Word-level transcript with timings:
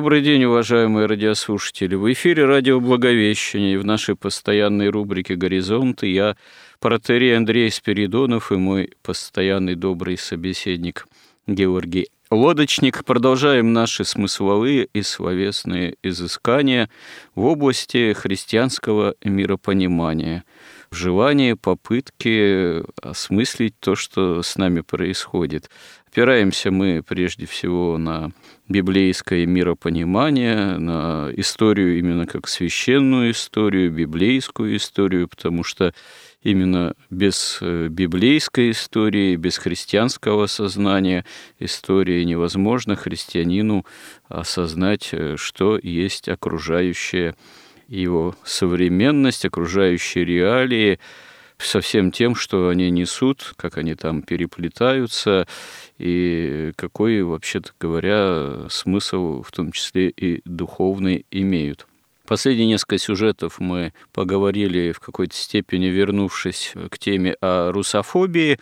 Добрый 0.00 0.22
день, 0.22 0.44
уважаемые 0.44 1.04
радиослушатели. 1.04 1.94
В 1.94 2.10
эфире 2.14 2.46
радио 2.46 2.80
Благовещение. 2.80 3.78
В 3.78 3.84
нашей 3.84 4.16
постоянной 4.16 4.88
рубрике 4.88 5.34
«Горизонты» 5.34 6.06
я, 6.06 6.38
протерей 6.78 7.36
Андрей 7.36 7.70
Спиридонов 7.70 8.50
и 8.50 8.56
мой 8.56 8.94
постоянный 9.02 9.74
добрый 9.74 10.16
собеседник 10.16 11.06
Георгий 11.46 12.08
Лодочник. 12.30 13.04
Продолжаем 13.04 13.74
наши 13.74 14.06
смысловые 14.06 14.88
и 14.90 15.02
словесные 15.02 15.96
изыскания 16.02 16.88
в 17.34 17.44
области 17.44 18.14
христианского 18.14 19.16
миропонимания– 19.22 20.44
в 20.90 20.96
желании, 20.96 21.52
попытки 21.52 22.82
осмыслить 23.00 23.78
то, 23.78 23.94
что 23.94 24.42
с 24.42 24.56
нами 24.56 24.80
происходит. 24.80 25.70
Опираемся 26.12 26.72
мы 26.72 27.04
прежде 27.06 27.46
всего 27.46 27.96
на 27.96 28.32
библейское 28.68 29.46
миропонимание, 29.46 30.76
на 30.76 31.30
историю 31.36 32.00
именно 32.00 32.26
как 32.26 32.48
священную 32.48 33.30
историю, 33.30 33.92
библейскую 33.92 34.74
историю, 34.74 35.28
потому 35.28 35.62
что 35.62 35.94
именно 36.42 36.94
без 37.10 37.58
э, 37.60 37.86
библейской 37.86 38.72
истории, 38.72 39.36
без 39.36 39.56
христианского 39.58 40.48
сознания 40.48 41.24
истории 41.60 42.24
невозможно 42.24 42.96
христианину 42.96 43.86
осознать, 44.28 45.10
э, 45.12 45.36
что 45.38 45.78
есть 45.80 46.28
окружающее 46.28 47.36
его 47.86 48.34
современность, 48.42 49.44
окружающие 49.44 50.24
реалии, 50.24 50.98
со 51.60 51.80
всем 51.80 52.10
тем, 52.10 52.34
что 52.34 52.68
они 52.68 52.90
несут, 52.90 53.54
как 53.56 53.76
они 53.76 53.94
там 53.94 54.22
переплетаются, 54.22 55.46
и 55.98 56.72
какой, 56.76 57.22
вообще-то 57.22 57.72
говоря, 57.78 58.68
смысл, 58.70 59.42
в 59.42 59.52
том 59.52 59.72
числе 59.72 60.08
и 60.08 60.40
духовный, 60.44 61.26
имеют. 61.30 61.86
Последние 62.26 62.68
несколько 62.68 62.98
сюжетов 62.98 63.58
мы 63.58 63.92
поговорили 64.12 64.92
в 64.92 65.00
какой-то 65.00 65.34
степени, 65.34 65.86
вернувшись 65.86 66.74
к 66.90 66.98
теме 66.98 67.34
о 67.40 67.72
русофобии, 67.72 68.58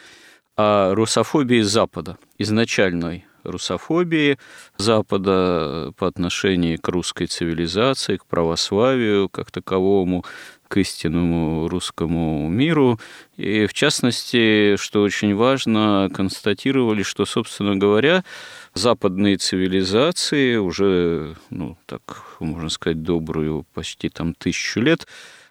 о 0.56 0.94
русофобии 0.94 1.60
Запада, 1.60 2.18
изначальной 2.38 3.27
русофобии 3.50 4.38
Запада 4.76 5.92
по 5.96 6.06
отношению 6.06 6.80
к 6.80 6.88
русской 6.88 7.26
цивилизации, 7.26 8.16
к 8.16 8.26
православию 8.26 9.28
как 9.28 9.50
таковому, 9.50 10.24
к 10.68 10.76
истинному 10.76 11.68
русскому 11.68 12.48
миру. 12.48 13.00
И, 13.36 13.66
в 13.66 13.72
частности, 13.72 14.76
что 14.76 15.02
очень 15.02 15.34
важно, 15.34 16.10
констатировали, 16.14 17.02
что, 17.02 17.24
собственно 17.24 17.76
говоря, 17.76 18.22
западные 18.74 19.38
цивилизации 19.38 20.56
уже, 20.56 21.36
ну, 21.50 21.76
так 21.86 22.36
можно 22.40 22.68
сказать, 22.68 23.02
добрую 23.02 23.64
почти 23.74 24.10
там 24.10 24.34
тысячу 24.34 24.80
лет, 24.80 25.06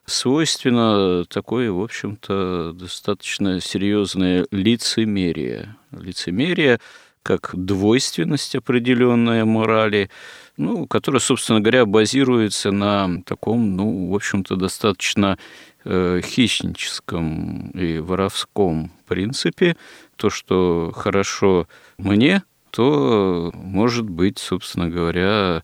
свойственно 0.06 1.26
такое, 1.26 1.72
в 1.72 1.82
общем-то, 1.82 2.74
достаточно 2.74 3.60
серьезное 3.60 4.46
лицемерие. 4.52 5.76
Лицемерие 5.92 6.80
как 7.28 7.52
двойственность 7.54 8.56
определенная 8.56 9.44
морали, 9.44 10.10
ну, 10.56 10.88
которая, 10.88 11.20
собственно 11.20 11.60
говоря, 11.60 11.86
базируется 11.86 12.72
на 12.72 13.22
таком, 13.26 13.76
ну, 13.76 14.10
в 14.10 14.16
общем-то, 14.16 14.56
достаточно 14.56 15.38
э, 15.84 16.22
хищническом 16.24 17.72
и 17.72 18.00
воровском 18.00 18.94
принципе. 19.08 19.76
То, 20.16 20.30
что 20.30 20.94
хорошо 20.96 21.68
мне, 21.98 22.44
то 22.70 23.52
может 23.54 24.10
быть, 24.10 24.38
собственно 24.38 24.90
говоря, 24.90 25.64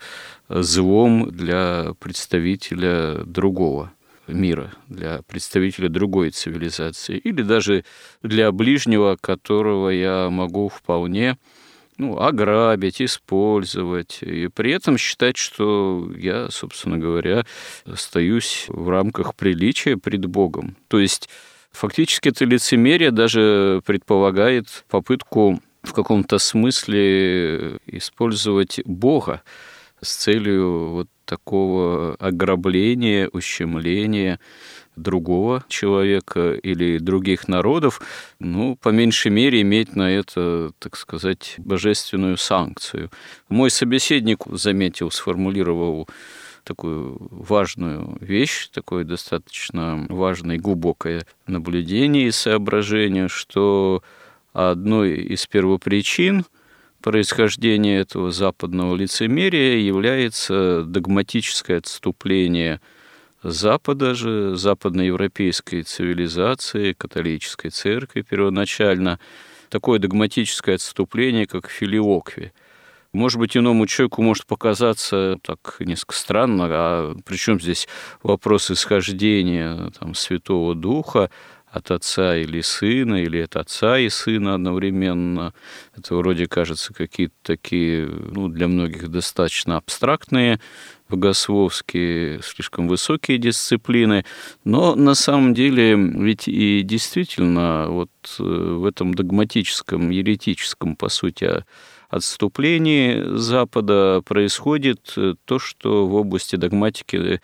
злом 0.49 1.31
для 1.31 1.93
представителя 1.99 3.23
другого 3.23 3.93
мира, 4.27 4.73
для 4.87 5.21
представителя 5.27 5.89
другой 5.89 6.31
цивилизации, 6.31 7.17
или 7.17 7.41
даже 7.41 7.85
для 8.21 8.51
ближнего, 8.51 9.17
которого 9.19 9.89
я 9.89 10.29
могу 10.29 10.69
вполне 10.69 11.37
ну, 11.97 12.19
ограбить, 12.19 13.01
использовать, 13.01 14.19
и 14.21 14.47
при 14.47 14.71
этом 14.71 14.97
считать, 14.97 15.37
что 15.37 16.11
я, 16.17 16.49
собственно 16.49 16.97
говоря, 16.97 17.45
остаюсь 17.85 18.65
в 18.67 18.89
рамках 18.89 19.35
приличия 19.35 19.97
пред 19.97 20.25
Богом. 20.25 20.75
То 20.87 20.99
есть 20.99 21.29
фактически 21.71 22.29
это 22.29 22.45
лицемерие 22.45 23.11
даже 23.11 23.81
предполагает 23.85 24.85
попытку 24.89 25.61
в 25.83 25.93
каком-то 25.93 26.39
смысле 26.39 27.77
использовать 27.85 28.79
Бога 28.85 29.43
с 30.01 30.15
целью 30.15 30.89
вот 30.89 31.07
такого 31.25 32.15
ограбления, 32.15 33.29
ущемления 33.31 34.39
другого 34.95 35.63
человека 35.67 36.53
или 36.53 36.99
других 36.99 37.47
народов, 37.47 38.01
ну, 38.39 38.75
по 38.75 38.89
меньшей 38.89 39.31
мере, 39.31 39.61
иметь 39.61 39.95
на 39.95 40.11
это, 40.11 40.71
так 40.79 40.95
сказать, 40.95 41.55
божественную 41.57 42.37
санкцию. 42.37 43.09
Мой 43.49 43.71
собеседник 43.71 44.45
заметил, 44.47 45.09
сформулировал 45.09 46.07
такую 46.63 47.17
важную 47.31 48.17
вещь, 48.21 48.69
такое 48.69 49.03
достаточно 49.03 50.05
важное 50.09 50.55
и 50.55 50.59
глубокое 50.59 51.25
наблюдение 51.47 52.27
и 52.27 52.31
соображение, 52.31 53.27
что 53.27 54.03
одной 54.53 55.15
из 55.15 55.45
первопричин 55.47 56.45
происхождения 57.03 57.99
этого 57.99 58.31
западного 58.31 58.95
лицемерия 58.95 59.77
является 59.77 60.83
догматическое 60.83 61.77
отступление– 61.77 62.81
Запада 63.43 64.15
же, 64.15 64.55
западноевропейской 64.55 65.83
цивилизации, 65.83 66.93
католической 66.93 67.69
церкви 67.69 68.21
первоначально, 68.21 69.19
такое 69.67 69.99
догматическое 69.99 70.75
отступление, 70.75 71.45
как 71.45 71.69
филиокви. 71.69 72.53
Может 73.11 73.39
быть, 73.39 73.57
иному 73.57 73.85
человеку 73.85 74.21
может 74.21 74.45
показаться 74.45 75.37
так 75.43 75.75
несколько 75.79 76.15
странно, 76.15 76.67
а 76.69 77.15
причем 77.25 77.59
здесь 77.59 77.87
вопрос 78.23 78.71
исхождения 78.71 79.91
там, 79.99 80.15
Святого 80.15 80.73
Духа, 80.73 81.29
от 81.73 81.89
отца 81.89 82.37
или 82.37 82.61
сына, 82.61 83.23
или 83.23 83.39
от 83.39 83.55
отца 83.55 83.97
и 83.97 84.07
сына 84.07 84.53
одновременно. 84.53 85.53
Это 85.97 86.15
вроде 86.15 86.47
кажется 86.47 86.93
какие-то 86.93 87.33
такие, 87.41 88.05
ну, 88.05 88.47
для 88.47 88.67
многих 88.67 89.09
достаточно 89.09 89.77
абстрактные 89.77 90.59
богословские, 91.09 92.41
слишком 92.43 92.87
высокие 92.87 93.39
дисциплины, 93.39 94.23
но 94.63 94.95
на 94.95 95.15
самом 95.15 95.53
деле 95.53 95.95
ведь 95.95 96.47
и 96.47 96.81
действительно 96.83 97.87
вот 97.89 98.11
э, 98.39 98.43
в 98.43 98.85
этом 98.85 99.13
догматическом, 99.13 100.11
еретическом, 100.11 100.95
по 100.95 101.09
сути, 101.09 101.63
отступлении 102.09 103.35
Запада 103.35 104.21
происходит 104.23 105.13
э, 105.17 105.33
то, 105.45 105.57
что 105.57 106.07
в 106.07 106.13
области 106.13 106.55
догматики 106.55 107.41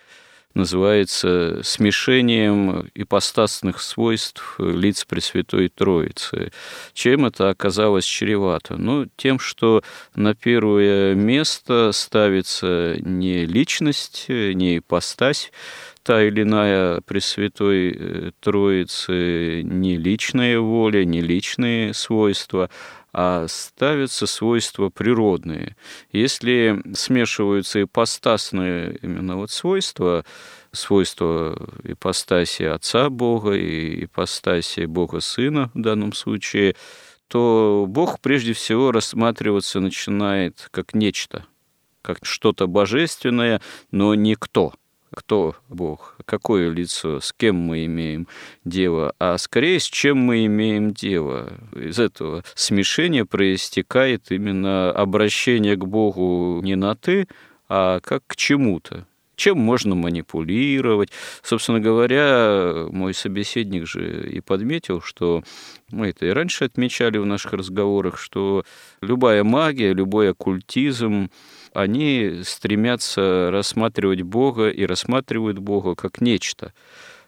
называется 0.54 1.60
смешением 1.62 2.90
ипостасных 2.94 3.80
свойств 3.80 4.56
лиц 4.58 5.04
Пресвятой 5.04 5.68
Троицы. 5.68 6.52
Чем 6.92 7.26
это 7.26 7.50
оказалось 7.50 8.04
чревато? 8.04 8.76
Ну, 8.76 9.06
тем, 9.16 9.38
что 9.38 9.82
на 10.14 10.34
первое 10.34 11.14
место 11.14 11.90
ставится 11.92 12.96
не 13.00 13.46
личность, 13.46 14.26
не 14.28 14.78
ипостась, 14.78 15.52
та 16.02 16.22
или 16.22 16.42
иная 16.42 17.00
Пресвятой 17.02 17.92
э, 17.92 18.30
Троицы 18.40 19.62
не 19.62 19.96
личная 19.96 20.58
воля, 20.58 21.04
не 21.04 21.20
личные 21.20 21.94
свойства, 21.94 22.70
а 23.12 23.46
ставятся 23.48 24.26
свойства 24.26 24.88
природные. 24.88 25.76
Если 26.12 26.82
смешиваются 26.94 27.82
ипостасные 27.82 28.98
именно 29.02 29.36
вот 29.36 29.50
свойства, 29.50 30.24
свойства 30.72 31.56
ипостаси 31.84 32.64
Отца 32.64 33.10
Бога 33.10 33.52
и 33.52 34.04
ипостаси 34.04 34.84
Бога 34.86 35.20
Сына 35.20 35.70
в 35.74 35.80
данном 35.80 36.12
случае, 36.12 36.76
то 37.28 37.86
Бог 37.88 38.20
прежде 38.20 38.52
всего 38.52 38.92
рассматриваться 38.92 39.80
начинает 39.80 40.68
как 40.70 40.94
нечто, 40.94 41.46
как 42.02 42.18
что-то 42.22 42.66
божественное, 42.66 43.60
но 43.90 44.14
не 44.14 44.34
кто– 44.34 44.72
кто 45.14 45.56
Бог, 45.68 46.16
какое 46.24 46.70
лицо, 46.70 47.20
с 47.20 47.32
кем 47.32 47.56
мы 47.56 47.84
имеем 47.86 48.26
дело, 48.64 49.14
а 49.18 49.38
скорее 49.38 49.80
с 49.80 49.84
чем 49.84 50.18
мы 50.18 50.46
имеем 50.46 50.92
дело. 50.92 51.52
Из 51.74 51.98
этого 51.98 52.44
смешения 52.54 53.24
проистекает 53.24 54.30
именно 54.30 54.90
обращение 54.90 55.76
к 55.76 55.84
Богу 55.84 56.60
не 56.62 56.76
на 56.76 56.94
«ты», 56.94 57.28
а 57.68 58.00
как 58.00 58.22
к 58.26 58.36
чему-то 58.36 59.06
чем 59.40 59.58
можно 59.58 59.94
манипулировать. 59.94 61.08
Собственно 61.42 61.80
говоря, 61.80 62.86
мой 62.90 63.14
собеседник 63.14 63.86
же 63.86 64.28
и 64.30 64.40
подметил, 64.40 65.00
что 65.00 65.42
мы 65.90 66.08
это 66.08 66.26
и 66.26 66.28
раньше 66.28 66.64
отмечали 66.64 67.16
в 67.16 67.24
наших 67.24 67.54
разговорах, 67.54 68.18
что 68.18 68.64
любая 69.00 69.42
магия, 69.42 69.94
любой 69.94 70.32
оккультизм, 70.32 71.30
они 71.72 72.40
стремятся 72.44 73.50
рассматривать 73.50 74.22
Бога 74.22 74.68
и 74.68 74.84
рассматривают 74.84 75.58
Бога 75.58 75.94
как 75.94 76.20
нечто. 76.20 76.72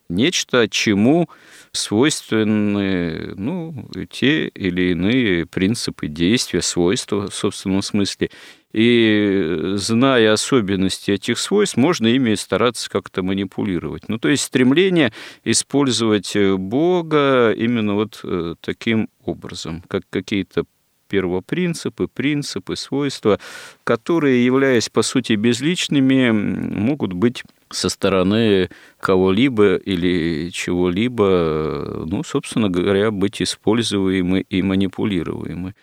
Нечто, 0.08 0.68
чему 0.68 1.30
свойственны 1.70 3.34
ну, 3.36 3.88
те 4.10 4.48
или 4.48 4.90
иные 4.90 5.46
принципы 5.46 6.06
действия, 6.08 6.60
свойства 6.60 7.30
в 7.30 7.34
собственном 7.34 7.82
смысле. 7.82 8.30
И 8.72 9.74
зная 9.74 10.32
особенности 10.32 11.12
этих 11.12 11.38
свойств, 11.38 11.76
можно 11.76 12.06
ими 12.06 12.34
стараться 12.34 12.90
как-то 12.90 13.22
манипулировать. 13.22 14.08
Ну, 14.08 14.18
то 14.18 14.28
есть 14.28 14.44
стремление 14.44 15.12
использовать 15.44 16.34
Бога 16.36 17.52
именно 17.52 17.94
вот 17.94 18.20
э, 18.24 18.54
таким 18.60 19.08
образом, 19.24 19.82
как 19.88 20.02
какие-то 20.10 20.64
первопринципы, 21.12 22.08
принципы, 22.08 22.74
свойства, 22.74 23.38
которые, 23.84 24.46
являясь 24.46 24.88
по 24.88 25.02
сути 25.02 25.34
безличными, 25.34 26.30
могут 26.30 27.12
быть 27.12 27.44
со 27.68 27.90
стороны 27.90 28.70
кого-либо 28.98 29.76
или 29.76 30.48
чего-либо, 30.50 32.04
ну, 32.06 32.24
собственно 32.24 32.70
говоря, 32.70 33.10
быть 33.10 33.42
используемы 33.42 34.40
и 34.40 34.62
манипулируемы. 34.62 35.74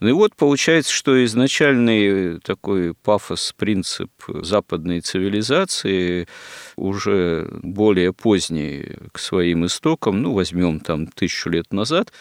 Ну 0.00 0.08
и 0.08 0.12
вот 0.12 0.34
получается, 0.36 0.92
что 0.92 1.22
изначальный 1.24 2.38
такой 2.40 2.94
пафос, 2.94 3.52
принцип 3.58 4.10
западной 4.26 5.00
цивилизации, 5.00 6.28
уже 6.76 7.48
более 7.62 8.14
поздний 8.14 8.96
к 9.12 9.18
своим 9.18 9.66
истокам, 9.66 10.22
ну, 10.22 10.32
возьмем 10.32 10.80
там 10.80 11.08
тысячу 11.08 11.50
лет 11.50 11.72
назад, 11.72 12.12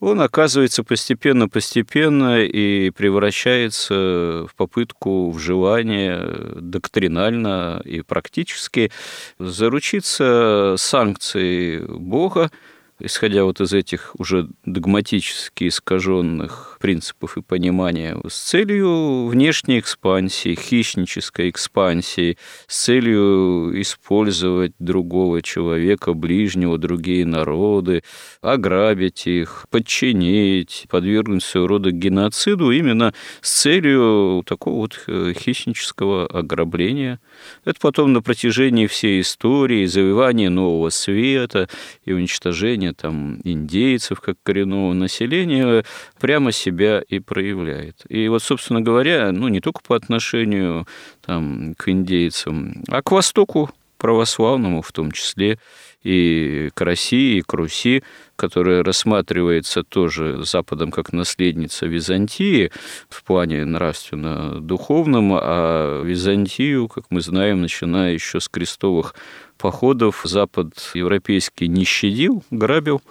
он 0.00 0.20
оказывается 0.20 0.82
постепенно-постепенно 0.82 2.42
и 2.42 2.90
превращается 2.90 4.46
в 4.48 4.54
попытку 4.56 5.30
вживания 5.30 6.20
доктринально 6.56 7.80
и 7.84 8.02
практически 8.02 8.90
заручиться 9.38 10.74
санкцией 10.78 11.86
Бога, 11.86 12.50
исходя 12.98 13.44
вот 13.44 13.60
из 13.60 13.72
этих 13.72 14.14
уже 14.18 14.48
догматически 14.64 15.68
искаженных 15.68 16.73
принципов 16.84 17.38
и 17.38 17.40
понимания, 17.40 18.14
с 18.28 18.34
целью 18.34 19.28
внешней 19.28 19.78
экспансии, 19.78 20.54
хищнической 20.54 21.48
экспансии, 21.48 22.36
с 22.66 22.84
целью 22.84 23.72
использовать 23.80 24.74
другого 24.78 25.40
человека, 25.40 26.12
ближнего, 26.12 26.76
другие 26.76 27.24
народы, 27.24 28.02
ограбить 28.42 29.26
их, 29.26 29.64
подчинить, 29.70 30.84
подвергнуть 30.90 31.42
своего 31.42 31.68
рода 31.68 31.90
геноциду 31.90 32.70
именно 32.70 33.14
с 33.40 33.62
целью 33.62 34.42
такого 34.44 34.80
вот 34.80 35.04
э, 35.06 35.32
хищнического 35.34 36.26
ограбления. 36.26 37.18
Это 37.64 37.80
потом 37.80 38.12
на 38.12 38.22
протяжении 38.22 38.86
всей 38.86 39.20
истории, 39.20 39.86
завоевания 39.86 40.50
Нового 40.50 40.90
Света 40.90 41.68
и 42.04 42.12
уничтожения 42.12 42.84
населения, 42.84 42.92
там, 42.92 43.40
индейцев 43.44 44.20
как 44.20 44.36
коренного 44.42 44.92
населения, 44.92 45.84
прямо 46.20 46.52
себя 46.52 47.02
и 47.08 47.20
проявляет. 47.20 48.04
И 48.08 48.28
вот, 48.28 48.42
собственно 48.42 48.80
говоря, 48.80 49.32
ну, 49.32 49.48
не 49.48 49.60
только 49.60 49.80
по 49.86 49.96
отношению 49.96 50.86
там, 51.24 51.74
к 51.76 51.88
индейцам, 51.88 52.84
а 52.88 53.02
к 53.02 53.10
Востоку 53.12 53.70
православному 53.98 54.82
в 54.82 54.92
том 54.92 55.12
числе, 55.12 55.58
и 56.02 56.70
к 56.74 56.80
России, 56.82 57.38
и 57.38 57.42
к 57.42 57.54
Руси, 57.54 58.02
которая 58.36 58.82
рассматривается 58.82 59.82
тоже 59.82 60.44
Западом 60.44 60.90
как 60.90 61.12
наследница 61.12 61.86
Византии 61.86 62.70
в 63.08 63.22
плане 63.24 63.64
нравственно-духовном, 63.64 65.32
а 65.34 66.02
Византию, 66.02 66.88
как 66.88 67.04
мы 67.10 67.20
знаем, 67.20 67.62
начиная 67.62 68.12
еще 68.12 68.40
с 68.40 68.48
крестовых 68.48 69.14
походов 69.58 70.22
Запад 70.24 70.72
европейский 70.94 71.68
не 71.68 71.84
щадил, 71.84 72.42
грабил, 72.50 73.02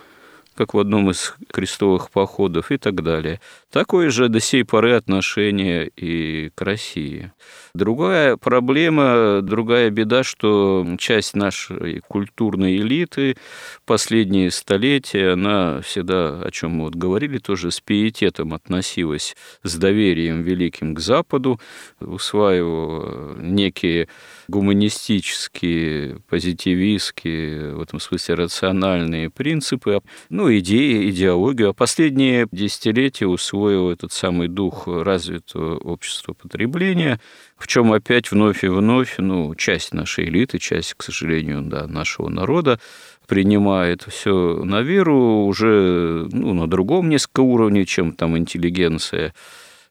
как 0.56 0.74
в 0.74 0.80
одном 0.80 1.10
из 1.10 1.34
крестовых 1.52 2.12
походов 2.12 2.72
и 2.72 2.78
так 2.78 3.02
далее. 3.02 3.42
Такое 3.72 4.10
же 4.10 4.30
до 4.30 4.40
сей 4.40 4.64
поры 4.64 4.94
отношение 4.94 5.88
и 5.96 6.52
к 6.54 6.62
России. 6.62 7.32
Другая 7.76 8.38
проблема, 8.38 9.42
другая 9.42 9.90
беда, 9.90 10.24
что 10.24 10.86
часть 11.00 11.36
нашей 11.36 12.02
культурной 12.08 12.76
элиты 12.76 13.36
последние 13.88 14.52
столетия, 14.52 15.32
она 15.32 15.82
всегда, 15.82 16.40
о 16.40 16.52
чем 16.52 16.74
мы 16.74 16.84
вот 16.84 16.94
говорили, 16.94 17.40
тоже 17.40 17.72
с 17.72 17.82
пиететом 17.82 18.54
относилась, 18.54 19.36
с 19.64 19.76
доверием 19.76 20.44
великим 20.44 20.94
к 20.94 21.00
Западу, 21.00 21.60
усваивала 22.00 23.36
некие 23.40 24.08
гуманистические, 24.48 26.20
позитивистские, 26.30 27.74
в 27.74 27.82
этом 27.82 28.00
смысле 28.00 28.36
рациональные 28.36 29.32
принципы, 29.32 30.02
ну, 30.30 30.56
идеи, 30.60 31.10
идеологию. 31.10 31.70
А 31.70 31.74
последние 31.74 32.48
десятилетия 32.52 33.26
усвоил 33.26 33.90
этот 33.90 34.12
самый 34.12 34.48
дух 34.48 34.84
развитого 34.86 35.78
общества 35.78 36.34
потребления, 36.34 37.20
в 37.64 37.68
чем 37.68 37.94
опять 37.94 38.30
вновь 38.30 38.66
и 38.66 38.68
вновь, 38.68 39.16
ну, 39.20 39.56
часть 39.56 39.94
нашей 39.94 40.26
элиты, 40.26 40.60
часть, 40.60 40.96
к 40.96 41.04
сожалению, 41.04 41.62
да, 41.62 41.88
нашего 41.88 42.28
народа 42.28 42.78
принимает 43.26 44.04
все 44.04 44.62
на 44.66 44.82
веру 44.82 45.46
уже 45.46 46.28
ну, 46.30 46.54
на 46.54 46.68
другом 46.68 47.08
несколько 47.08 47.40
уровне, 47.40 47.86
чем 47.86 48.12
там 48.12 48.38
интеллигенция 48.38 49.34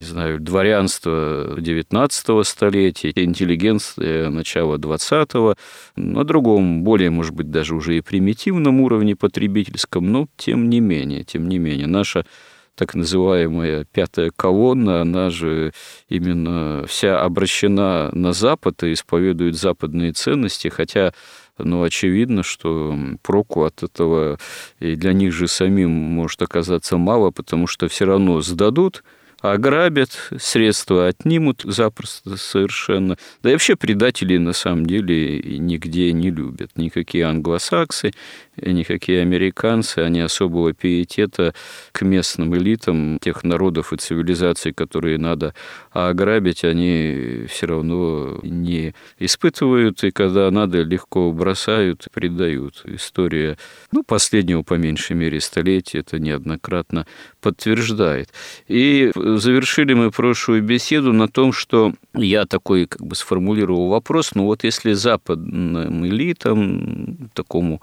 не 0.03 0.07
знаю, 0.07 0.39
дворянство 0.39 1.57
XIX 1.57 2.45
столетия, 2.45 3.11
интеллигенция 3.15 4.29
начала 4.29 4.77
XX, 4.77 5.57
на 5.97 6.25
другом, 6.25 6.83
более, 6.83 7.09
может 7.09 7.35
быть, 7.35 7.51
даже 7.51 7.75
уже 7.75 7.97
и 7.97 8.01
примитивном 8.03 8.81
уровне 8.81 9.17
потребительском, 9.17 10.13
но 10.13 10.27
тем 10.37 10.69
не 10.69 10.81
менее, 10.81 11.25
тем 11.25 11.49
не 11.49 11.59
менее, 11.59 11.87
наша 11.87 12.27
так 12.75 12.95
называемая 12.95 13.85
пятая 13.93 14.31
колонна, 14.35 15.03
она 15.03 15.31
же 15.31 15.73
именно 16.09 16.85
вся 16.87 17.21
обращена 17.21 18.11
на 18.13 18.33
Запад 18.33 18.83
и 18.83 18.93
исповедует 18.93 19.57
западные 19.57 20.13
ценности, 20.13 20.69
хотя 20.69 21.13
ну, 21.59 21.83
очевидно, 21.83 22.43
что 22.43 22.97
проку 23.23 23.65
от 23.65 23.83
этого 23.83 24.39
и 24.81 24.97
для 24.97 25.13
них 25.13 25.33
же 25.33 25.49
самим 25.49 25.91
может 25.91 26.41
оказаться 26.43 26.97
мало, 26.97 27.31
потому 27.31 27.67
что 27.67 27.89
все 27.89 28.07
равно 28.07 28.41
сдадут, 28.41 29.05
ограбят, 29.43 30.31
средства 30.39 31.09
отнимут 31.09 31.63
запросто 31.65 32.37
совершенно. 32.37 33.19
Да 33.43 33.51
и 33.51 33.53
вообще 33.53 33.77
предателей 33.77 34.39
на 34.39 34.53
самом 34.53 34.87
деле 34.87 35.41
нигде 35.59 36.13
не 36.13 36.31
любят. 36.31 36.71
Никакие 36.77 37.25
англосаксы, 37.25 38.13
никакие 38.57 39.23
американцы, 39.23 39.99
они 40.01 40.21
особого 40.21 40.73
пиетета 40.73 41.55
к 41.93 42.03
местным 42.03 42.57
элитам 42.57 43.19
тех 43.21 43.45
народов 43.45 43.93
и 43.93 43.97
цивилизаций, 43.97 44.73
которые 44.73 45.19
надо 45.19 45.55
ограбить, 45.91 46.65
они 46.65 47.47
все 47.49 47.67
равно 47.67 48.41
не 48.43 48.95
испытывают, 49.19 50.05
и 50.05 50.11
когда 50.11 50.51
надо, 50.51 50.83
легко 50.83 51.33
бросают, 51.33 52.09
предают. 52.13 52.83
История, 52.85 53.57
ну, 53.91 54.03
последнего, 54.03 54.63
по 54.63 54.75
меньшей 54.75 55.17
мере, 55.17 55.41
столетия 55.41 56.01
это 56.01 56.19
неоднократно 56.19 57.07
подтверждает. 57.41 58.29
И 58.69 59.11
завершили 59.15 59.95
мы 59.95 60.11
прошлую 60.11 60.63
беседу 60.63 61.13
на 61.13 61.29
том, 61.29 61.53
что 61.53 61.93
я 62.15 62.45
такой 62.45 62.87
как 62.87 63.03
бы 63.03 63.15
сформулировал 63.15 63.89
вопрос, 63.89 64.35
ну 64.35 64.45
вот 64.45 64.65
если 64.65 64.93
западным 64.93 66.07
элитам, 66.07 67.31
такому 67.35 67.83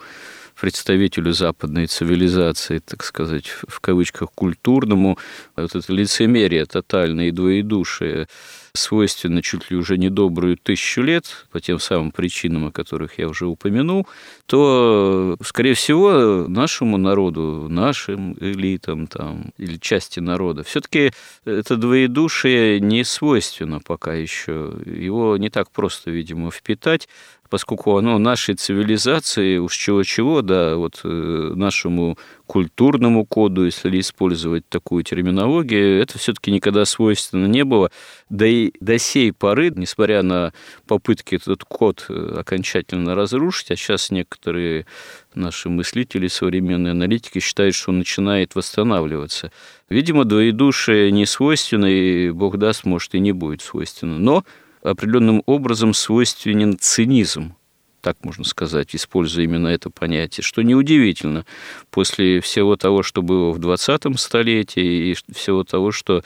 представителю 0.59 1.33
западной 1.33 1.87
цивилизации, 1.87 2.79
так 2.79 3.03
сказать, 3.03 3.47
в 3.67 3.79
кавычках, 3.79 4.31
культурному, 4.33 5.17
вот 5.55 5.75
это 5.75 5.93
лицемерие 5.93 6.65
тотальное 6.65 7.27
и 7.29 7.31
двоедушие, 7.31 8.27
свойственно 8.73 9.41
чуть 9.41 9.71
ли 9.71 9.77
уже 9.77 9.97
недобрую 9.97 10.57
тысячу 10.57 11.01
лет, 11.01 11.47
по 11.51 11.59
тем 11.59 11.79
самым 11.79 12.11
причинам, 12.11 12.67
о 12.67 12.71
которых 12.71 13.17
я 13.17 13.27
уже 13.27 13.45
упомянул, 13.45 14.07
то, 14.45 15.37
скорее 15.43 15.73
всего, 15.73 16.45
нашему 16.47 16.97
народу, 16.97 17.67
нашим 17.69 18.33
элитам 18.39 19.07
там, 19.07 19.51
или 19.57 19.77
части 19.77 20.19
народа, 20.19 20.63
все 20.63 20.81
таки 20.81 21.11
это 21.45 21.75
двоедушие 21.77 22.79
не 22.79 23.03
свойственно 23.03 23.79
пока 23.79 24.13
еще. 24.13 24.73
Его 24.85 25.37
не 25.37 25.49
так 25.49 25.71
просто, 25.71 26.11
видимо, 26.11 26.51
впитать 26.51 27.07
поскольку 27.49 27.97
оно 27.97 28.17
нашей 28.19 28.55
цивилизации, 28.55 29.57
уж 29.57 29.75
чего-чего, 29.75 30.41
да, 30.41 30.75
вот 30.75 31.01
э, 31.03 31.07
нашему 31.55 32.17
культурному 32.45 33.25
коду, 33.25 33.65
если 33.65 33.99
использовать 33.99 34.67
такую 34.69 35.03
терминологию, 35.03 36.01
это 36.01 36.17
все-таки 36.17 36.51
никогда 36.51 36.85
свойственно 36.85 37.47
не 37.47 37.63
было. 37.63 37.91
Да 38.29 38.45
и 38.45 38.71
до 38.79 38.97
сей 38.97 39.33
поры, 39.33 39.71
несмотря 39.75 40.21
на 40.21 40.53
попытки 40.87 41.35
этот 41.35 41.63
код 41.63 42.05
э, 42.09 42.35
окончательно 42.39 43.15
разрушить, 43.15 43.71
а 43.71 43.75
сейчас 43.75 44.11
некоторые 44.11 44.85
наши 45.33 45.69
мыслители, 45.69 46.27
современные 46.27 46.91
аналитики 46.91 47.39
считают, 47.39 47.75
что 47.75 47.91
он 47.91 47.99
начинает 47.99 48.55
восстанавливаться. 48.55 49.51
Видимо, 49.89 50.25
двоедушие 50.25 51.11
не 51.11 51.25
свойственно, 51.25 51.85
и 51.87 52.29
Бог 52.29 52.57
даст, 52.57 52.85
может, 52.85 53.15
и 53.15 53.19
не 53.19 53.31
будет 53.31 53.61
свойственно. 53.61 54.19
Но 54.19 54.43
определенным 54.83 55.43
образом 55.45 55.93
свойственен 55.93 56.77
цинизм, 56.79 57.55
так 58.01 58.17
можно 58.24 58.45
сказать, 58.45 58.95
используя 58.95 59.43
именно 59.43 59.67
это 59.67 59.89
понятие, 59.89 60.43
что 60.43 60.62
неудивительно 60.62 61.45
после 61.91 62.39
всего 62.39 62.75
того, 62.75 63.03
что 63.03 63.21
было 63.21 63.51
в 63.51 63.59
20-м 63.59 64.17
столетии 64.17 65.12
и 65.12 65.33
всего 65.33 65.63
того, 65.63 65.91
что 65.91 66.24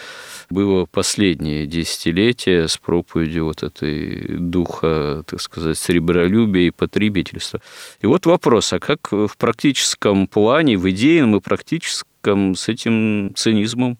было 0.49 0.85
последние 0.85 1.65
десятилетия 1.65 2.67
с 2.67 2.77
проповедью 2.77 3.45
вот 3.45 3.63
этой 3.63 4.37
духа, 4.37 5.23
так 5.25 5.41
сказать, 5.41 5.77
сребролюбия 5.77 6.67
и 6.67 6.71
потребительства. 6.71 7.59
И 8.01 8.05
вот 8.05 8.25
вопрос, 8.25 8.73
а 8.73 8.79
как 8.79 9.11
в 9.11 9.35
практическом 9.37 10.27
плане, 10.27 10.77
в 10.77 10.89
идейном 10.89 11.37
и 11.37 11.39
практическом 11.39 12.55
с 12.55 12.69
этим 12.69 13.33
цинизмом 13.35 13.97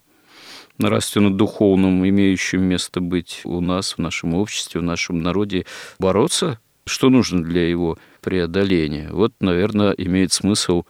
нравственно-духовном, 0.78 2.08
имеющем 2.08 2.62
место 2.64 3.00
быть 3.02 3.42
у 3.44 3.62
нас, 3.62 3.94
в 3.94 3.98
нашем 4.00 4.34
обществе, 4.34 4.82
в 4.82 4.84
нашем 4.84 5.22
народе, 5.22 5.66
бороться? 6.00 6.60
Что 6.86 7.10
нужно 7.10 7.44
для 7.44 7.68
его 7.68 7.98
преодоления? 8.22 9.10
Вот, 9.12 9.34
наверное, 9.40 9.92
имеет 9.92 10.34
смысл 10.34 10.84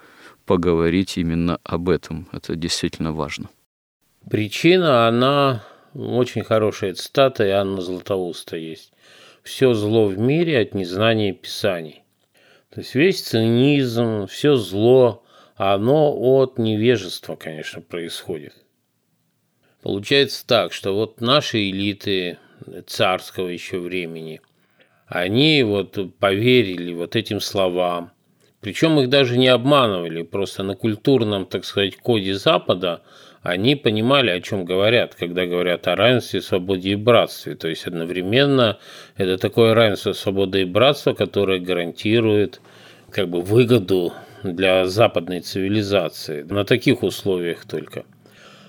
поговорить 0.46 1.18
именно 1.18 1.60
об 1.64 1.90
этом. 1.90 2.28
Это 2.32 2.56
действительно 2.56 3.14
важно. 3.14 3.50
Причина, 4.30 5.08
она 5.08 5.64
очень 5.94 6.44
хорошая 6.44 6.94
цитата, 6.94 7.46
и 7.46 7.50
Анна 7.50 7.82
Златоуста 7.82 8.58
есть. 8.58 8.92
«Все 9.44 9.74
зло 9.74 10.08
в 10.08 10.18
мире 10.18 10.60
от 10.60 10.74
незнания 10.74 11.34
Писаний». 11.34 12.04
То 12.74 12.80
есть 12.80 12.96
весь 12.96 13.22
цинизм, 13.22 14.26
все 14.28 14.56
зло, 14.56 15.24
оно 15.56 16.12
от 16.18 16.58
невежества, 16.58 17.36
конечно, 17.36 17.82
происходит. 17.82 18.56
Получается 19.84 20.48
так, 20.48 20.72
что 20.72 20.96
вот 20.96 21.20
наши 21.20 21.70
элиты 21.70 22.38
царского 22.88 23.50
еще 23.50 23.80
времени, 23.80 24.40
они 25.08 25.62
вот 25.64 25.98
поверили 26.20 26.94
вот 26.94 27.18
этим 27.18 27.42
словам, 27.42 28.12
причем 28.62 28.98
их 29.02 29.10
даже 29.10 29.38
не 29.38 29.50
обманывали, 29.50 30.24
просто 30.24 30.64
на 30.64 30.76
культурном, 30.76 31.46
так 31.46 31.66
сказать, 31.66 31.98
коде 31.98 32.34
Запада 32.34 33.02
они 33.42 33.76
понимали, 33.76 34.30
о 34.30 34.40
чем 34.40 34.64
говорят, 34.64 35.16
когда 35.16 35.46
говорят 35.46 35.86
о 35.90 35.98
равенстве, 35.98 36.42
свободе 36.42 36.92
и 36.92 36.96
братстве. 36.96 37.56
То 37.56 37.68
есть 37.68 37.86
одновременно 37.86 38.80
это 39.18 39.38
такое 39.38 39.74
равенство, 39.74 40.14
свобода 40.14 40.60
и 40.60 40.64
братство, 40.64 41.12
которое 41.12 41.60
гарантирует 41.60 42.62
как 43.12 43.28
бы 43.28 43.42
выгоду 43.42 44.14
для 44.44 44.86
западной 44.86 45.42
цивилизации. 45.42 46.44
На 46.44 46.64
таких 46.64 47.04
условиях 47.04 47.66
только. 47.66 48.06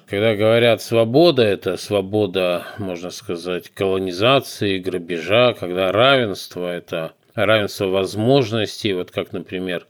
Когда 0.06 0.36
говорят 0.36 0.82
свобода, 0.82 1.42
это 1.42 1.78
свобода, 1.78 2.66
можно 2.78 3.08
сказать, 3.08 3.70
колонизации, 3.70 4.78
грабежа, 4.78 5.54
когда 5.54 5.92
равенство– 5.92 6.68
это 6.76 7.14
равенство 7.34 7.86
возможностей, 7.86 8.92
вот 8.92 9.10
как, 9.10 9.32
например, 9.32 9.86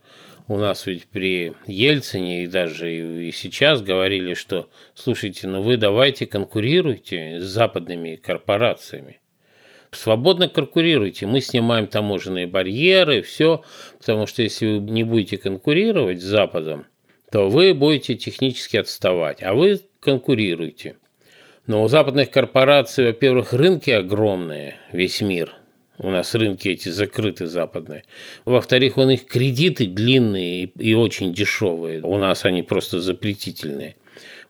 у 0.47 0.57
нас 0.57 0.85
ведь 0.85 1.07
при 1.07 1.53
Ельцине 1.67 2.43
и 2.43 2.47
даже 2.47 2.93
и 2.93 3.31
сейчас 3.33 3.81
говорили, 3.81 4.35
что, 4.35 4.69
слушайте, 4.93 5.47
ну 5.47 5.61
вы 5.61 5.75
давайте 5.75 6.27
конкурируйте 6.27 7.41
с 7.41 7.43
западными 7.43 8.15
корпорациями. 8.15 9.19
Свободно 9.91 10.47
конкурируйте, 10.47 11.25
мы 11.25 11.41
снимаем 11.41 11.87
таможенные 11.87 12.47
барьеры, 12.47 13.21
все, 13.21 13.63
потому 13.99 14.27
что 14.27 14.43
если 14.43 14.65
вы 14.65 14.79
не 14.79 15.03
будете 15.03 15.37
конкурировать 15.37 16.21
с 16.21 16.25
Западом, 16.25 16.85
то 17.35 17.49
вы 17.49 17.73
будете 17.73 18.15
технически 18.15 18.77
отставать, 18.77 19.43
а 19.43 19.53
вы 19.53 19.81
конкурируете. 19.99 20.95
Но 21.67 21.83
у 21.83 21.89
западных 21.89 22.31
корпораций, 22.31 23.07
во-первых, 23.07 23.51
рынки 23.51 23.89
огромные, 23.89 24.77
весь 24.93 25.19
мир. 25.19 25.53
У 25.97 26.09
нас 26.09 26.33
рынки 26.33 26.69
эти 26.69 26.87
закрыты 26.87 27.47
западные. 27.47 28.05
Во-вторых, 28.45 28.95
у 28.95 29.03
них 29.03 29.25
кредиты 29.25 29.85
длинные 29.85 30.71
и 30.79 30.93
очень 30.93 31.33
дешевые. 31.33 32.01
У 32.03 32.17
нас 32.17 32.45
они 32.45 32.63
просто 32.63 33.01
запретительные. 33.01 33.97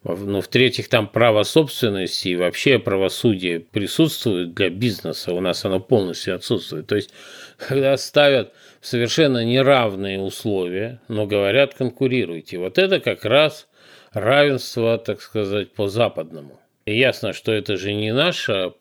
Ну, 0.04 0.40
в-третьих, 0.40 0.88
там 0.88 1.08
право 1.08 1.42
собственности 1.42 2.28
и 2.28 2.36
вообще 2.36 2.78
правосудие 2.78 3.62
присутствует 3.62 4.54
для 4.54 4.70
бизнеса. 4.70 5.34
У 5.34 5.42
нас 5.42 5.66
оно 5.66 5.80
полностью 5.80 6.36
отсутствует. 6.36 6.86
То 6.86 6.98
есть, 6.98 7.10
когда 7.58 7.98
ставят 7.98 8.54
совершенно 8.86 9.44
неравные 9.44 10.20
условия, 10.20 11.02
но 11.08 11.26
говорят, 11.26 11.74
конкурируйте. 11.74 12.60
Вот 12.60 12.78
это 12.78 13.00
как 13.00 13.26
раз 13.26 13.68
равенство, 14.14 14.98
так 15.00 15.22
сказать, 15.22 15.74
по-западному. 15.74 16.60
И 16.86 16.96
ясно, 16.96 17.34
что 17.34 17.52
это 17.52 17.78
же 17.78 17.94
не 17.94 18.14
наша, 18.14 18.74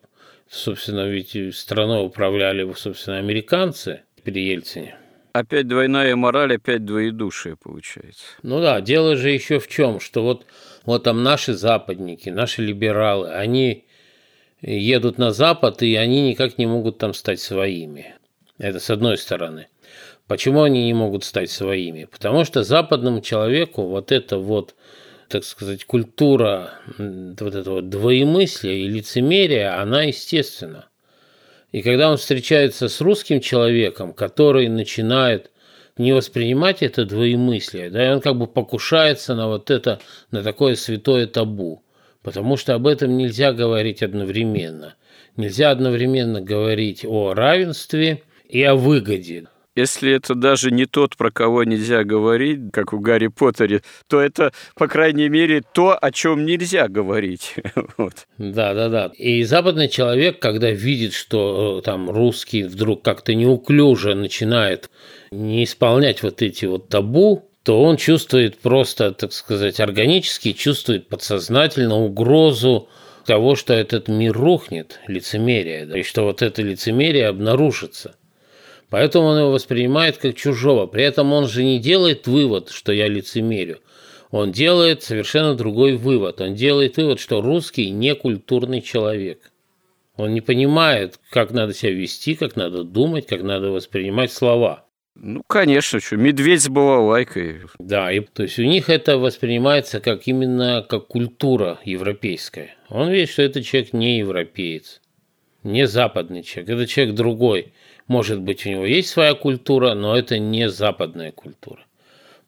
собственно, 0.49 1.09
ведь 1.09 1.57
страной 1.57 2.05
управляли, 2.05 2.71
собственно, 2.75 3.17
американцы 3.17 4.03
при 4.23 4.43
Ельцине. 4.43 4.95
Опять 5.33 5.67
двойная 5.67 6.15
мораль, 6.15 6.55
опять 6.55 6.85
двоедушие 6.85 7.57
получается. 7.57 8.25
Ну 8.43 8.61
да, 8.61 8.83
дело 8.83 9.17
же 9.17 9.31
еще 9.31 9.59
в 9.59 9.69
чем, 9.69 10.01
что 10.01 10.23
вот, 10.23 10.45
вот 10.85 11.05
там 11.05 11.23
наши 11.23 11.55
западники, 11.55 12.29
наши 12.29 12.61
либералы, 12.63 13.31
они 13.31 13.87
едут 14.61 15.17
на 15.17 15.33
Запад, 15.33 15.83
и 15.83 15.97
они 15.97 16.29
никак 16.29 16.59
не 16.59 16.67
могут 16.67 16.99
там 16.99 17.15
стать 17.15 17.41
своими. 17.41 18.15
Это 18.59 18.79
с 18.79 18.91
одной 18.91 19.17
стороны. 19.17 19.67
Почему 20.27 20.63
они 20.63 20.87
не 20.87 20.95
могут 20.95 21.23
стать 21.25 21.51
своими? 21.51 22.05
Потому 22.05 22.45
что 22.45 22.63
западному 22.63 23.21
человеку 23.21 23.83
вот 23.83 24.11
это 24.11 24.39
вот, 24.39 24.75
так 25.29 25.45
сказать, 25.45 25.85
культура 25.85 26.73
вот 26.99 27.55
этого 27.55 27.83
двоемыслия 27.83 28.73
и 28.73 28.89
лицемерия, 28.89 29.81
она 29.81 30.05
естественна. 30.05 30.87
И 31.73 31.83
когда 31.83 32.11
он 32.11 32.17
встречается 32.17 32.89
с 32.89 33.01
русским 33.01 33.41
человеком, 33.41 34.15
который 34.15 34.69
начинает 34.69 35.51
не 35.99 36.13
воспринимать 36.13 36.83
это 36.83 37.05
двоемыслие, 37.05 37.91
да, 37.91 38.07
и 38.07 38.15
он 38.15 38.21
как 38.21 38.37
бы 38.37 38.47
покушается 38.47 39.35
на 39.35 39.49
вот 39.49 39.71
это, 39.71 40.01
на 40.31 40.43
такое 40.43 40.75
святое 40.75 41.27
табу, 41.27 41.83
потому 42.23 42.57
что 42.57 42.75
об 42.75 42.87
этом 42.87 43.17
нельзя 43.17 43.53
говорить 43.53 44.03
одновременно. 44.03 44.95
Нельзя 45.37 45.71
одновременно 45.71 46.41
говорить 46.41 47.05
о 47.05 47.35
равенстве 47.35 48.23
и 48.49 48.63
о 48.63 48.75
выгоде. 48.75 49.49
Если 49.77 50.13
это 50.13 50.37
даже 50.37 50.71
не 50.71 50.87
тот, 50.87 51.17
про 51.17 51.33
кого 51.33 51.65
нельзя 51.65 52.05
говорить, 52.05 52.61
как 52.73 52.93
у 52.93 53.01
Гарри 53.01 53.27
Поттере, 53.27 53.83
то 54.09 54.21
это, 54.21 54.53
по 54.77 54.87
крайней 54.87 55.29
мере, 55.29 55.63
то, 55.73 55.99
о 56.01 56.13
чем 56.13 56.47
нельзя 56.47 56.87
говорить. 56.87 57.57
вот. 57.97 58.27
Да, 58.39 58.73
да, 58.73 58.89
да. 58.89 59.11
И 59.17 59.43
западный 59.43 59.89
человек, 59.89 60.39
когда 60.39 60.71
видит, 60.71 61.13
что 61.13 61.79
э, 61.81 61.83
там 61.83 62.09
русский 62.09 62.63
вдруг 62.63 63.03
как-то 63.03 63.35
неуклюже 63.35 64.15
начинает 64.15 64.91
не 65.33 65.65
исполнять 65.65 66.23
вот 66.23 66.41
эти 66.41 66.67
вот 66.67 66.89
табу, 66.89 67.51
то 67.65 67.83
он 67.83 67.97
чувствует 67.97 68.59
просто, 68.59 69.11
так 69.11 69.33
сказать, 69.33 69.81
органически, 69.81 70.53
чувствует 70.53 71.09
подсознательно 71.09 71.97
угрозу 71.97 72.89
того, 73.27 73.57
что 73.57 73.73
этот 73.75 74.07
мир 74.07 74.35
рухнет, 74.35 75.01
лицемерие, 75.09 75.87
да, 75.87 75.99
и 75.99 76.03
что 76.05 76.25
вот 76.25 76.43
это 76.43 76.63
лицемерие 76.63 77.27
обнаружится– 77.27 78.15
Поэтому 78.95 79.27
он 79.27 79.39
его 79.41 79.51
воспринимает 79.51 80.19
как 80.19 80.37
чужого. 80.37 80.87
При 80.87 81.03
этом 81.03 81.33
он 81.33 81.49
же 81.49 81.65
не 81.65 81.81
делает 81.81 82.29
вывод, 82.29 82.71
что 82.71 82.93
я 82.93 83.09
лицемерю. 83.09 83.81
Он 84.31 84.53
делает 84.53 85.03
совершенно 85.03 85.57
другой 85.57 85.97
вывод. 85.97 86.41
Он 86.41 86.55
делает 86.55 86.97
вывод, 86.97 87.19
что 87.19 87.41
русский 87.41 87.91
не 87.91 88.15
культурный 88.15 88.81
человек. 88.81 89.51
Он 90.15 90.33
не 90.33 90.41
понимает, 90.41 91.19
как 91.31 91.51
надо 91.51 91.75
себя 91.75 91.91
вести, 91.91 92.37
как 92.37 92.55
надо 92.55 92.85
думать, 92.85 93.27
как 93.27 93.43
надо 93.43 93.73
воспринимать 93.73 94.31
слова. 94.31 94.87
Ну, 95.17 95.43
конечно, 95.49 95.99
что, 95.99 96.17
медведь 96.17 96.63
с 96.63 96.69
балалайкой. 96.69 97.63
Да, 97.81 98.13
и, 98.13 98.21
то 98.21 98.45
есть 98.45 98.61
у 98.61 98.65
них 98.65 98.89
это 98.91 99.19
воспринимается 99.19 99.99
как 99.99 100.29
именно 100.29 100.87
как 100.89 101.09
культура 101.09 101.81
европейская. 101.85 102.77
Он 102.91 103.11
видит, 103.11 103.31
что 103.31 103.43
этот 103.43 103.65
человек 103.65 103.93
не 103.93 104.19
европеец, 104.19 105.01
не 105.65 105.89
западный 105.89 106.45
человек, 106.45 106.77
это 106.77 106.87
человек 106.87 107.17
другой. 107.17 107.73
Может 108.07 108.41
быть, 108.41 108.67
у 108.67 108.69
него 108.69 108.85
есть 108.85 109.09
своя 109.09 109.35
культура, 109.35 109.95
но 109.95 110.17
это 110.17 110.39
не 110.39 110.69
западная 110.69 111.33
культура. 111.33 111.81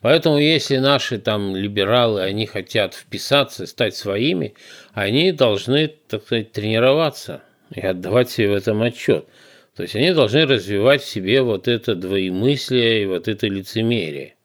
Поэтому 0.03 0.39
если 0.39 0.77
наши 0.77 1.19
там 1.19 1.57
либералы, 1.57 2.21
они 2.23 2.47
хотят 2.47 2.95
вписаться, 2.95 3.67
стать 3.67 3.97
своими, 3.97 4.55
они 4.93 5.33
должны, 5.33 5.89
так 5.89 6.23
сказать, 6.25 6.53
тренироваться 6.53 7.43
и 7.75 7.81
отдавать 7.81 8.31
себе 8.31 8.51
в 8.51 8.55
этом 8.55 8.83
отчет. 8.83 9.27
То 9.75 9.83
есть 9.83 9.97
они 9.97 10.13
должны 10.13 10.47
развивать 10.47 11.03
в 11.03 11.09
себе 11.09 11.43
вот 11.43 11.69
это 11.69 11.95
двоемыслие 11.95 13.03
и 13.03 13.07
вот 13.07 13.27
это 13.27 13.47
лицемерие, 13.47 14.37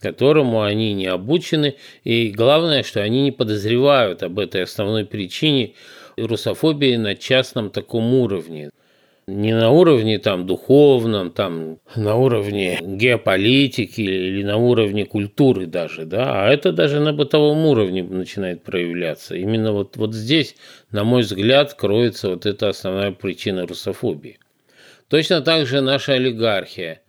которому 0.00 0.62
они 0.62 0.92
не 0.94 1.06
обучены. 1.06 1.76
И 2.04 2.30
главное, 2.30 2.82
что 2.82 3.02
они 3.02 3.22
не 3.22 3.32
подозревают 3.32 4.22
об 4.22 4.38
этой 4.38 4.62
основной 4.62 5.04
причине 5.04 5.74
русофобии 6.16 6.96
на 6.96 7.14
частном 7.14 7.70
таком 7.70 8.12
уровне 8.14 8.70
не 9.28 9.54
на 9.54 9.70
уровне 9.70 10.20
там 10.20 10.46
духовном, 10.46 11.32
там 11.32 11.80
на 11.96 12.14
уровне 12.14 12.78
геополитики 12.80 14.00
или 14.00 14.44
на 14.44 14.56
уровне 14.56 15.04
культуры 15.04 15.66
даже, 15.66 16.04
да, 16.04 16.44
а 16.44 16.48
это 16.48 16.70
даже 16.70 17.00
на 17.00 17.12
бытовом 17.12 17.66
уровне 17.66 18.04
начинает 18.04 18.62
проявляться. 18.62 19.34
Именно 19.34 19.72
вот, 19.72 19.96
вот 19.96 20.14
здесь, 20.14 20.54
на 20.92 21.02
мой 21.02 21.22
взгляд, 21.22 21.74
кроется 21.74 22.28
вот 22.30 22.46
эта 22.46 22.68
основная 22.68 23.10
причина 23.10 23.66
русофобии. 23.66 24.38
Точно 25.08 25.40
так 25.40 25.66
же 25.66 25.80
наша 25.80 26.12
олигархия. 26.12 27.00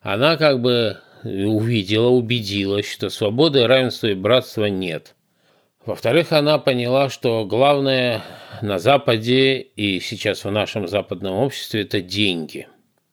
Она 0.00 0.36
как 0.36 0.60
бы 0.60 0.98
увидела, 1.24 2.08
убедилась, 2.08 2.88
что 2.88 3.10
свободы, 3.10 3.66
равенства 3.66 4.08
и 4.08 4.14
братства 4.14 4.66
нет. 4.66 5.16
Во-вторых, 5.86 6.32
она 6.32 6.58
поняла, 6.58 7.10
что 7.10 7.44
главное 7.44 8.22
на 8.62 8.78
Западе 8.78 9.60
и 9.60 10.00
сейчас 10.00 10.44
в 10.44 10.50
нашем 10.50 10.88
западном 10.88 11.34
обществе– 11.34 11.82
это 11.82 12.00
деньги. 12.00 12.68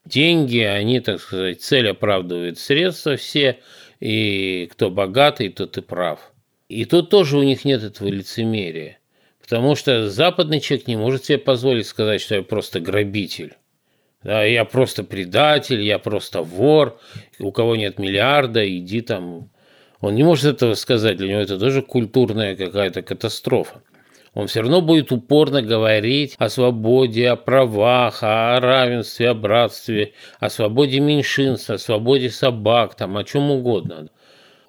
Деньги, 0.05 0.59
они, 0.59 1.01
так 1.01 1.19
сказать, 1.19 1.61
цель 1.61 1.89
оправдывают 1.89 2.57
средства 2.57 3.17
все, 3.17 3.59
и 3.99 4.69
кто 4.71 4.89
богатый, 4.89 5.49
тот 5.49 5.77
и 5.77 5.81
прав. 5.81 6.31
И 6.69 6.85
тут 6.85 7.09
тоже 7.09 7.37
у 7.37 7.43
них 7.43 7.65
нет 7.65 7.83
этого 7.83 8.07
лицемерия. 8.07 8.99
Потому 9.41 9.75
что 9.75 10.09
западный 10.09 10.61
человек 10.61 10.87
не 10.87 10.95
может 10.95 11.25
себе 11.25 11.39
позволить 11.39 11.87
сказать, 11.87 12.21
что 12.21 12.35
я 12.35 12.41
просто 12.41 12.79
грабитель. 12.79 13.55
Да, 14.23 14.45
я 14.45 14.63
просто 14.63 15.03
предатель, 15.03 15.81
я 15.81 15.99
просто 15.99 16.41
вор, 16.41 16.99
у 17.37 17.51
кого 17.51 17.75
нет 17.75 17.99
миллиарда, 17.99 18.65
иди 18.77 19.01
там 19.01 19.50
он 20.01 20.15
не 20.15 20.23
может 20.23 20.55
этого 20.55 20.73
сказать, 20.73 21.17
для 21.17 21.29
него 21.29 21.39
это 21.39 21.59
тоже 21.59 21.83
культурная 21.83 22.55
какая-то 22.55 23.03
катастрофа. 23.03 23.83
Он 24.33 24.47
все 24.47 24.61
равно 24.61 24.81
будет 24.81 25.11
упорно 25.11 25.61
говорить 25.61 26.35
о 26.39 26.49
свободе, 26.49 27.29
о 27.29 27.35
правах, 27.35 28.19
о 28.23 28.59
равенстве, 28.59 29.29
о 29.29 29.33
братстве, 29.33 30.13
о 30.39 30.49
свободе 30.49 30.99
меньшинств, 30.99 31.69
о 31.69 31.77
свободе 31.77 32.29
собак, 32.29 32.95
там, 32.95 33.17
о 33.17 33.23
чем 33.23 33.51
угодно. 33.51 34.07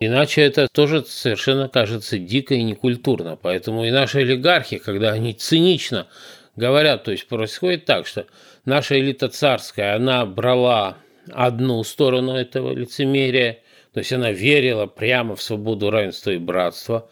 Иначе 0.00 0.42
это 0.42 0.66
тоже 0.66 1.04
совершенно 1.06 1.68
кажется 1.68 2.18
дико 2.18 2.54
и 2.54 2.62
некультурно. 2.62 3.38
Поэтому 3.40 3.84
и 3.84 3.92
наши 3.92 4.18
олигархи, 4.18 4.78
когда 4.78 5.12
они 5.12 5.32
цинично 5.32 6.08
говорят, 6.56 7.04
то 7.04 7.12
есть 7.12 7.28
происходит 7.28 7.84
так, 7.84 8.08
что 8.08 8.26
наша 8.64 8.98
элита 8.98 9.28
царская, 9.28 9.94
она 9.94 10.26
брала 10.26 10.96
одну 11.30 11.82
сторону 11.84 12.34
этого 12.34 12.74
лицемерия– 12.74 13.60
то 13.92 13.99
есть 13.99 14.12
она 14.12 14.32
верила 14.32 14.87
прямо 14.87 15.37
в 15.37 15.42
свободу, 15.42 15.90
равенство 15.90 16.30
и 16.30 16.38
братство. 16.38 17.11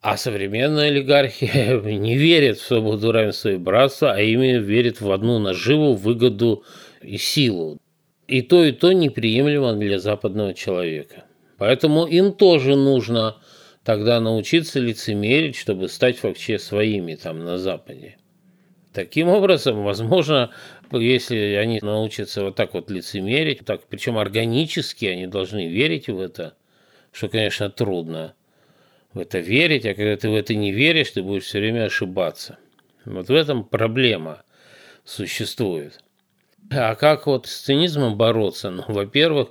А 0.00 0.16
современная 0.16 0.88
олигархия 0.88 1.78
не 1.82 2.16
верит 2.16 2.58
в 2.58 2.66
свободу, 2.66 3.12
равенство 3.12 3.50
и 3.50 3.56
братство, 3.56 4.12
а 4.12 4.20
именно 4.20 4.58
верит 4.58 5.00
в 5.00 5.12
одну 5.12 5.38
наживу, 5.38 5.94
выгоду 5.94 6.64
и 7.02 7.18
силу. 7.18 7.78
И 8.26 8.40
то, 8.40 8.64
и 8.64 8.72
то 8.72 8.92
неприемлемо 8.92 9.74
для 9.74 9.98
западного 9.98 10.54
человека. 10.54 11.24
Поэтому 11.58 12.06
им 12.06 12.32
тоже 12.32 12.76
нужно 12.76 13.36
тогда 13.84 14.20
научиться 14.20 14.80
лицемерить, 14.80 15.56
чтобы 15.56 15.88
стать 15.88 16.22
вообще 16.22 16.58
своими 16.58 17.14
там 17.16 17.44
на 17.44 17.58
Западе. 17.58 18.16
Таким 18.94 19.28
образом, 19.28 19.84
возможно, 19.84 20.50
если 20.98 21.54
они 21.54 21.80
научатся 21.82 22.44
вот 22.44 22.56
так 22.56 22.74
вот 22.74 22.90
лицемерить, 22.90 23.64
так, 23.64 23.82
причем 23.88 24.18
органически 24.18 25.06
они 25.06 25.26
должны 25.26 25.68
верить 25.68 26.08
в 26.08 26.18
это, 26.20 26.54
что, 27.12 27.28
конечно, 27.28 27.70
трудно 27.70 28.34
в 29.12 29.18
это 29.18 29.38
верить, 29.38 29.86
а 29.86 29.94
когда 29.94 30.16
ты 30.16 30.28
в 30.28 30.34
это 30.34 30.54
не 30.54 30.72
веришь, 30.72 31.10
ты 31.10 31.22
будешь 31.22 31.44
все 31.44 31.58
время 31.58 31.84
ошибаться. 31.84 32.58
Вот 33.04 33.28
в 33.28 33.34
этом 33.34 33.64
проблема 33.64 34.42
существует. 35.04 36.00
А 36.70 36.94
как 36.94 37.26
вот 37.26 37.46
с 37.46 37.60
цинизмом 37.60 38.16
бороться? 38.16 38.70
Ну, 38.70 38.84
во-первых, 38.86 39.50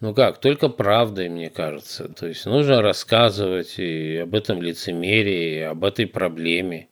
ну 0.00 0.14
как, 0.14 0.40
только 0.40 0.68
правдой, 0.68 1.28
мне 1.28 1.50
кажется. 1.50 2.08
То 2.08 2.26
есть 2.26 2.46
нужно 2.46 2.82
рассказывать 2.82 3.78
и 3.78 4.16
об 4.16 4.34
этом 4.34 4.60
лицемерии, 4.60 5.58
и 5.58 5.60
об 5.60 5.84
этой 5.84 6.06
проблеме. 6.06 6.88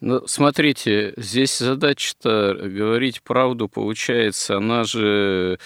Ну, 0.00 0.26
смотрите, 0.26 1.12
здесь 1.18 1.58
задача-то 1.58 2.54
говорить 2.54 3.22
правду, 3.22 3.68
получается, 3.68 4.56
она 4.56 4.84
же 4.84 5.58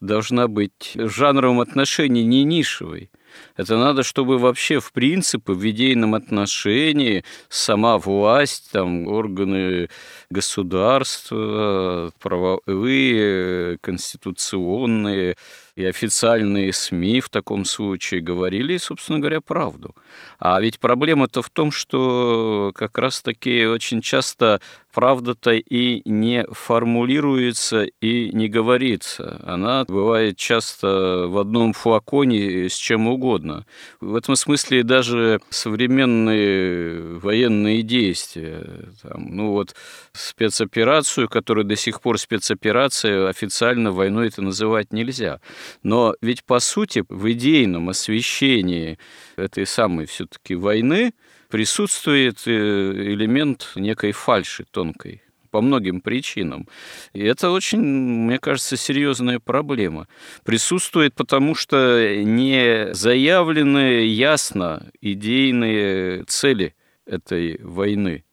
должна 0.00 0.46
быть 0.46 0.92
в 0.94 1.08
жанровом 1.08 1.60
отношении 1.60 2.22
не 2.22 2.44
нишевой. 2.44 3.10
Это 3.56 3.76
надо, 3.78 4.04
чтобы 4.04 4.38
вообще, 4.38 4.78
в 4.78 4.92
принципе, 4.92 5.52
в 5.54 5.68
идейном 5.68 6.14
отношении 6.14 7.24
сама 7.48 7.98
власть, 7.98 8.70
там, 8.72 9.08
органы 9.08 9.88
государства, 10.30 12.12
правовые, 12.20 13.78
конституционные, 13.80 15.36
и 15.76 15.84
официальные 15.84 16.72
СМИ 16.72 17.20
в 17.20 17.28
таком 17.28 17.64
случае 17.64 18.20
говорили, 18.20 18.76
собственно 18.76 19.18
говоря, 19.18 19.40
правду. 19.40 19.94
А 20.38 20.60
ведь 20.60 20.78
проблема-то 20.78 21.42
в 21.42 21.48
том, 21.50 21.70
что 21.72 22.72
как 22.74 22.98
раз-таки 22.98 23.66
очень 23.66 24.02
часто 24.02 24.60
правда-то 24.92 25.52
и 25.52 26.02
не 26.04 26.44
формулируется 26.50 27.84
и 27.84 28.30
не 28.32 28.48
говорится. 28.48 29.40
Она 29.44 29.84
бывает 29.86 30.36
часто 30.36 31.26
в 31.28 31.38
одном 31.38 31.72
флаконе 31.72 32.68
с 32.68 32.74
чем 32.74 33.06
угодно. 33.06 33.64
В 34.00 34.16
этом 34.16 34.36
смысле 34.36 34.82
даже 34.82 35.40
современные 35.50 37.18
военные 37.18 37.82
действия, 37.82 38.90
там, 39.02 39.28
ну 39.36 39.52
вот 39.52 39.74
спецоперацию, 40.20 41.28
которая 41.28 41.64
до 41.64 41.76
сих 41.76 42.00
пор 42.00 42.18
спецоперация, 42.18 43.28
официально 43.28 43.92
войной 43.92 44.28
это 44.28 44.42
называть 44.42 44.92
нельзя. 44.92 45.40
Но 45.82 46.14
ведь 46.20 46.44
по 46.44 46.60
сути 46.60 47.04
в 47.08 47.30
идейном 47.32 47.88
освещении 47.88 48.98
этой 49.36 49.66
самой 49.66 50.06
все-таки 50.06 50.54
войны 50.54 51.12
присутствует 51.48 52.42
э, 52.46 52.50
элемент 52.50 53.72
некой 53.74 54.12
фальши 54.12 54.64
тонкой 54.70 55.22
по 55.50 55.60
многим 55.60 56.00
причинам. 56.00 56.68
И 57.12 57.22
это 57.22 57.50
очень, 57.50 57.80
мне 57.80 58.38
кажется, 58.38 58.76
серьезная 58.76 59.40
проблема. 59.40 60.06
Присутствует 60.44 61.14
потому, 61.14 61.54
что 61.54 62.14
не 62.22 62.94
заявлены 62.94 64.06
ясно 64.06 64.90
идейные 65.00 66.24
цели 66.24 66.74
этой 67.04 67.58
войны. 67.62 68.24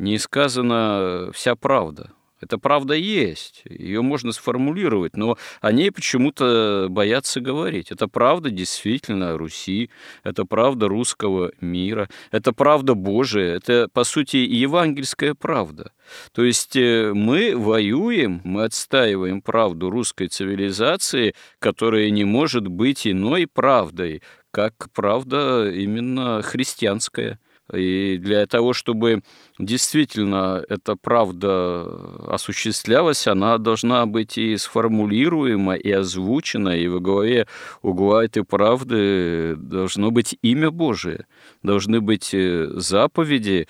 Не 0.00 0.16
сказана 0.16 1.30
вся 1.34 1.54
правда. 1.56 2.12
Эта 2.40 2.56
правда 2.56 2.94
есть, 2.94 3.60
ее 3.66 4.00
можно 4.00 4.32
сформулировать, 4.32 5.14
но 5.14 5.36
о 5.60 5.72
ней 5.72 5.92
почему-то 5.92 6.86
боятся 6.88 7.42
говорить. 7.42 7.90
Это 7.90 8.08
правда 8.08 8.48
действительно 8.48 9.36
Руси, 9.36 9.90
это 10.24 10.46
правда 10.46 10.88
русского 10.88 11.52
мира, 11.60 12.08
это 12.30 12.54
правда 12.54 12.94
Божия, 12.94 13.56
это, 13.56 13.90
по 13.92 14.04
сути, 14.04 14.38
евангельская 14.38 15.34
правда. 15.34 15.92
То 16.32 16.44
есть 16.44 16.76
э, 16.76 17.12
мы 17.12 17.54
воюем, 17.54 18.40
мы 18.42 18.64
отстаиваем 18.64 19.42
правду 19.42 19.90
русской 19.90 20.28
цивилизации, 20.28 21.34
которая 21.58 22.08
не 22.08 22.24
может 22.24 22.68
быть 22.68 23.06
иной 23.06 23.46
правдой, 23.46 24.22
как 24.50 24.88
правда 24.94 25.70
именно 25.70 26.40
христианская. 26.40 27.38
И 27.72 28.18
для 28.18 28.46
того, 28.46 28.72
чтобы 28.72 29.22
действительно 29.58 30.64
эта 30.68 30.96
правда 30.96 31.86
осуществлялась, 32.28 33.26
она 33.26 33.58
должна 33.58 34.06
быть 34.06 34.38
и 34.38 34.56
сформулируема, 34.56 35.74
и 35.74 35.90
озвучена, 35.90 36.70
и 36.70 36.88
во 36.88 37.00
главе 37.00 37.46
угла 37.82 38.24
этой 38.24 38.44
правды 38.44 39.56
должно 39.56 40.10
быть 40.10 40.36
имя 40.42 40.70
Божие, 40.70 41.26
должны 41.62 42.00
быть 42.00 42.30
э, 42.32 42.68
заповеди 42.74 43.68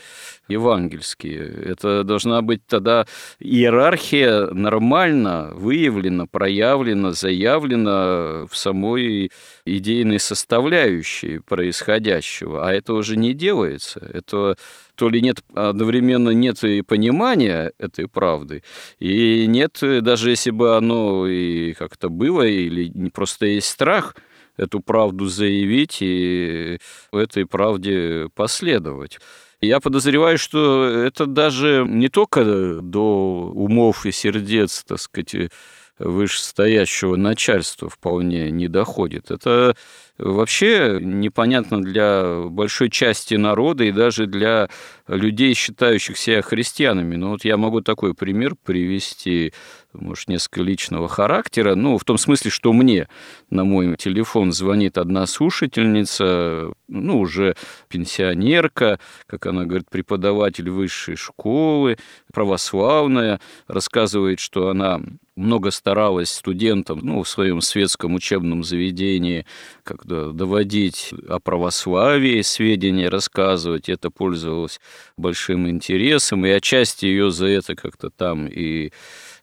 евангельские. 0.48 1.44
Это 1.64 2.04
должна 2.04 2.42
быть 2.42 2.64
тогда 2.66 3.06
иерархия 3.38 4.46
нормально 4.46 5.50
выявлена, 5.54 6.26
проявлена, 6.26 7.12
заявлена 7.12 8.46
в 8.50 8.56
самой 8.56 9.30
идейной 9.64 10.20
составляющей 10.20 11.38
происходящего, 11.38 12.66
а 12.66 12.72
это 12.72 12.94
уже 12.94 13.16
не 13.16 13.34
делается. 13.34 14.00
Это 14.12 14.56
то 14.94 15.08
ли 15.08 15.22
нет 15.22 15.38
одновременно 15.54 16.30
нет 16.30 16.62
и 16.62 16.82
понимания 16.82 17.72
этой 17.78 18.06
правды, 18.06 18.62
и 18.98 19.46
нет, 19.46 19.78
даже 19.80 20.30
если 20.30 20.50
бы 20.50 20.76
оно 20.76 21.26
и 21.26 21.72
как-то 21.72 22.10
было, 22.10 22.42
или 22.42 23.08
просто 23.08 23.46
есть 23.46 23.68
страх 23.68 24.14
эту 24.60 24.80
правду 24.80 25.26
заявить 25.26 25.98
и 26.00 26.78
в 27.10 27.16
этой 27.16 27.46
правде 27.46 28.28
последовать. 28.34 29.18
Я 29.60 29.80
подозреваю, 29.80 30.38
что 30.38 30.86
это 30.86 31.26
даже 31.26 31.84
не 31.86 32.08
только 32.08 32.80
до 32.80 33.52
умов 33.54 34.06
и 34.06 34.12
сердец, 34.12 34.84
так 34.86 35.00
сказать, 35.00 35.50
вышестоящего 35.98 37.16
начальства 37.16 37.88
вполне 37.88 38.50
не 38.50 38.68
доходит. 38.68 39.30
Это 39.30 39.76
вообще 40.20 40.98
непонятно 41.00 41.82
для 41.82 42.42
большой 42.46 42.90
части 42.90 43.34
народа 43.34 43.84
и 43.84 43.92
даже 43.92 44.26
для 44.26 44.68
людей, 45.08 45.54
считающих 45.54 46.16
себя 46.16 46.42
христианами. 46.42 47.16
Но 47.16 47.30
вот 47.30 47.44
я 47.44 47.56
могу 47.56 47.80
такой 47.80 48.14
пример 48.14 48.54
привести, 48.54 49.52
может, 49.92 50.28
несколько 50.28 50.62
личного 50.62 51.08
характера, 51.08 51.74
ну, 51.74 51.98
в 51.98 52.04
том 52.04 52.18
смысле, 52.18 52.50
что 52.50 52.72
мне 52.72 53.08
на 53.50 53.64
мой 53.64 53.96
телефон 53.96 54.52
звонит 54.52 54.98
одна 54.98 55.26
слушательница, 55.26 56.72
ну, 56.88 57.18
уже 57.18 57.56
пенсионерка, 57.88 59.00
как 59.26 59.46
она 59.46 59.64
говорит, 59.64 59.88
преподаватель 59.90 60.70
высшей 60.70 61.16
школы, 61.16 61.98
православная, 62.32 63.40
рассказывает, 63.66 64.38
что 64.38 64.68
она 64.68 65.00
много 65.40 65.70
старалась 65.70 66.30
студентам 66.30 67.00
ну, 67.02 67.22
в 67.22 67.28
своем 67.28 67.60
светском 67.60 68.14
учебном 68.14 68.62
заведении 68.62 69.46
как-то 69.82 70.09
доводить 70.10 71.14
о 71.28 71.38
православии 71.38 72.42
сведения, 72.42 73.08
рассказывать. 73.08 73.88
Это 73.88 74.10
пользовалось 74.10 74.80
большим 75.16 75.68
интересом, 75.68 76.44
и 76.44 76.50
отчасти 76.50 77.06
ее 77.06 77.30
за 77.30 77.46
это 77.46 77.74
как-то 77.74 78.10
там 78.10 78.46
и 78.46 78.92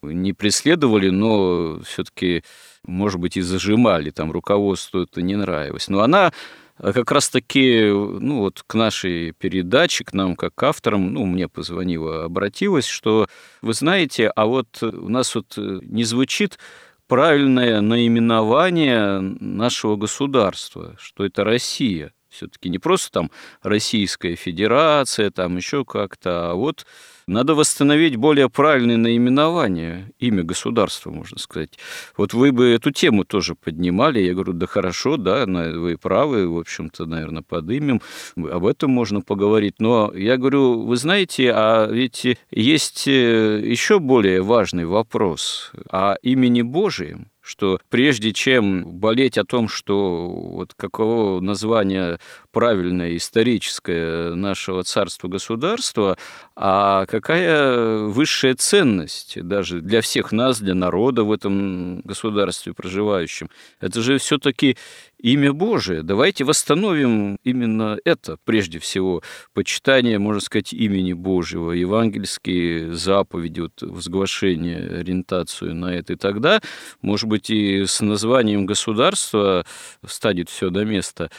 не 0.02 0.34
преследовали, 0.34 1.10
но 1.10 1.80
все-таки, 1.82 2.44
может 2.86 3.20
быть, 3.20 3.38
и 3.38 3.42
зажимали, 3.42 4.12
там 4.12 4.32
руководству 4.32 5.02
это 5.02 5.22
не 5.22 5.36
нравилось. 5.36 5.88
Но 5.88 6.02
она 6.02 6.32
как 6.80 7.12
раз-таки 7.12 7.86
ну, 7.90 8.40
вот 8.42 8.64
к 8.66 8.76
нашей 8.76 9.32
передаче, 9.32 10.04
к 10.04 10.14
нам 10.14 10.36
как 10.36 10.62
авторам, 10.62 11.14
ну, 11.14 11.26
мне 11.26 11.48
позвонила, 11.48 12.26
обратилась, 12.26 12.86
что, 12.86 13.28
вы 13.62 13.74
знаете, 13.74 14.28
а 14.28 14.46
вот 14.46 14.84
у 14.84 15.10
нас 15.10 15.34
вот 15.34 15.54
не 15.58 16.04
звучит 16.04 16.60
правильное 17.08 17.82
наименование 17.82 19.20
нашего 19.20 19.96
государства, 19.96 20.96
что 21.00 21.26
это 21.26 21.44
Россия. 21.44 22.14
Все-таки 22.30 22.70
не 22.70 22.78
просто 22.80 23.12
там 23.12 23.32
Российская 23.64 24.36
Федерация, 24.36 25.32
там 25.32 25.58
еще 25.58 25.86
как-то, 25.86 26.52
а 26.52 26.54
вот 26.54 26.86
надо 27.28 27.56
восстановить 27.56 28.16
более 28.16 28.50
правильное 28.50 28.98
наименование, 28.98 30.12
имя 30.18 30.44
государства, 30.44 31.12
можно 31.12 31.38
сказать. 31.38 31.78
Вот 32.16 32.34
вы 32.34 32.52
бы 32.52 32.70
эту 32.70 32.92
тему 32.92 33.26
тоже 33.26 33.54
поднимали. 33.54 34.20
Я 34.20 34.34
говорю, 34.34 34.54
да 34.54 34.66
хорошо, 34.66 35.18
да, 35.18 35.46
вы 35.46 35.98
правы, 35.98 36.48
в 36.48 36.58
общем-то, 36.58 37.06
наверное, 37.06 37.44
подымем. 37.44 38.02
Об 38.38 38.66
этом 38.66 38.92
можно 38.92 39.22
поговорить. 39.22 39.76
Но 39.80 40.12
я 40.16 40.38
говорю, 40.38 40.82
вы 40.82 40.96
знаете, 40.96 41.52
а 41.54 41.88
ведь 41.92 42.26
есть 42.50 43.08
э, 43.08 43.62
еще 43.64 44.00
более 44.00 44.42
важный 44.42 44.86
вопрос 44.86 45.72
о 45.90 46.16
имени 46.22 46.62
Божием 46.62 47.28
что 47.48 47.80
прежде 47.90 48.34
чем 48.34 48.86
болеть 48.86 49.38
о 49.38 49.46
том, 49.46 49.70
что 49.70 50.28
вот 50.28 50.74
каково 50.76 51.40
название 51.40 52.20
правильное 52.52 53.16
историческое 53.16 54.34
нашего 54.36 54.84
царства-государства, 54.84 56.18
а 56.56 57.06
какая 57.06 58.00
высшая 58.00 58.56
ценность 58.56 59.42
даже 59.42 59.82
для 59.82 60.02
всех 60.02 60.32
нас, 60.32 60.60
для 60.60 60.74
народа 60.74 61.24
в 61.24 61.32
этом 61.32 62.02
государстве 62.02 62.74
проживающем. 62.74 63.50
Это 63.80 64.02
же 64.02 64.18
все-таки 64.18 64.76
имя 65.22 65.54
Божие. 65.54 66.04
Давайте 66.04 66.44
восстановим 66.44 67.38
именно 67.44 67.98
это, 68.06 68.38
прежде 68.44 68.80
всего, 68.80 69.22
почитание, 69.54 70.20
можно 70.20 70.42
сказать, 70.42 70.74
имени 70.74 71.14
Божьего, 71.14 71.72
евангельские 71.72 72.94
заповеди, 72.94 73.62
вот, 73.62 73.82
возглашение, 73.82 75.00
ориентацию 75.00 75.76
на 75.76 75.94
это. 75.94 76.14
И 76.14 76.16
тогда, 76.16 76.62
может 77.02 77.28
быть, 77.28 77.50
и 77.50 77.86
с 77.86 78.02
названием 78.02 78.66
государства 78.66 79.66
станет 80.06 80.50
все 80.50 80.70
до 80.70 80.86
места. 80.86 81.30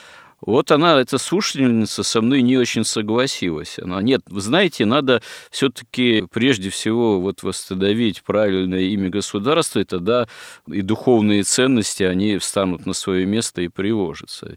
Вот 0.41 0.71
она, 0.71 1.01
эта 1.01 1.19
слушательница, 1.19 2.05
со 2.05 2.21
мной 2.23 2.43
не 2.43 2.57
очень 2.57 2.85
согласилась. 2.85 3.79
Она, 3.81 4.01
нет, 4.01 4.23
вы 4.29 4.41
знаете, 4.41 4.85
надо 4.85 5.21
все-таки 5.51 6.25
прежде 6.31 6.71
всего 6.71 7.21
вот 7.21 7.43
восстановить 7.43 8.23
правильное 8.23 8.83
имя 8.83 9.11
государства, 9.11 9.81
и 9.81 9.85
тогда 9.85 10.29
и 10.69 10.83
духовные 10.83 11.43
ценности, 11.43 12.05
они 12.05 12.39
встанут 12.39 12.87
на 12.87 12.93
свое 12.93 13.27
место 13.27 13.63
и 13.63 13.69
приложатся. 13.69 14.57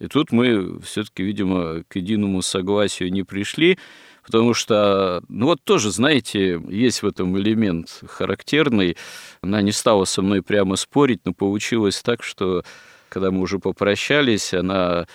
И 0.00 0.08
тут 0.08 0.32
мы 0.32 0.80
все-таки, 0.80 1.22
видимо, 1.22 1.84
к 1.86 1.96
единому 1.96 2.42
согласию 2.42 3.12
не 3.12 3.22
пришли, 3.22 3.78
потому 4.24 4.52
что, 4.52 5.22
ну 5.28 5.46
вот 5.46 5.62
тоже, 5.62 5.92
знаете, 5.92 6.60
есть 6.68 7.02
в 7.02 7.06
этом 7.06 7.38
элемент 7.38 8.02
характерный. 8.04 8.96
Она 9.42 9.62
не 9.62 9.72
стала 9.72 10.06
со 10.06 10.22
мной 10.22 10.42
прямо 10.42 10.74
спорить, 10.74 11.20
но 11.24 11.32
получилось 11.32 12.02
так, 12.02 12.24
что 12.24 12.64
когда 13.10 13.30
мы 13.30 13.40
уже 13.40 13.58
попрощались, 13.58 14.54
она 14.54 15.06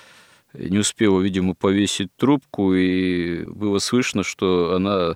не 0.54 0.78
успела, 0.78 1.20
видимо, 1.22 1.56
повесить 1.56 2.10
трубку, 2.16 2.76
и 2.76 3.44
было 3.46 3.80
слышно, 3.80 4.24
что 4.24 4.74
она 4.76 5.16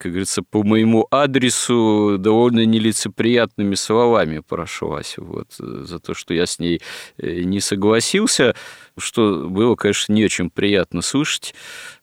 как 0.00 0.12
говорится, 0.12 0.42
по 0.42 0.62
моему 0.62 1.06
адресу 1.10 2.16
довольно 2.18 2.64
нелицеприятными 2.64 3.74
словами 3.74 4.38
прошлась 4.38 5.16
вот, 5.18 5.52
за 5.58 5.98
то, 5.98 6.14
что 6.14 6.32
я 6.32 6.46
с 6.46 6.58
ней 6.58 6.80
э, 7.18 7.42
не 7.42 7.60
согласился, 7.60 8.54
что 8.96 9.46
было, 9.46 9.74
конечно, 9.76 10.14
не 10.14 10.24
очень 10.24 10.48
приятно 10.48 11.02
слышать, 11.02 11.54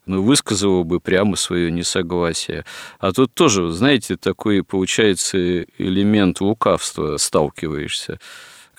но 0.06 0.22
высказала 0.22 0.84
бы 0.84 1.00
прямо 1.00 1.34
свое 1.34 1.72
несогласие. 1.72 2.64
А 3.00 3.10
тут 3.10 3.34
тоже, 3.34 3.72
знаете, 3.72 4.16
такой 4.16 4.62
получается 4.62 5.64
элемент 5.76 6.40
лукавства 6.40 7.16
сталкиваешься 7.16 8.20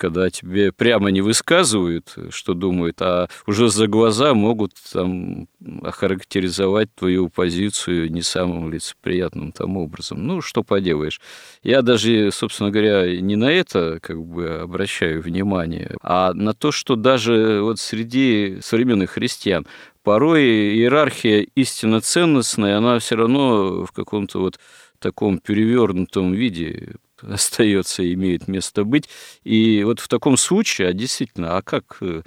когда 0.00 0.30
тебе 0.30 0.72
прямо 0.72 1.10
не 1.10 1.20
высказывают, 1.20 2.16
что 2.30 2.54
думают, 2.54 3.02
а 3.02 3.28
уже 3.46 3.68
за 3.68 3.86
глаза 3.86 4.32
могут 4.32 4.72
там 4.90 5.46
охарактеризовать 5.82 6.88
твою 6.94 7.28
позицию 7.28 8.10
не 8.10 8.22
самым 8.22 8.72
лицеприятным 8.72 9.52
там 9.52 9.76
образом. 9.76 10.26
Ну, 10.26 10.40
что 10.40 10.62
поделаешь. 10.62 11.20
Я 11.62 11.82
даже, 11.82 12.30
собственно 12.32 12.70
говоря, 12.70 13.20
не 13.20 13.36
на 13.36 13.52
это 13.52 13.98
как 14.00 14.24
бы 14.24 14.60
обращаю 14.60 15.20
внимание, 15.20 15.94
а 16.02 16.32
на 16.32 16.54
то, 16.54 16.72
что 16.72 16.96
даже 16.96 17.60
вот 17.60 17.78
среди 17.78 18.58
современных 18.62 19.10
христиан 19.10 19.66
порой 20.02 20.42
иерархия 20.76 21.46
истинно 21.54 22.00
ценностная, 22.00 22.78
она 22.78 22.98
все 23.00 23.16
равно 23.16 23.84
в 23.84 23.92
каком-то 23.92 24.40
вот 24.40 24.58
таком 24.98 25.38
перевернутом 25.38 26.32
виде 26.32 26.94
остается 27.28 28.12
имеет 28.12 28.48
место 28.48 28.84
быть. 28.84 29.08
И 29.44 29.82
вот 29.84 30.00
в 30.00 30.08
таком 30.08 30.36
случае, 30.36 30.88
а 30.88 30.92
действительно, 30.92 31.56
а 31.56 31.62
как 31.62 31.98
э, 32.00 32.22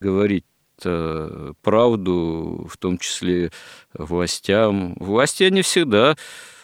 говорить 0.00 0.44
правду, 1.62 2.66
в 2.68 2.76
том 2.76 2.98
числе 2.98 3.52
властям. 3.94 4.96
Власти 4.98 5.44
они 5.44 5.62
всегда 5.62 6.16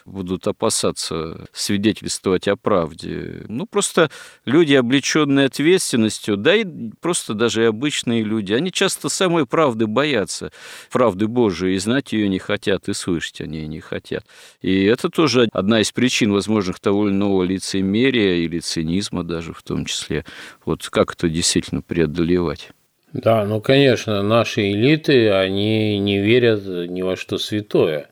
будут 0.09 0.47
опасаться 0.47 1.47
свидетельствовать 1.53 2.49
о 2.49 2.57
правде. 2.57 3.45
Ну, 3.49 3.67
просто 3.67 4.11
люди, 4.45 4.75
облеченные 4.75 5.47
ответственностью, 5.47 6.37
да 6.37 6.57
и 6.57 6.65
просто 7.01 7.35
даже 7.35 7.67
обычные 7.67 8.23
люди, 8.23 8.53
они 8.53 8.73
часто 8.73 9.09
самой 9.09 9.47
правды 9.47 9.87
боятся, 9.87 10.51
правды 10.91 11.29
Божией, 11.29 11.77
и 11.77 11.79
знать 11.79 12.13
ее 12.13 12.29
не 12.29 12.39
хотят, 12.39 12.89
и 12.89 12.95
слышать 12.95 13.41
о 13.41 13.47
ней 13.47 13.67
не 13.67 13.81
хотят. 13.81 14.25
И 14.61 14.85
это 14.85 15.09
тоже 15.09 15.49
одна 15.53 15.81
из 15.81 15.93
причин 15.93 16.33
возможных 16.33 16.81
того 16.81 17.09
или 17.09 17.15
иного 17.15 17.43
лицемерия 17.43 18.37
или 18.37 18.59
цинизма 18.59 19.25
даже 19.25 19.53
в 19.53 19.63
том 19.63 19.85
числе. 19.85 20.25
Вот 20.65 20.89
как 20.89 21.13
это 21.13 21.29
действительно 21.29 21.83
преодолевать? 21.83 22.71
Да, 23.13 23.45
ну, 23.47 23.61
конечно, 23.61 24.23
наши 24.23 24.71
элиты, 24.73 25.31
они 25.31 25.99
не 25.99 26.21
верят 26.21 26.67
ни 26.91 27.03
во 27.03 27.17
что 27.17 27.39
святое. 27.39 28.11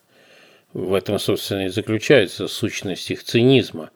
В 0.76 0.92
этом, 0.92 1.18
собственно, 1.18 1.64
и 1.64 1.68
заключается 1.68 2.48
сущность 2.48 3.10
их 3.10 3.24
цинизма. 3.24 3.88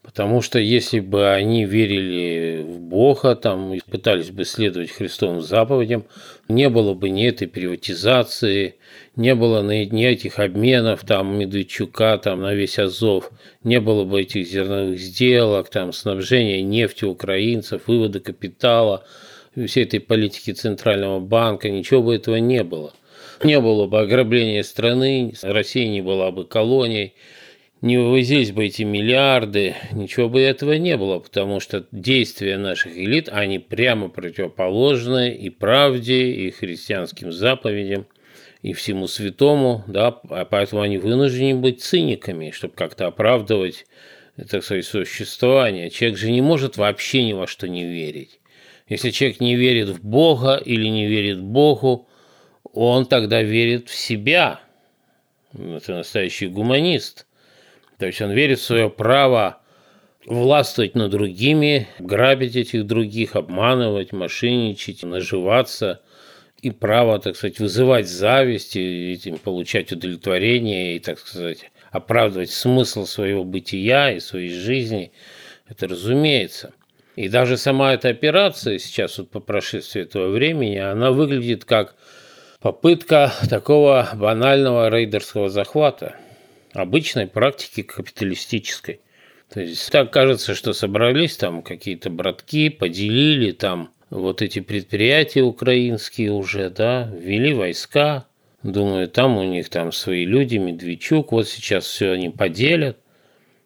Потому 0.00 0.40
что 0.40 0.58
если 0.58 1.00
бы 1.00 1.28
они 1.28 1.66
верили 1.66 2.62
в 2.62 2.80
Бога 2.80 3.36
там, 3.36 3.74
и 3.74 3.80
пытались 3.80 4.30
бы 4.30 4.46
следовать 4.46 4.90
Христовым 4.90 5.42
заповедям, 5.42 6.06
не 6.48 6.70
было 6.70 6.94
бы 6.94 7.10
ни 7.10 7.26
этой 7.26 7.46
приватизации, 7.46 8.76
не 9.16 9.34
было 9.34 9.62
ни 9.62 10.06
этих 10.06 10.38
обменов 10.38 11.04
там 11.04 11.38
Медведчука 11.38 12.16
там, 12.16 12.40
на 12.40 12.54
весь 12.54 12.78
Азов, 12.78 13.30
не 13.62 13.78
было 13.78 14.04
бы 14.04 14.22
этих 14.22 14.48
зерновых 14.48 14.98
сделок, 14.98 15.68
там, 15.68 15.92
снабжения 15.92 16.62
нефтью 16.62 17.10
украинцев, 17.10 17.82
вывода 17.86 18.20
капитала, 18.20 19.04
всей 19.54 19.84
этой 19.84 20.00
политики 20.00 20.52
Центрального 20.52 21.20
банка, 21.20 21.68
ничего 21.68 22.02
бы 22.02 22.14
этого 22.14 22.36
не 22.36 22.64
было. 22.64 22.94
Не 23.42 23.60
было 23.60 23.86
бы 23.86 24.00
ограбления 24.00 24.62
страны, 24.62 25.34
Россия 25.42 25.88
не 25.88 26.00
была 26.00 26.30
бы 26.30 26.44
колонией, 26.44 27.14
не 27.80 27.98
вывозились 27.98 28.52
бы 28.52 28.64
эти 28.64 28.82
миллиарды, 28.82 29.74
ничего 29.92 30.28
бы 30.28 30.40
этого 30.40 30.72
не 30.72 30.96
было, 30.96 31.18
потому 31.18 31.60
что 31.60 31.86
действия 31.92 32.56
наших 32.56 32.96
элит, 32.96 33.28
они 33.30 33.58
прямо 33.58 34.08
противоположны 34.08 35.34
и 35.34 35.50
правде, 35.50 36.30
и 36.30 36.50
христианским 36.50 37.30
заповедям, 37.30 38.06
и 38.62 38.72
всему 38.72 39.06
святому, 39.06 39.84
да, 39.86 40.18
а 40.30 40.46
поэтому 40.46 40.80
они 40.80 40.96
вынуждены 40.96 41.56
быть 41.56 41.82
циниками, 41.82 42.50
чтобы 42.52 42.72
как-то 42.74 43.06
оправдывать, 43.06 43.84
так 44.48 44.64
сказать, 44.64 44.86
существование. 44.86 45.90
Человек 45.90 46.18
же 46.18 46.30
не 46.30 46.40
может 46.40 46.78
вообще 46.78 47.24
ни 47.24 47.34
во 47.34 47.46
что 47.46 47.68
не 47.68 47.84
верить. 47.84 48.40
Если 48.88 49.10
человек 49.10 49.40
не 49.40 49.56
верит 49.56 49.90
в 49.90 50.02
Бога 50.02 50.56
или 50.56 50.88
не 50.88 51.06
верит 51.06 51.42
Богу, 51.42 52.08
он 52.74 53.06
тогда 53.06 53.42
верит 53.42 53.88
в 53.88 53.94
себя. 53.94 54.60
Это 55.52 55.94
настоящий 55.94 56.48
гуманист– 56.48 57.26
то 57.98 58.06
есть 58.06 58.20
он 58.20 58.32
верит 58.32 58.58
в 58.58 58.64
свое 58.64 58.90
право 58.90 59.60
властвовать 60.26 60.94
над 60.94 61.10
другими, 61.10 61.88
грабить 61.98 62.56
этих 62.56 62.86
других, 62.86 63.36
обманывать, 63.36 64.12
мошенничать, 64.12 65.02
наживаться 65.04 66.00
и 66.60 66.70
право, 66.70 67.18
так 67.18 67.36
сказать, 67.36 67.58
вызывать 67.58 68.08
зависть 68.08 68.76
и 68.76 69.12
этим 69.12 69.38
получать 69.38 69.92
удовлетворение 69.92 70.96
и, 70.96 70.98
так 70.98 71.18
сказать, 71.18 71.70
оправдывать 71.90 72.50
смысл 72.50 73.06
своего 73.06 73.44
бытия 73.44 74.12
и 74.12 74.20
своей 74.20 74.50
жизни. 74.50 75.12
Это 75.68 75.86
разумеется. 75.86 76.72
И 77.16 77.28
даже 77.28 77.56
сама 77.56 77.94
эта 77.94 78.08
операция 78.08 78.78
сейчас, 78.78 79.18
вот 79.18 79.30
по 79.30 79.40
прошествии 79.40 80.02
этого 80.02 80.30
времени, 80.30 80.78
она 80.78 81.12
выглядит 81.12 81.64
как 81.64 81.96
попытка 82.64 83.30
такого 83.50 84.08
банального 84.14 84.88
рейдерского 84.88 85.50
захвата– 85.50 86.16
обычной 86.72 87.26
практики 87.26 87.82
капиталистической. 87.82 89.02
То 89.52 89.60
есть 89.60 89.92
так 89.92 90.10
кажется, 90.10 90.54
что 90.54 90.72
собрались 90.72 91.36
там 91.36 91.62
какие-то 91.62 92.08
братки, 92.08 92.70
поделили 92.70 93.52
там 93.52 93.90
вот 94.08 94.40
эти 94.40 94.60
предприятия 94.60 95.42
украинские 95.42 96.32
уже, 96.32 96.70
да, 96.70 97.12
ввели 97.14 97.52
войска, 97.52 98.24
думаю, 98.62 99.08
там 99.08 99.36
у 99.36 99.44
них 99.44 99.68
там 99.68 99.92
свои 99.92 100.24
люди, 100.24 100.56
Медведчук, 100.56 101.32
вот 101.32 101.46
сейчас 101.46 101.84
все 101.84 102.12
они 102.12 102.30
поделят. 102.30 102.96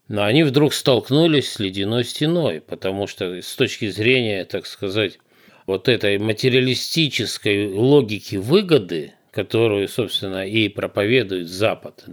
Но 0.09 0.25
они 0.25 0.43
вдруг 0.43 0.75
столкнулись 0.75 1.53
с 1.53 1.61
ледяной 1.61 2.03
стеной, 2.03 2.61
потому 2.61 3.07
что 3.07 3.41
с 3.41 3.55
точки 3.55 3.89
зрения, 3.91 4.45
так 4.45 4.67
сказать, 4.67 5.21
вот 5.69 5.87
этой 5.87 6.19
материалистической 6.19 7.69
логики 7.69 8.37
выгоды, 8.37 9.13
которую, 9.31 9.87
собственно, 9.87 10.49
и 10.49 10.71
проповедует 10.71 11.47
Запад, 11.47 12.07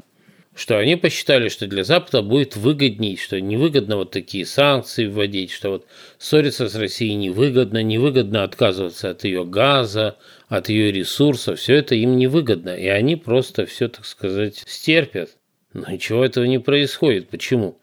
что 0.53 0.77
они 0.77 0.97
посчитали, 0.97 1.47
что 1.47 1.65
для 1.65 1.85
Запада 1.85 2.21
будет 2.21 2.57
выгодней, 2.57 3.15
что 3.15 3.39
невыгодно 3.39 3.95
вот 3.95 4.11
такие 4.11 4.45
санкции 4.45 5.07
вводить, 5.07 5.51
что 5.51 5.69
вот 5.69 5.85
ссориться 6.17 6.67
с 6.67 6.75
Россией 6.75 7.15
невыгодно, 7.15 7.81
невыгодно 7.81 8.43
отказываться 8.43 9.11
от 9.11 9.23
ее 9.23 9.45
газа, 9.45 10.17
от 10.49 10.67
ее 10.67 10.91
ресурсов, 10.91 11.57
все 11.57 11.75
это 11.75 11.95
им 11.95 12.17
невыгодно, 12.17 12.75
и 12.75 12.87
они 12.87 13.15
просто 13.15 13.65
все, 13.65 13.87
так 13.87 14.05
сказать, 14.05 14.63
стерпят. 14.67 15.29
Но 15.71 15.89
ничего 15.89 16.25
этого 16.25 16.43
не 16.43 16.59
происходит. 16.59 17.29
Почему? 17.29 17.79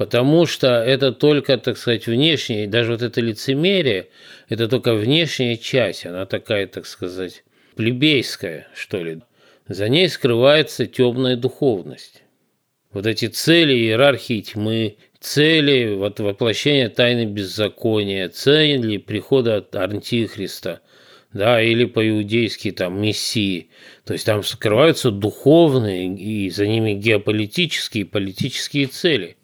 Потому 0.00 0.46
что 0.46 0.82
это 0.82 1.12
только, 1.12 1.58
так 1.58 1.76
сказать, 1.76 2.06
внешнее, 2.06 2.66
даже 2.66 2.92
вот 2.92 3.02
это 3.02 3.20
лицемерие, 3.20 4.08
это 4.48 4.66
только 4.66 4.94
внешняя 4.94 5.58
часть, 5.58 6.06
она 6.06 6.24
такая, 6.24 6.66
так 6.68 6.86
сказать, 6.86 7.44
плебейская, 7.76 8.66
что 8.74 9.04
ли. 9.04 9.18
За 9.68 9.90
ней 9.90 10.08
скрывается 10.08 10.86
темная 10.86 11.36
духовность. 11.36 12.22
Вот 12.94 13.04
эти 13.04 13.26
цели 13.26 13.74
иерархии 13.74 14.40
тьмы, 14.40 14.96
цели 15.20 15.94
вот, 15.94 16.18
воплощения 16.18 16.88
тайны 16.88 17.26
беззакония, 17.26 18.30
цели 18.30 18.96
прихода 18.96 19.62
Антихриста, 19.70 20.80
да, 21.34 21.60
или 21.60 21.84
по-иудейски 21.84 22.70
там 22.70 23.02
мессии. 23.02 23.68
То 24.06 24.14
есть 24.14 24.24
там 24.24 24.44
скрываются 24.44 25.10
духовные 25.10 26.06
и 26.16 26.48
за 26.48 26.66
ними 26.66 26.94
геополитические 26.94 28.04
и 28.04 28.06
политические 28.06 28.86
цели. 28.86 29.36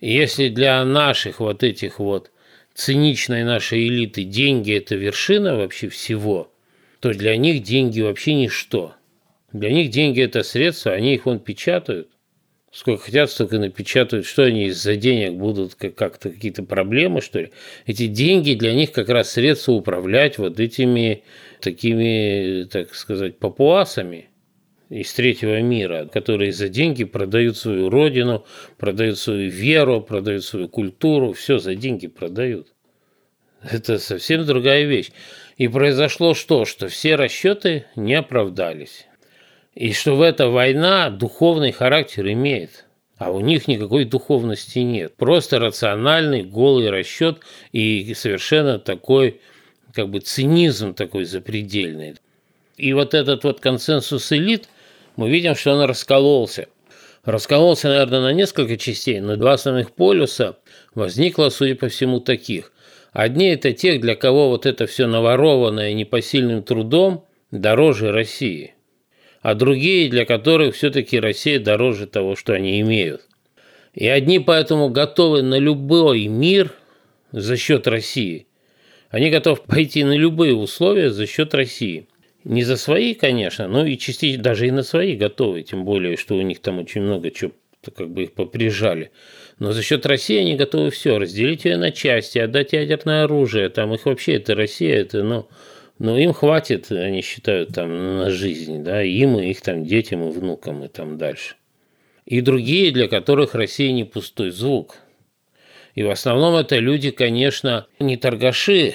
Если 0.00 0.48
для 0.48 0.84
наших 0.84 1.40
вот 1.40 1.62
этих 1.62 1.98
вот 1.98 2.30
циничной 2.74 3.44
нашей 3.44 3.88
элиты 3.88 4.24
деньги– 4.24 4.72
это 4.76 4.94
вершина 4.94 5.56
вообще 5.56 5.88
всего, 5.88 6.52
то 7.00 7.12
для 7.12 7.36
них 7.36 7.62
деньги 7.62 8.00
вообще 8.00 8.34
ничто– 8.34 8.94
для 9.52 9.70
них 9.70 9.90
деньги– 9.90 10.22
это 10.22 10.42
средства, 10.42 10.92
они 10.92 11.14
их 11.14 11.24
вон 11.24 11.40
печатают. 11.40 12.08
Сколько 12.70 13.04
хотят, 13.04 13.30
столько 13.30 13.58
напечатают. 13.58 14.26
Что 14.26 14.42
они 14.42 14.66
из-за 14.66 14.94
денег 14.96 15.32
будут 15.32 15.74
как-то 15.74 16.30
какие-то 16.30 16.62
проблемы, 16.62 17.22
что 17.22 17.40
ли? 17.40 17.52
Эти 17.86 18.06
деньги 18.06 18.52
для 18.52 18.74
них 18.74 18.92
как 18.92 19.08
раз 19.08 19.30
средства 19.30 19.72
управлять 19.72 20.36
вот 20.36 20.60
этими 20.60 21.22
такими, 21.60 22.64
так 22.64 22.94
сказать, 22.94 23.38
папуасами 23.38 24.27
из 24.88 25.12
третьего 25.12 25.60
мира, 25.60 26.08
которые 26.12 26.52
за 26.52 26.68
деньги 26.68 27.04
продают 27.04 27.56
свою 27.56 27.90
родину, 27.90 28.44
продают 28.78 29.18
свою 29.18 29.50
веру, 29.50 30.00
продают 30.00 30.44
свою 30.44 30.68
культуру, 30.68 31.32
все 31.32 31.58
за 31.58 31.74
деньги 31.74 32.06
продают. 32.06 32.68
Это 33.62 33.98
совсем 33.98 34.46
другая 34.46 34.84
вещь. 34.84 35.10
И 35.56 35.68
произошло 35.68 36.34
что? 36.34 36.64
Что 36.64 36.88
все 36.88 37.16
расчеты 37.16 37.86
не 37.96 38.14
оправдались. 38.14 39.06
И 39.74 39.92
что 39.92 40.16
в 40.16 40.22
эта 40.22 40.48
война 40.48 41.10
духовный 41.10 41.72
характер 41.72 42.28
имеет. 42.28 42.86
А 43.16 43.32
у 43.32 43.40
них 43.40 43.66
никакой 43.66 44.04
духовности 44.04 44.78
нет. 44.78 45.16
Просто 45.16 45.58
рациональный, 45.58 46.44
голый 46.44 46.88
расчет 46.88 47.40
и 47.72 48.14
совершенно 48.14 48.78
такой, 48.78 49.40
как 49.92 50.08
бы 50.08 50.20
цинизм 50.20 50.94
такой 50.94 51.24
запредельный. 51.24 52.14
И 52.76 52.92
вот 52.92 53.14
этот 53.14 53.42
вот 53.42 53.58
консенсус 53.58 54.30
элит, 54.30 54.68
мы 55.18 55.28
видим, 55.28 55.54
что 55.54 55.72
он 55.72 55.82
раскололся. 55.82 56.68
Раскололся, 57.24 57.88
наверное, 57.88 58.20
на 58.20 58.32
несколько 58.32 58.78
частей, 58.78 59.20
но 59.20 59.36
два 59.36 59.52
основных 59.52 59.90
полюса 59.90 60.56
возникло, 60.94 61.50
судя 61.50 61.74
по 61.74 61.88
всему, 61.88 62.20
таких. 62.20 62.72
Одни– 63.12 63.48
это 63.50 63.72
тех, 63.72 64.00
для 64.00 64.14
кого 64.14 64.48
вот 64.48 64.64
это 64.64 64.86
все 64.86 65.06
наворованное 65.06 65.92
непосильным 65.92 66.62
трудом 66.62 67.26
дороже 67.50 68.12
России– 68.12 68.74
а 69.40 69.54
другие, 69.54 70.08
для 70.08 70.24
которых 70.24 70.74
все-таки 70.74 71.18
Россия 71.18 71.60
дороже 71.60 72.06
того, 72.06 72.36
что 72.36 72.54
они 72.54 72.80
имеют. 72.80 73.22
И 73.94 74.06
одни 74.06 74.38
поэтому 74.38 74.90
готовы 74.90 75.42
на 75.42 75.58
любой 75.58 76.26
мир 76.26 76.72
за 77.32 77.56
счет 77.56 77.86
России. 77.86 78.46
Они 79.10 79.30
готовы 79.30 79.60
пойти 79.66 80.04
на 80.04 80.16
любые 80.16 80.54
условия 80.54 81.10
за 81.10 81.26
счет 81.26 81.54
России. 81.54 82.07
Не 82.48 82.62
за 82.62 82.78
свои, 82.78 83.12
конечно, 83.12 83.68
но 83.68 83.84
и 83.84 83.98
частично 83.98 84.42
даже 84.42 84.68
и 84.68 84.70
на 84.70 84.82
свои 84.82 85.16
готовы, 85.16 85.62
тем 85.64 85.84
более, 85.84 86.16
что 86.16 86.34
у 86.34 86.40
них 86.40 86.60
там 86.60 86.78
очень 86.78 87.02
много 87.02 87.30
чего 87.30 87.52
как 87.94 88.08
бы 88.08 88.22
их 88.22 88.32
поприжали. 88.32 89.10
Но 89.58 89.72
за 89.72 89.82
счет 89.82 90.06
России 90.06 90.38
они 90.38 90.56
готовы 90.56 90.90
все, 90.90 91.18
разделить 91.18 91.66
ее 91.66 91.76
на 91.76 91.90
части, 91.90 92.38
отдать 92.38 92.72
ядерное 92.72 93.24
оружие. 93.24 93.68
Там 93.68 93.92
их 93.92 94.06
вообще, 94.06 94.36
это 94.36 94.54
Россия, 94.54 94.96
это, 94.96 95.22
ну, 95.22 95.46
но 95.98 96.16
им 96.16 96.32
хватит, 96.32 96.90
они 96.90 97.20
считают, 97.20 97.74
там, 97.74 98.16
на 98.16 98.30
жизнь, 98.30 98.82
да, 98.82 99.02
им 99.02 99.38
и 99.38 99.50
их 99.50 99.60
там 99.60 99.84
детям 99.84 100.26
и 100.26 100.32
внукам 100.32 100.82
и 100.84 100.88
там 100.88 101.18
дальше. 101.18 101.56
И 102.24 102.40
другие, 102.40 102.92
для 102.92 103.08
которых 103.08 103.54
Россия 103.54 103.92
не 103.92 104.04
пустой 104.04 104.52
звук. 104.52 104.96
И 105.94 106.02
в 106.02 106.08
основном 106.08 106.56
это 106.56 106.78
люди, 106.78 107.10
конечно, 107.10 107.86
не 108.00 108.16
торгаши, 108.16 108.94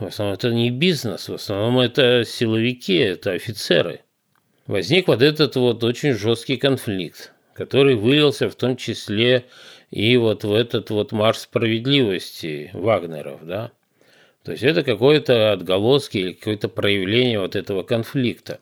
в 0.00 0.06
основном 0.06 0.34
это 0.34 0.50
не 0.50 0.70
бизнес, 0.70 1.28
в 1.28 1.34
основном 1.34 1.80
это 1.80 2.24
силовики, 2.24 2.96
это 2.96 3.32
офицеры. 3.32 4.00
Возник 4.66 5.08
вот 5.08 5.22
этот 5.22 5.56
вот 5.56 5.82
очень 5.82 6.12
жесткий 6.12 6.56
конфликт, 6.56 7.32
который 7.54 7.96
вылился 7.96 8.48
в 8.48 8.54
том 8.54 8.76
числе 8.76 9.46
и 9.90 10.16
вот 10.16 10.44
в 10.44 10.52
этот 10.52 10.90
вот 10.90 11.12
марш 11.12 11.38
справедливости 11.38 12.70
Вагнеров, 12.74 13.44
да, 13.44 13.72
То 14.44 14.52
есть 14.52 14.62
это 14.62 14.82
какое-то 14.82 15.52
отголоски 15.52 16.18
или 16.18 16.32
какое-то 16.32 16.68
проявление 16.68 17.40
вот 17.40 17.56
этого 17.56 17.82
конфликта. 17.82 18.60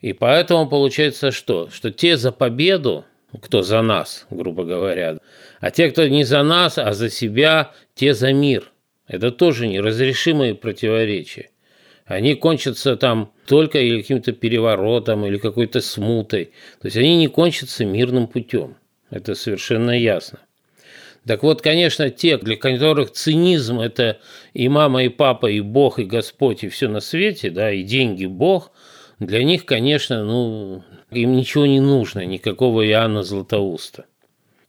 И 0.00 0.12
поэтому 0.12 0.68
получается 0.68 1.30
что? 1.30 1.68
Что 1.70 1.90
те 1.90 2.16
за 2.16 2.32
победу, 2.32 3.04
кто 3.40 3.62
за 3.62 3.82
нас, 3.82 4.26
грубо 4.30 4.64
говоря, 4.64 5.18
а 5.60 5.70
те, 5.70 5.90
кто 5.90 6.06
не 6.06 6.24
за 6.24 6.42
нас, 6.42 6.78
а 6.78 6.92
за 6.92 7.08
себя, 7.08 7.72
те 7.94 8.14
за 8.14 8.32
мир. 8.32 8.71
Это 9.12 9.30
тоже 9.30 9.68
неразрешимые 9.68 10.54
противоречия. 10.54 11.50
Они 12.06 12.34
кончатся 12.34 12.96
там 12.96 13.30
только 13.46 13.78
или 13.78 14.00
каким-то 14.00 14.32
переворотом, 14.32 15.26
или 15.26 15.36
какой-то 15.36 15.82
смутой. 15.82 16.46
То 16.80 16.86
есть 16.86 16.96
они 16.96 17.16
не 17.16 17.28
кончатся 17.28 17.84
мирным 17.84 18.26
путем. 18.26 18.76
Это 19.10 19.34
совершенно 19.34 19.90
ясно. 19.90 20.38
Так 21.26 21.42
вот, 21.42 21.60
конечно, 21.60 22.08
те, 22.08 22.38
для 22.38 22.56
которых 22.56 23.12
цинизм– 23.12 23.80
это 23.80 24.18
и 24.54 24.68
мама, 24.68 25.04
и 25.04 25.08
папа, 25.08 25.46
и 25.46 25.60
Бог, 25.60 25.98
и 25.98 26.04
Господь, 26.04 26.64
и 26.64 26.68
все 26.68 26.88
на 26.88 27.00
свете, 27.00 27.50
да, 27.50 27.70
и 27.70 27.82
деньги– 27.82 28.24
Бог, 28.26 28.72
для 29.20 29.44
них, 29.44 29.66
конечно, 29.66 30.24
ну, 30.24 30.82
им 31.10 31.36
ничего 31.36 31.66
не 31.66 31.80
нужно, 31.80 32.24
никакого 32.24 32.84
Иоанна 32.84 33.22
Златоуста. 33.22 34.06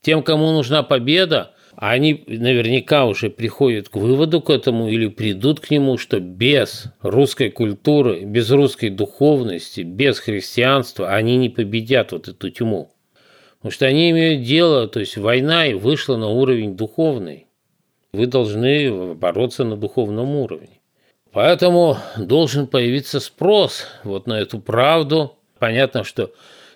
Тем, 0.02 0.22
кому 0.22 0.52
нужна 0.52 0.82
победа, 0.82 1.53
они 1.76 2.24
наверняка 2.26 3.06
уже 3.06 3.30
приходят 3.30 3.88
к 3.88 3.96
выводу 3.96 4.40
к 4.40 4.50
этому 4.50 4.88
или 4.88 5.06
придут 5.08 5.60
к 5.60 5.70
нему, 5.70 5.98
что 5.98 6.20
без 6.20 6.86
русской 7.00 7.50
культуры, 7.50 8.24
без 8.24 8.50
русской 8.50 8.90
духовности, 8.90 9.80
без 9.80 10.18
христианства 10.18 11.10
они 11.10 11.36
не 11.36 11.48
победят 11.48 12.12
вот 12.12 12.28
эту 12.28 12.50
тьму. 12.50 12.92
Потому 13.56 13.72
что 13.72 13.86
они 13.86 14.10
имеют 14.10 14.42
дело, 14.42 14.88
то 14.88 15.00
есть 15.00 15.16
война 15.16 15.66
и 15.66 15.74
вышла 15.74 16.16
на 16.16 16.28
уровень 16.28 16.76
духовный. 16.76 17.46
Вы 18.12 18.26
должны 18.26 19.14
бороться 19.14 19.64
на 19.64 19.76
духовном 19.76 20.36
уровне. 20.36 20.80
Поэтому 21.32 21.96
должен 22.16 22.66
появиться 22.66 23.20
спрос 23.20 23.86
вот 24.04 24.26
на 24.26 24.34
эту 24.34 24.60
правду. 24.60 25.38
Понятно, 25.58 26.04
что 26.04 26.30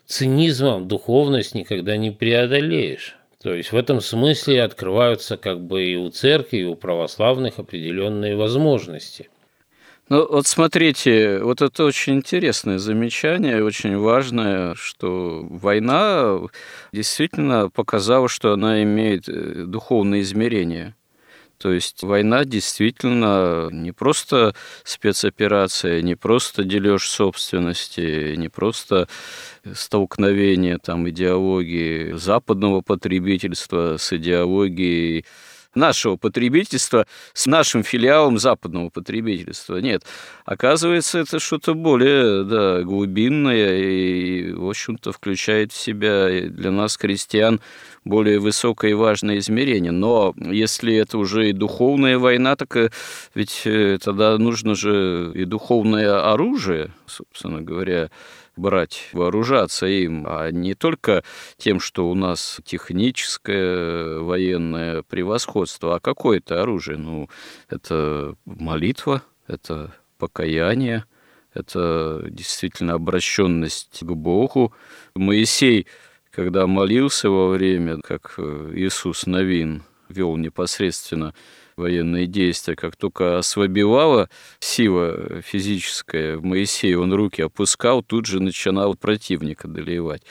цинизмом 0.07 0.89
духовность 0.89 1.55
никогда 1.55 1.97
не 1.97 2.11
преодолеешь. 2.11 3.18
То 3.43 3.55
есть 3.55 3.73
в 3.73 3.77
этом 3.77 4.01
смысле 4.01 4.63
открываются 4.63 5.37
как 5.37 5.61
бы 5.61 5.85
и 5.85 5.97
у 5.97 6.11
церкви, 6.11 6.59
и 6.59 6.65
у 6.65 6.75
православных 6.75 7.59
определенные 7.59 8.37
возможности– 8.37 9.29
ну, 10.09 10.27
вот 10.27 10.47
смотрите, 10.47 11.41
вот 11.43 11.61
это 11.61 11.85
очень 11.85 12.15
интересное 12.15 12.79
замечание, 12.79 13.63
очень 13.63 13.95
важное, 13.99 14.75
что 14.75 15.47
война 15.51 16.41
действительно 16.93 17.69
показала, 17.69 18.27
что 18.27 18.55
она 18.55 18.83
имеет 18.83 19.29
э, 19.29 19.65
духовное 19.67 20.21
измерение. 20.21 20.95
То 21.59 21.73
есть 21.73 22.03
война 22.03 22.45
действительно 22.45 23.69
не 23.73 23.93
просто 23.93 24.55
спецоперация, 24.85 26.03
не 26.03 26.15
просто 26.15 26.63
дележ 26.63 27.09
собственности, 27.09 28.37
не 28.37 28.49
просто 28.49 29.09
столкновение 29.75 30.79
там, 30.79 31.09
идеологии 31.09 32.13
западного 32.13 32.81
потребительства 32.81 33.97
с 33.99 34.13
идеологией 34.13 35.25
нашего 35.79 36.17
потребительства 36.17 37.07
с 37.33 37.47
нашим 37.47 37.83
филиалом 37.83 38.39
западного 38.39 38.91
потребительства. 38.91 39.79
Нет, 39.79 40.05
оказывается, 40.45 41.19
это 41.19 41.39
что-то 41.39 41.75
более 41.75 42.45
да, 42.45 42.83
глубинное 42.83 43.79
и, 43.79 44.53
в 44.53 44.69
общем-то, 44.69 45.13
включает 45.13 45.73
в 45.73 45.77
себя 45.77 46.29
для 46.49 46.71
нас, 46.71 46.97
крестьян, 46.97 47.61
более 48.05 48.39
высокое 48.39 48.93
и 48.93 48.95
важное 48.95 49.39
измерение. 49.39 49.93
Но 49.93 50.35
если 50.37 50.95
это 50.95 51.19
уже 51.19 51.51
и 51.51 51.53
духовная 51.53 52.19
война, 52.19 52.57
так 52.57 52.77
э, 52.77 52.91
ведь 53.35 53.63
э, 53.65 53.99
тогда 54.03 54.37
нужно 54.39 54.75
же 54.75 55.33
и 55.35 55.45
духовное 55.45 56.33
оружие, 56.33 56.91
собственно 57.07 57.61
говоря, 57.61 58.11
брать, 58.59 59.09
вооружаться 59.13 59.87
им, 59.87 60.27
а 60.27 60.51
не 60.51 60.75
только 60.75 61.25
тем, 61.57 61.81
что 61.81 62.11
у 62.11 62.15
нас 62.15 62.61
техническое 62.65 64.19
военное 64.19 65.03
превосходство, 65.03 65.97
а 65.97 66.01
какое-то 66.01 66.63
оружие. 66.63 66.99
Ну, 66.99 67.29
это 67.69 68.35
молитва, 68.45 69.23
это 69.47 69.95
покаяние, 70.19 71.05
это 71.55 72.25
действительно 72.29 72.95
обращенность 72.95 74.01
к 74.01 74.13
Богу. 74.13 74.75
Моисей, 75.15 75.87
когда 76.31 76.67
молился 76.67 77.31
во 77.31 77.49
время, 77.49 77.99
как 77.99 78.39
Иисус 78.39 79.27
Новин 79.27 79.83
вел 80.09 80.37
непосредственно 80.37 81.35
военные 81.79 82.27
действия. 82.27 82.77
Как 82.77 82.97
только 82.97 83.39
ослабевала 83.39 84.29
сила 84.61 85.41
физическая 85.43 86.37
в 86.37 86.45
Моисее, 86.45 86.99
он 86.99 87.13
руки 87.15 87.41
опускал, 87.43 88.03
тут 88.03 88.27
же 88.27 88.41
начинал 88.41 88.95
противника 88.95 89.69
доливать 89.69 90.23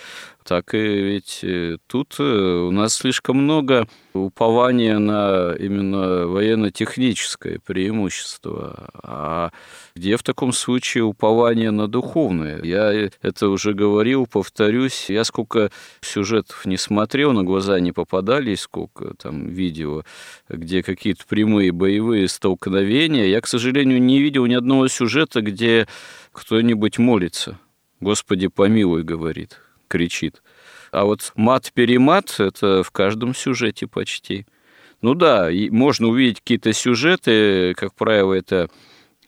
так 0.47 0.73
и 0.73 0.77
ведь 0.77 1.39
э, 1.43 1.77
тут 1.87 2.15
э, 2.19 2.23
у 2.23 2.71
нас 2.71 2.93
слишком 2.93 3.35
много 3.35 3.85
упования 4.13 4.97
на 4.97 5.53
именно 5.59 6.25
военно-техническое 6.25 7.59
преимущество. 7.59 8.89
А 8.93 9.51
где 9.93 10.15
в 10.15 10.23
таком 10.23 10.53
случае 10.53 11.03
упование 11.03 11.71
на 11.71 11.89
духовное? 11.89 12.63
Я 12.63 13.09
это 13.21 13.49
уже 13.49 13.73
говорил, 13.73 14.25
повторюсь. 14.25 15.09
Я 15.09 15.25
сколько 15.25 15.69
сюжетов 15.99 16.65
не 16.65 16.77
смотрел, 16.77 17.33
на 17.33 17.43
глаза 17.43 17.81
не 17.81 17.91
попадались, 17.91 18.61
сколько 18.61 19.15
там 19.15 19.49
видео, 19.49 20.03
где 20.47 20.81
какие-то 20.81 21.25
прямые 21.27 21.73
боевые 21.73 22.29
столкновения. 22.29 23.25
Я, 23.25 23.41
к 23.41 23.47
сожалению, 23.47 24.01
не 24.01 24.21
видел 24.21 24.45
ни 24.45 24.53
одного 24.53 24.87
сюжета, 24.87 25.41
где 25.41 25.89
кто-нибудь 26.31 26.99
молится. 26.99 27.59
Господи, 27.99 28.47
помилуй, 28.47 29.03
говорит 29.03 29.59
кричит. 29.87 30.41
А 30.91 31.05
вот 31.05 31.31
мат-перемат– 31.35 32.35
это 32.39 32.83
в 32.83 32.91
каждом 32.91 33.35
сюжете 33.35 33.87
почти. 33.87 34.45
Ну 35.01 35.13
да, 35.13 35.49
можно 35.69 36.07
увидеть 36.07 36.39
какие-то 36.39 36.73
сюжеты, 36.73 37.73
как 37.75 37.93
правило, 37.93 38.33
это 38.33 38.69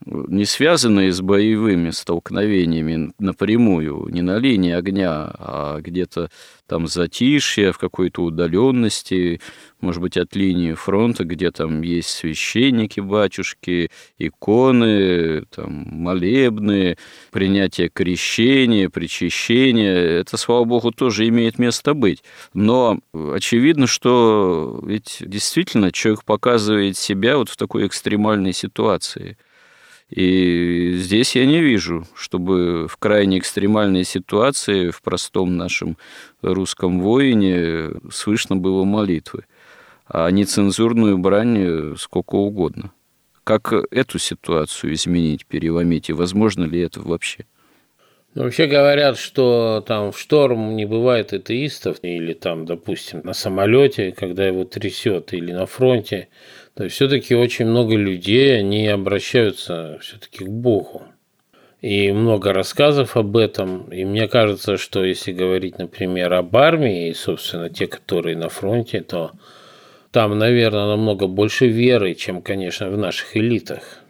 не 0.06 0.46
связанные 0.46 1.12
с 1.12 1.20
боевыми 1.20 1.90
столкновениями 1.90 3.12
напрямую, 3.18 4.08
не 4.08 4.22
на 4.22 4.38
линии 4.38 4.72
огня, 4.72 5.30
а 5.38 5.80
где-то 5.80 6.30
там 6.66 6.86
затишье, 6.86 7.72
в 7.72 7.78
какой-то 7.78 8.22
удаленности, 8.22 9.40
может 9.80 10.00
быть, 10.00 10.16
от 10.16 10.34
линии 10.36 10.72
фронта, 10.72 11.24
где 11.24 11.50
там 11.50 11.82
есть 11.82 12.10
священники, 12.10 13.00
батюшки, 13.00 13.90
иконы, 14.18 15.44
там, 15.46 15.70
молебны, 15.90 16.96
принятие 17.30 17.88
крещения, 17.88 18.88
причащения. 18.88 19.94
Это, 20.20 20.36
слава 20.36 20.64
богу, 20.64 20.92
тоже 20.92 21.28
имеет 21.28 21.58
место 21.58 21.92
быть. 21.92 22.22
Но 22.54 23.00
очевидно, 23.12 23.86
что 23.86 24.80
ведь 24.86 25.18
действительно 25.20 25.92
человек 25.92 26.24
показывает 26.24 26.96
себя 26.96 27.36
вот 27.36 27.50
в 27.50 27.56
такой 27.56 27.86
экстремальной 27.86 28.54
ситуации– 28.54 29.36
и 30.10 30.92
здесь 30.96 31.36
я 31.36 31.46
не 31.46 31.60
вижу, 31.60 32.04
чтобы 32.14 32.88
в 32.88 32.96
крайне 32.96 33.38
экстремальной 33.38 34.04
ситуации, 34.04 34.90
в 34.90 35.02
простом 35.02 35.56
нашем 35.56 35.96
русском 36.42 37.00
воине 37.00 37.90
слышно 38.10 38.56
было 38.56 38.84
молитвы, 38.84 39.44
а 40.06 40.28
нецензурную 40.30 41.16
брань 41.18 41.96
сколько 41.96 42.34
угодно. 42.34 42.92
Как 43.44 43.72
эту 43.90 44.18
ситуацию 44.18 44.94
изменить, 44.94 45.46
переломить, 45.46 46.10
и 46.10 46.12
возможно 46.12 46.64
ли 46.64 46.80
это 46.80 47.00
вообще? 47.00 47.46
Ну, 48.34 48.44
вообще 48.44 48.66
говорят, 48.66 49.18
что 49.18 49.82
там 49.84 50.12
в 50.12 50.18
шторм 50.18 50.76
не 50.76 50.84
бывает 50.84 51.32
атеистов, 51.32 51.96
или 52.02 52.32
там, 52.32 52.64
допустим, 52.64 53.22
на 53.24 53.32
самолете, 53.32 54.12
когда 54.12 54.46
его 54.46 54.62
трясет, 54.64 55.32
или 55.32 55.50
на 55.50 55.66
фронте, 55.66 56.28
то 56.74 56.84
есть 56.84 56.96
все-таки 56.96 57.34
очень 57.34 57.66
много 57.66 57.96
людей, 57.96 58.58
они 58.58 58.86
обращаются 58.88 59.98
все-таки 60.00 60.44
к 60.44 60.48
Богу. 60.48 61.02
И 61.80 62.12
много 62.12 62.52
рассказов 62.52 63.16
об 63.16 63.36
этом. 63.36 63.90
И 63.90 64.04
мне 64.04 64.28
кажется, 64.28 64.76
что 64.76 65.02
если 65.02 65.32
говорить, 65.32 65.78
например, 65.78 66.32
об 66.34 66.54
армии, 66.56 67.08
и, 67.08 67.14
собственно, 67.14 67.70
те, 67.70 67.86
которые 67.86 68.36
на 68.36 68.50
фронте, 68.50 69.00
то 69.00 69.32
там, 70.10 70.38
наверное, 70.38 70.86
намного 70.86 71.26
больше 71.26 71.68
веры, 71.68 72.14
чем, 72.14 72.42
конечно, 72.42 72.90
в 72.90 72.98
наших 72.98 73.36
элитах. 73.36 74.02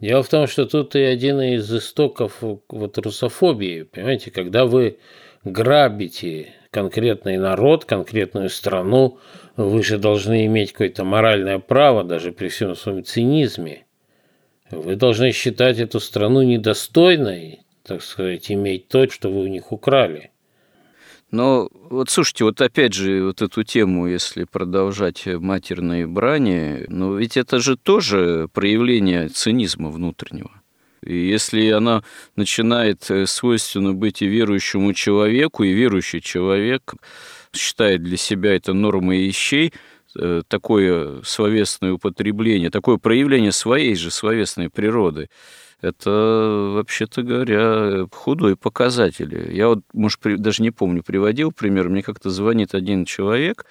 Дело 0.00 0.22
в 0.22 0.28
том, 0.28 0.46
что 0.46 0.66
тут 0.66 0.94
и 0.96 1.00
один 1.00 1.40
из 1.40 1.74
истоков 1.74 2.38
вот 2.40 2.98
русофобии. 2.98 3.82
Понимаете, 3.82 4.30
когда 4.30 4.64
вы 4.64 4.98
грабите 5.44 6.54
конкретный 6.70 7.38
народ, 7.38 7.84
конкретную 7.84 8.50
страну, 8.50 9.18
вы 9.56 9.82
же 9.82 9.98
должны 9.98 10.46
иметь 10.46 10.72
какое-то 10.72 11.04
моральное 11.04 11.58
право, 11.58 12.04
даже 12.04 12.32
при 12.32 12.48
всем 12.48 12.74
своем 12.74 13.04
цинизме. 13.04 13.86
Вы 14.70 14.96
должны 14.96 15.32
считать 15.32 15.78
эту 15.78 16.00
страну 16.00 16.42
недостойной, 16.42 17.60
так 17.84 18.02
сказать, 18.02 18.50
иметь 18.50 18.88
то, 18.88 19.08
что 19.08 19.30
вы 19.30 19.42
у 19.42 19.46
них 19.46 19.72
украли. 19.72 20.30
Но 21.30 21.68
вот 21.72 22.08
слушайте, 22.08 22.44
вот 22.44 22.60
опять 22.60 22.92
же, 22.92 23.24
вот 23.24 23.42
эту 23.42 23.62
тему, 23.64 24.06
если 24.06 24.44
продолжать 24.44 25.26
матерной 25.26 26.06
брани, 26.06 26.84
ну 26.88 27.16
ведь 27.16 27.36
это 27.36 27.58
же 27.58 27.76
тоже 27.76 28.48
проявление 28.52 29.28
цинизма 29.28 29.90
внутреннего. 29.90 30.55
И 31.06 31.28
если 31.28 31.70
она 31.70 32.02
начинает 32.34 33.10
э, 33.10 33.26
свойственно 33.26 33.92
быть 33.92 34.22
и 34.22 34.26
верующему 34.26 34.92
человеку, 34.92 35.64
и 35.64 35.72
верующий 35.72 36.20
человек 36.20 36.94
считает 37.54 38.02
для 38.02 38.16
себя 38.16 38.54
это 38.54 38.72
нормой 38.72 39.26
вещей, 39.26 39.72
э, 40.18 40.42
такое 40.48 41.22
словесное 41.22 41.92
употребление, 41.92 42.70
такое 42.70 42.96
проявление 42.96 43.52
своей 43.52 43.94
же 43.94 44.10
словесной 44.10 44.68
природы, 44.68 45.28
это, 45.80 46.72
вообще-то 46.74 47.22
говоря, 47.22 48.06
худой 48.10 48.56
показатель. 48.56 49.54
Я 49.54 49.68
вот, 49.68 49.80
может, 49.92 50.20
даже 50.22 50.62
не 50.62 50.70
помню, 50.70 51.02
приводил 51.02 51.52
пример, 51.52 51.88
мне 51.88 52.02
как-то 52.02 52.30
звонит 52.30 52.74
один 52.74 53.04
человек, 53.04 53.66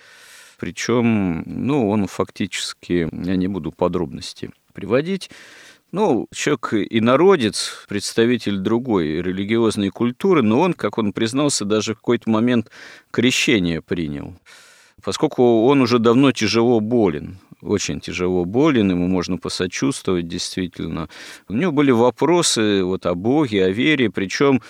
причем, 0.58 1.44
ну, 1.46 1.90
он 1.90 2.08
фактически, 2.08 3.10
я 3.12 3.36
не 3.36 3.48
буду 3.48 3.72
подробности 3.72 4.52
приводить, 4.74 5.30
ну, 5.92 6.28
человек 6.34 6.74
и 6.74 7.00
народец, 7.00 7.86
представитель 7.88 8.58
другой 8.58 9.22
религиозной 9.22 9.90
культуры, 9.90 10.42
но 10.42 10.62
он, 10.62 10.74
как 10.74 10.98
он 10.98 11.14
признался, 11.14 11.66
даже 11.66 11.94
в 11.94 11.98
какой-то 11.98 12.30
момент 12.30 12.70
крещение 13.12 13.82
принял, 13.82 14.36
поскольку 15.04 15.66
он 15.66 15.82
уже 15.82 16.00
давно 16.00 16.32
тяжело 16.32 16.80
болен 16.80 17.40
очень 17.66 18.00
тяжело 18.00 18.46
болен, 18.46 18.92
ему 18.92 19.08
можно 19.08 19.38
посочувствовать 19.38 20.28
действительно. 20.28 21.10
У 21.48 21.54
него 21.54 21.72
были 21.72 21.92
вопросы 21.92 22.84
вот 22.84 23.06
о 23.06 23.16
Боге, 23.16 23.66
о 23.66 23.70
вере, 23.70 24.10
причем 24.10 24.62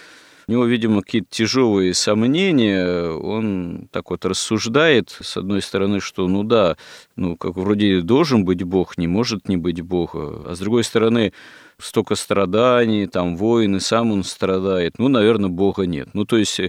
у 0.48 0.52
него, 0.52 0.66
видимо, 0.66 1.02
какие-то 1.02 1.28
тяжелые 1.30 1.94
сомнения. 1.94 3.10
Он 3.10 3.88
так 3.92 4.12
вот 4.12 4.26
рассуждает, 4.26 5.18
с 5.22 5.38
одной 5.38 5.62
стороны, 5.62 6.00
что, 6.00 6.28
ну 6.28 6.44
да, 6.44 6.78
ну 7.16 7.36
как 7.36 7.56
вроде 7.56 8.02
должен 8.02 8.46
быть 8.46 8.64
Бог, 8.64 8.98
не 8.98 9.08
может 9.08 9.48
не 9.50 9.58
быть 9.58 9.82
Бога. 9.82 10.44
А 10.46 10.56
с 10.56 10.60
другой 10.60 10.84
стороны, 10.84 11.34
столько 11.78 12.16
страданий, 12.16 13.08
там 13.08 13.36
войны, 13.36 13.80
сам 13.80 14.12
он 14.12 14.24
страдает. 14.24 15.00
Ну, 15.00 15.08
наверное, 15.08 15.50
Бога 15.50 15.86
нет. 15.86 16.10
Ну, 16.14 16.26
то 16.26 16.38
есть 16.38 16.62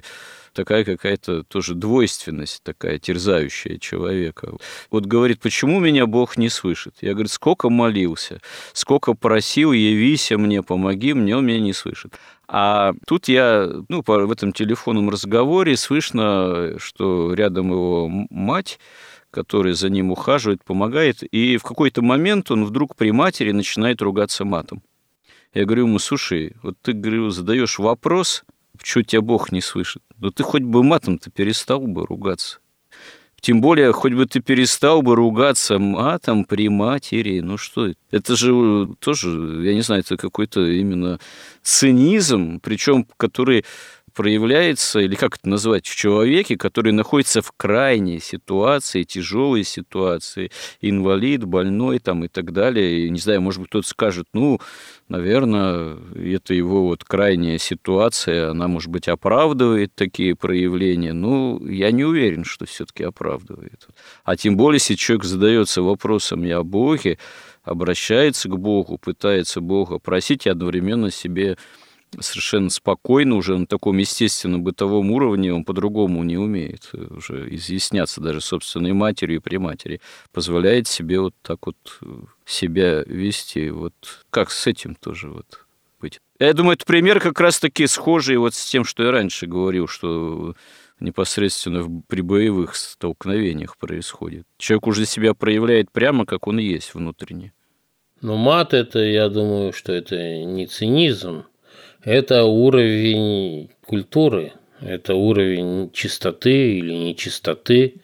такая 0.57 0.85
какая-то 0.85 1.45
тоже 1.45 1.75
двойственность 1.75 2.63
такая, 2.65 2.99
терзающая 2.99 3.79
человека. 3.79 4.55
Вот 4.91 5.07
говорит, 5.07 5.41
почему 5.41 5.79
меня 5.79 6.07
Бог 6.07 6.37
не 6.37 6.49
слышит? 6.49 6.95
Я, 7.03 7.13
говорю, 7.13 7.29
сколько 7.29 7.69
молился, 7.69 8.41
сколько 8.73 9.15
просил, 9.15 9.73
явись 9.73 10.31
мне, 10.33 10.63
помоги 10.63 11.13
мне, 11.13 11.37
он 11.37 11.47
меня 11.47 11.61
не 11.61 11.73
слышит. 11.73 12.15
А 12.49 12.95
тут 13.07 13.29
я, 13.29 13.71
ну, 13.89 14.03
в 14.05 14.33
этом 14.33 14.53
телефонном 14.53 15.11
разговоре 15.11 15.77
слышно, 15.77 16.79
что 16.79 17.35
рядом 17.35 17.71
его 17.71 18.09
мать, 18.31 18.81
которая 19.31 19.75
за 19.75 19.91
ним 19.91 20.11
ухаживает, 20.11 20.65
помогает, 20.65 21.23
и 21.23 21.59
в 21.59 21.63
какой-то 21.63 22.01
момент 22.03 22.51
он 22.51 22.65
вдруг 22.65 22.97
при 22.97 23.11
матери 23.11 23.53
начинает 23.53 24.01
ругаться 24.01 24.45
матом. 24.45 24.83
Я 25.53 25.65
говорю 25.65 25.87
ему, 25.87 25.99
слушай, 25.99 26.55
вот 26.63 26.77
ты, 26.83 26.93
говорю, 26.93 27.31
задаешь 27.31 27.79
вопрос, 27.79 28.45
Почему 28.77 29.05
тебя 29.05 29.21
Бог 29.21 29.53
не 29.53 29.61
слышит? 29.61 30.03
Ну 30.19 30.31
ты 30.31 30.43
хоть 30.43 30.63
бы 30.63 30.83
матом-то 30.83 31.31
перестал 31.31 31.81
бы 31.81 32.07
ругаться. 32.07 32.59
Тем 33.41 33.61
более, 33.61 33.93
хоть 33.93 34.13
бы 34.13 34.27
ты 34.27 34.41
перестал 34.41 35.03
бы 35.03 35.15
ругаться 35.15 35.79
матом 35.79 36.45
при 36.45 36.69
матери. 36.69 37.41
Ну 37.41 37.59
что? 37.59 37.93
Это 38.11 38.35
же 38.35 38.89
тоже, 38.99 39.61
я 39.63 39.75
не 39.75 39.83
знаю, 39.83 40.01
это 40.01 40.17
какой-то 40.17 40.67
именно 40.67 41.21
цинизм, 41.63 42.61
причем 42.61 43.07
который 43.17 43.65
проявляется, 44.17 45.01
или 45.01 45.15
как 45.15 45.37
это 45.37 45.49
назвать, 45.49 45.87
в 45.87 45.95
человеке, 45.95 46.57
который 46.57 46.93
находится 46.93 47.43
в 47.43 47.53
крайней 47.53 48.19
ситуации, 48.19 49.03
тяжелой 49.03 49.63
ситуации, 49.63 50.51
инвалид, 50.81 51.45
больной 51.45 51.99
там 51.99 52.25
и 52.25 52.29
так 52.29 52.53
далее. 52.53 53.07
И, 53.07 53.11
не 53.11 53.19
знаю, 53.19 53.43
может 53.43 53.61
быть, 53.61 53.69
кто-то 53.69 53.87
скажет, 53.87 54.27
ну, 54.33 54.59
наверное, 55.09 55.99
это 56.15 56.55
его 56.55 56.87
вот 56.87 57.05
крайняя 57.05 57.59
ситуация, 57.59 58.51
она, 58.51 58.69
может 58.69 58.91
быть, 58.91 59.07
оправдывает 59.07 59.95
такие 59.95 60.35
проявления. 60.35 61.13
Ну, 61.13 61.65
я 61.67 61.91
не 61.91 62.05
уверен, 62.05 62.45
что 62.45 62.65
все-таки 62.65 63.05
оправдывает. 63.05 63.87
А 64.25 64.35
тем 64.37 64.57
более, 64.57 64.77
если 64.77 64.95
человек 64.95 65.25
задается 65.25 65.83
вопросом 65.83 66.43
о 66.51 66.63
Боге, 66.63 67.19
обращается 67.65 68.49
к 68.49 68.59
Богу, 68.59 68.97
пытается 68.97 69.61
Бога 69.61 69.99
просить 69.99 70.47
и 70.47 70.51
одновременно 70.51 71.11
себе 71.11 71.59
совершенно 72.21 72.71
спокойно, 72.71 73.37
уже 73.37 73.57
на 73.57 73.67
таком 73.67 73.99
естественном 73.99 74.63
бытовом 74.63 75.11
уровне, 75.11 75.53
он 75.53 75.65
по-другому 75.65 76.23
не 76.25 76.37
умеет 76.37 76.91
уже 76.93 77.55
изъясняться 77.55 78.21
даже 78.21 78.41
собственной 78.41 78.93
матерью 78.93 79.37
и 79.37 79.41
при 79.41 79.57
матери, 79.57 80.01
позволяет 80.33 80.87
себе 80.87 81.21
вот 81.21 81.35
так 81.43 81.67
вот 81.67 81.77
э, 82.03 82.07
себя 82.45 83.03
вести. 83.03 83.71
Вот 83.71 83.95
как 84.31 84.51
с 84.51 84.67
этим 84.67 84.95
тоже 84.95 85.29
вот 85.31 85.67
быть? 86.01 86.21
Я 86.39 86.53
думаю, 86.53 86.75
это 86.75 86.85
пример 86.85 87.21
как 87.21 87.41
раз-таки 87.41 87.87
схожий 87.87 88.37
вот 88.37 88.55
с 88.55 88.65
тем, 88.71 88.85
что 88.85 89.03
я 89.03 89.11
раньше 89.11 89.47
говорил, 89.47 89.87
что 89.87 90.55
непосредственно 91.01 92.03
при 92.09 92.21
боевых 92.21 92.75
столкновениях 92.75 93.77
происходит. 93.77 94.47
Человек 94.59 94.87
уже 94.87 95.07
себя 95.07 95.35
проявляет 95.35 95.91
прямо, 95.91 96.25
как 96.27 96.47
он 96.47 96.59
есть 96.59 96.95
внутренне. 96.95 97.53
Но 98.23 98.37
мат 98.37 98.73
это, 98.73 99.01
я 99.01 99.29
думаю, 99.29 99.73
что 99.73 99.93
это 99.93 100.17
не 100.17 100.67
цинизм, 100.67 101.45
это 102.07 102.45
уровень 102.45 103.69
культуры, 103.85 104.53
это 104.81 105.15
уровень 105.15 105.91
чистоты 105.93 106.79
или 106.79 106.93
нечистоты. 106.93 107.97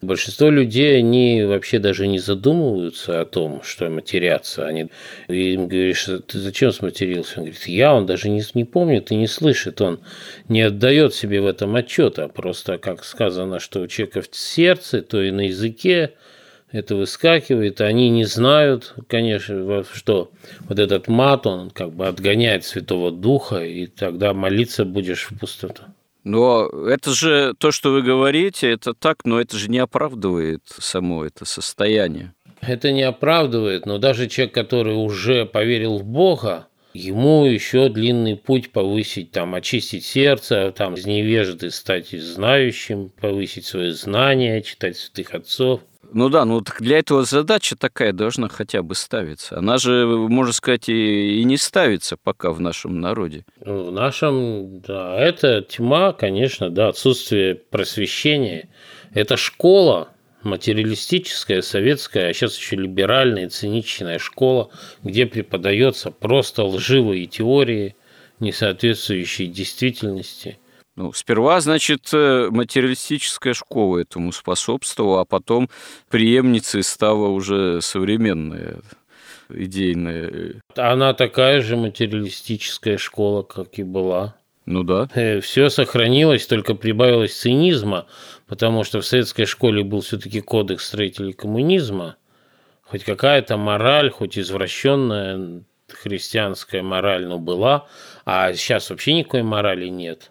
Большинство 0.00 0.48
людей, 0.48 0.98
они 0.98 1.42
вообще 1.42 1.80
даже 1.80 2.06
не 2.06 2.20
задумываются 2.20 3.20
о 3.20 3.24
том, 3.24 3.62
что 3.64 3.88
матерятся. 3.90 4.66
Они 4.66 4.88
им 5.28 5.66
говоришь, 5.66 6.04
ты 6.04 6.38
зачем 6.38 6.72
сматерился? 6.72 7.38
Он 7.38 7.44
говорит, 7.46 7.66
я, 7.66 7.94
он 7.94 8.06
даже 8.06 8.28
не, 8.28 8.42
не 8.54 8.64
помнит 8.64 9.10
и 9.10 9.16
не 9.16 9.26
слышит, 9.26 9.80
он 9.80 10.00
не 10.48 10.62
отдает 10.62 11.14
себе 11.14 11.40
в 11.40 11.46
этом 11.46 11.74
отчета. 11.74 12.28
Просто, 12.28 12.78
как 12.78 13.04
сказано, 13.04 13.58
что 13.58 13.80
у 13.80 13.86
человека 13.88 14.22
в 14.22 14.28
сердце, 14.30 15.02
то 15.02 15.20
и 15.20 15.32
на 15.32 15.42
языке 15.42 16.14
это 16.72 16.96
выскакивает, 16.96 17.80
они 17.80 18.08
не 18.08 18.24
знают, 18.24 18.94
конечно, 19.06 19.84
что 19.92 20.30
вот 20.60 20.78
этот 20.78 21.06
мат, 21.06 21.46
он 21.46 21.70
как 21.70 21.92
бы 21.92 22.08
отгоняет 22.08 22.64
Святого 22.64 23.12
Духа, 23.12 23.62
и 23.62 23.86
тогда 23.86 24.32
молиться 24.32 24.84
будешь 24.84 25.30
в 25.30 25.38
пустоту. 25.38 25.84
Но 26.24 26.66
это 26.68 27.10
же 27.10 27.54
то, 27.58 27.72
что 27.72 27.92
вы 27.92 28.02
говорите, 28.02 28.70
это 28.70 28.94
так, 28.94 29.24
но 29.24 29.40
это 29.40 29.56
же 29.56 29.68
не 29.68 29.78
оправдывает 29.78 30.62
само 30.66 31.24
это 31.24 31.44
состояние. 31.44 32.32
Это 32.60 32.92
не 32.92 33.02
оправдывает, 33.02 33.86
но 33.86 33.98
даже 33.98 34.28
человек, 34.28 34.54
который 34.54 34.94
уже 34.94 35.46
поверил 35.46 35.98
в 35.98 36.04
Бога, 36.04 36.68
ему 36.94 37.44
еще 37.44 37.88
длинный 37.88 38.36
путь 38.36 38.70
повысить, 38.70 39.32
там, 39.32 39.54
очистить 39.56 40.04
сердце, 40.04 40.72
там, 40.74 40.94
из 40.94 41.04
невежды 41.06 41.70
стать 41.70 42.10
знающим, 42.10 43.10
повысить 43.20 43.66
свои 43.66 43.90
знания, 43.90 44.62
читать 44.62 44.96
святых 44.96 45.34
отцов– 45.34 45.80
ну 46.14 46.28
да, 46.28 46.44
ну 46.44 46.62
для 46.80 46.98
этого 46.98 47.24
задача 47.24 47.76
такая 47.76 48.12
должна 48.12 48.48
хотя 48.48 48.82
бы 48.82 48.94
ставиться. 48.94 49.58
Она 49.58 49.78
же, 49.78 50.06
можно 50.06 50.52
сказать, 50.52 50.88
и, 50.88 51.40
и 51.40 51.44
не 51.44 51.56
ставится 51.56 52.16
пока 52.16 52.52
в 52.52 52.60
нашем 52.60 53.00
народе. 53.00 53.44
Ну, 53.64 53.84
в 53.86 53.92
нашем, 53.92 54.80
да, 54.80 55.18
это 55.18 55.62
тьма, 55.62 56.12
конечно, 56.12 56.70
да, 56.70 56.88
отсутствие 56.88 57.54
просвещения. 57.54 58.68
Это 59.14 59.36
школа 59.36 60.08
материалистическая, 60.42 61.62
советская, 61.62 62.28
а 62.28 62.32
сейчас 62.32 62.56
еще 62.56 62.76
либеральная, 62.76 63.48
циничная 63.48 64.18
школа, 64.18 64.70
где 65.02 65.26
преподается 65.26 66.10
просто 66.10 66.64
лживые 66.64 67.26
теории, 67.26 67.96
не 68.40 68.52
соответствующие 68.52 69.48
действительности. 69.48 70.58
Ну, 70.94 71.12
сперва, 71.12 71.60
значит, 71.60 72.10
э, 72.12 72.48
материалистическая 72.50 73.54
школа 73.54 73.98
этому 73.98 74.30
способствовала, 74.32 75.22
а 75.22 75.24
потом 75.24 75.70
преемницей 76.10 76.82
стала 76.82 77.28
уже 77.28 77.80
современная 77.80 78.80
идейная. 79.48 80.60
Она 80.76 81.14
такая 81.14 81.60
же 81.62 81.76
материалистическая 81.76 82.98
школа, 82.98 83.42
как 83.42 83.78
и 83.78 83.82
была. 83.82 84.34
Ну 84.66 84.82
да. 84.82 85.08
Э, 85.14 85.40
Все 85.40 85.70
сохранилось, 85.70 86.46
только 86.46 86.74
прибавилось 86.74 87.38
цинизма, 87.38 88.06
потому 88.46 88.84
что 88.84 89.00
в 89.00 89.06
советской 89.06 89.46
школе 89.46 89.82
был 89.82 90.02
все-таки 90.02 90.40
кодекс 90.40 90.86
строителей 90.86 91.32
коммунизма. 91.32 92.16
Хоть 92.82 93.04
какая-то 93.04 93.56
мораль, 93.56 94.10
хоть 94.10 94.38
извращенная 94.38 95.62
христианская 95.88 96.82
мораль, 96.82 97.26
но 97.26 97.38
была, 97.38 97.86
а 98.24 98.52
сейчас 98.52 98.90
вообще 98.90 99.14
никакой 99.14 99.42
морали 99.42 99.88
нет. 99.88 100.30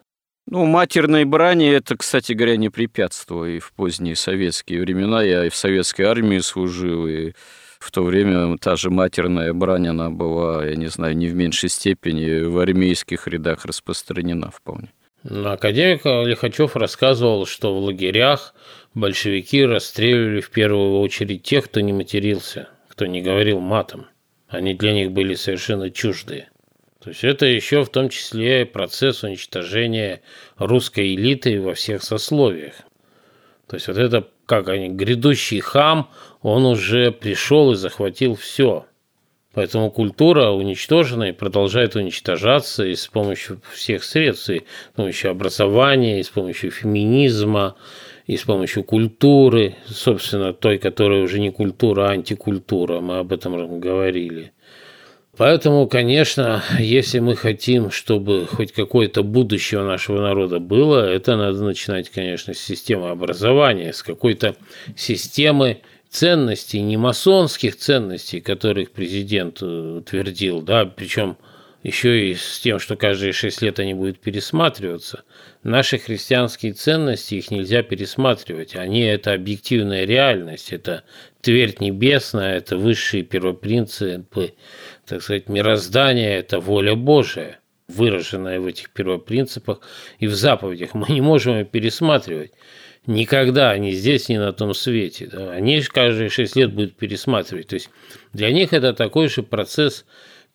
Ну, 0.52 0.66
матерной 0.66 1.24
брани 1.24 1.70
это, 1.70 1.96
кстати 1.96 2.34
говоря, 2.34 2.58
не 2.58 2.68
препятствовало 2.68 3.46
и 3.46 3.60
в 3.60 3.72
поздние 3.72 4.18
советские 4.18 4.82
времена. 4.82 5.24
Я 5.24 5.46
и 5.46 5.50
в 5.50 5.56
советской 5.56 6.02
армии 6.02 6.40
служил, 6.40 7.08
и 7.08 7.32
в 7.80 7.90
то 7.90 8.04
время 8.04 8.58
та 8.58 8.76
же 8.76 8.90
матерная 8.90 9.54
брань, 9.54 9.88
она 9.88 10.10
была, 10.10 10.66
я 10.66 10.76
не 10.76 10.88
знаю, 10.88 11.16
не 11.16 11.30
в 11.30 11.36
меньшей 11.36 11.70
степени 11.70 12.42
в 12.42 12.60
армейских 12.60 13.30
рядах 13.30 13.64
распространена 13.64 14.52
вполне. 14.52 14.92
Академик 15.24 16.04
Лихачев 16.04 16.76
рассказывал, 16.76 17.46
что 17.46 17.74
в 17.74 17.86
лагерях 17.86 18.54
большевики 18.94 19.64
расстреливали 19.64 20.42
в 20.42 20.50
первую 20.50 21.00
очередь 21.00 21.44
тех, 21.44 21.64
кто 21.64 21.80
не 21.80 21.94
матерился, 21.94 22.68
кто 22.90 23.06
не 23.06 23.22
говорил 23.22 23.62
матом. 23.62 24.08
Они 24.50 24.74
для 24.74 24.92
них 24.92 25.14
были 25.14 25.36
совершенно 25.36 25.90
чуждые. 25.90 26.51
То 27.04 27.10
есть 27.10 27.24
это 27.24 27.48
еще 27.48 27.84
в 27.84 27.90
том 27.90 28.10
числе 28.10 28.66
процесс 28.66 29.24
уничтожения 29.24 30.22
русской 30.58 31.16
элиты 31.16 31.60
во 31.60 31.74
всех 31.74 32.04
сословиях. 32.04 32.76
То 33.68 33.76
есть 33.76 33.88
вот 33.88 33.98
это, 33.98 34.28
как 34.46 34.70
они, 34.70 34.90
грядущий 34.90 35.62
хам, 35.62 36.12
он 36.42 36.66
уже 36.66 37.12
пришел 37.12 37.72
и 37.72 37.76
захватил 37.76 38.36
все. 38.36 38.86
Поэтому 39.54 39.90
культура 39.90 40.50
уничтожена 40.50 41.30
и 41.30 41.32
продолжает 41.34 41.96
уничтожаться 41.96 42.86
и 42.86 42.96
с 42.96 43.08
помощью 43.08 43.62
всех 43.74 44.04
средств, 44.04 44.50
и 44.52 44.60
с 44.60 44.96
помощью 44.96 45.32
образования, 45.32 46.20
и 46.20 46.24
с 46.24 46.30
помощью 46.30 46.70
феминизма, 46.70 47.76
и 48.28 48.38
с 48.38 48.44
помощью 48.44 48.84
культуры, 48.84 49.76
собственно, 49.88 50.54
той, 50.54 50.78
которая 50.78 51.22
уже 51.22 51.40
не 51.40 51.50
культура, 51.50 52.10
а 52.10 52.12
антикультура, 52.12 53.02
мы 53.02 53.18
об 53.18 53.34
этом 53.34 53.80
говорили. 53.80 54.54
Поэтому, 55.42 55.88
конечно, 55.88 56.64
если 56.78 57.18
мы 57.18 57.36
хотим, 57.36 57.90
чтобы 57.90 58.46
хоть 58.46 58.72
какое-то 58.74 59.24
будущее 59.24 59.82
у 59.82 59.84
нашего 59.84 60.22
народа 60.22 60.60
было, 60.60 61.04
это 61.04 61.36
надо 61.36 61.64
начинать, 61.64 62.12
конечно, 62.12 62.54
с 62.54 62.60
системы 62.60 63.10
образования, 63.10 63.92
с 63.92 64.04
какой-то 64.04 64.56
системы 64.96 65.82
ценностей, 66.12 66.82
не 66.82 66.96
масонских 66.96 67.76
ценностей, 67.76 68.40
которых 68.40 68.92
президент 68.92 69.64
э, 69.64 69.66
утвердил, 69.98 70.62
да, 70.62 70.86
причем 70.86 71.38
еще 71.84 72.30
и 72.30 72.36
с 72.36 72.60
тем, 72.60 72.80
что 72.80 72.96
каждые 72.96 73.34
шесть 73.34 73.62
лет 73.62 73.80
они 73.80 73.94
будут 73.94 74.20
пересматриваться. 74.20 75.24
Наши 75.64 75.98
христианские 75.98 76.74
ценности, 76.74 77.36
их 77.36 77.50
нельзя 77.50 77.82
пересматривать. 77.82 78.76
Они– 78.76 79.02
это 79.02 79.34
объективная 79.34 80.06
реальность, 80.06 80.72
это 80.72 81.04
твердь 81.42 81.82
небесная, 81.82 82.58
это 82.58 82.78
высшие 82.78 83.24
первопринципы, 83.24 84.54
так 85.08 85.24
сказать, 85.24 85.50
мироздания, 85.50 86.38
это 86.38 86.60
воля 86.60 86.96
Божия, 86.96 87.60
выраженная 87.88 88.60
в 88.60 88.68
этих 88.68 88.92
первопринципах 88.92 89.82
и 90.20 90.28
в 90.28 90.36
заповедях. 90.36 90.94
Мы 90.94 91.08
не 91.10 91.22
можем 91.22 91.58
ее 91.58 91.66
пересматривать. 91.66 92.52
Никогда, 93.08 93.76
ни 93.80 93.92
здесь, 93.92 94.30
ни 94.30 94.38
на 94.38 94.54
том 94.54 94.76
свете. 94.76 95.28
Они 95.52 95.82
каждые 95.82 96.30
шесть 96.30 96.56
лет 96.56 96.72
будут 96.72 96.96
пересматривать. 96.96 97.68
То 97.68 97.74
есть 97.74 97.90
для 98.32 98.52
них 98.52 98.74
это 98.74 98.94
такой 98.94 99.28
же 99.28 99.42
процесс 99.42 100.06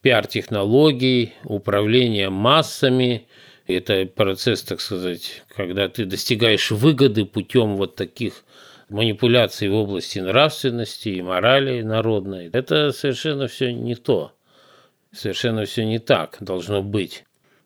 пиар-технологий, 0.07 1.33
управления 1.43 2.31
массами. 2.31 3.27
Это 3.67 4.07
процесс, 4.07 4.63
так 4.63 4.81
сказать, 4.81 5.43
когда 5.49 5.89
ты 5.89 6.05
достигаешь 6.05 6.71
выгоды 6.71 7.25
путем 7.25 7.75
вот 7.75 7.97
таких 7.97 8.45
манипуляций 8.89 9.69
в 9.69 9.75
области 9.75 10.21
нравственности 10.21 11.09
и 11.09 11.23
морали 11.23 11.83
народной. 11.83 12.51
Это 12.53 12.93
совершенно 12.93 13.49
все 13.49 13.73
не 13.73 13.97
то. 13.97 14.31
Совершенно 15.11 15.65
все 15.65 15.85
не 15.85 15.99
так 15.99 16.37
должно 16.39 16.85
быть. 16.85 17.25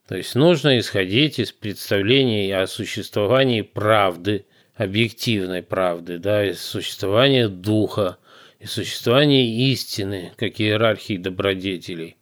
То 0.08 0.16
есть 0.16 0.34
нужно 0.34 0.78
исходить 0.78 1.38
из 1.38 1.52
представлений 1.52 2.50
о 2.52 2.66
существовании 2.66 3.60
правды, 3.60 4.46
объективной 4.74 5.62
правды, 5.62 6.16
да, 6.16 6.42
из 6.42 6.62
существования 6.62 7.48
духа, 7.48 8.16
из 8.60 8.72
существования 8.72 9.44
истины, 9.70 10.32
как 10.38 10.58
иерархии 10.58 11.18
добродетелей. 11.18 12.16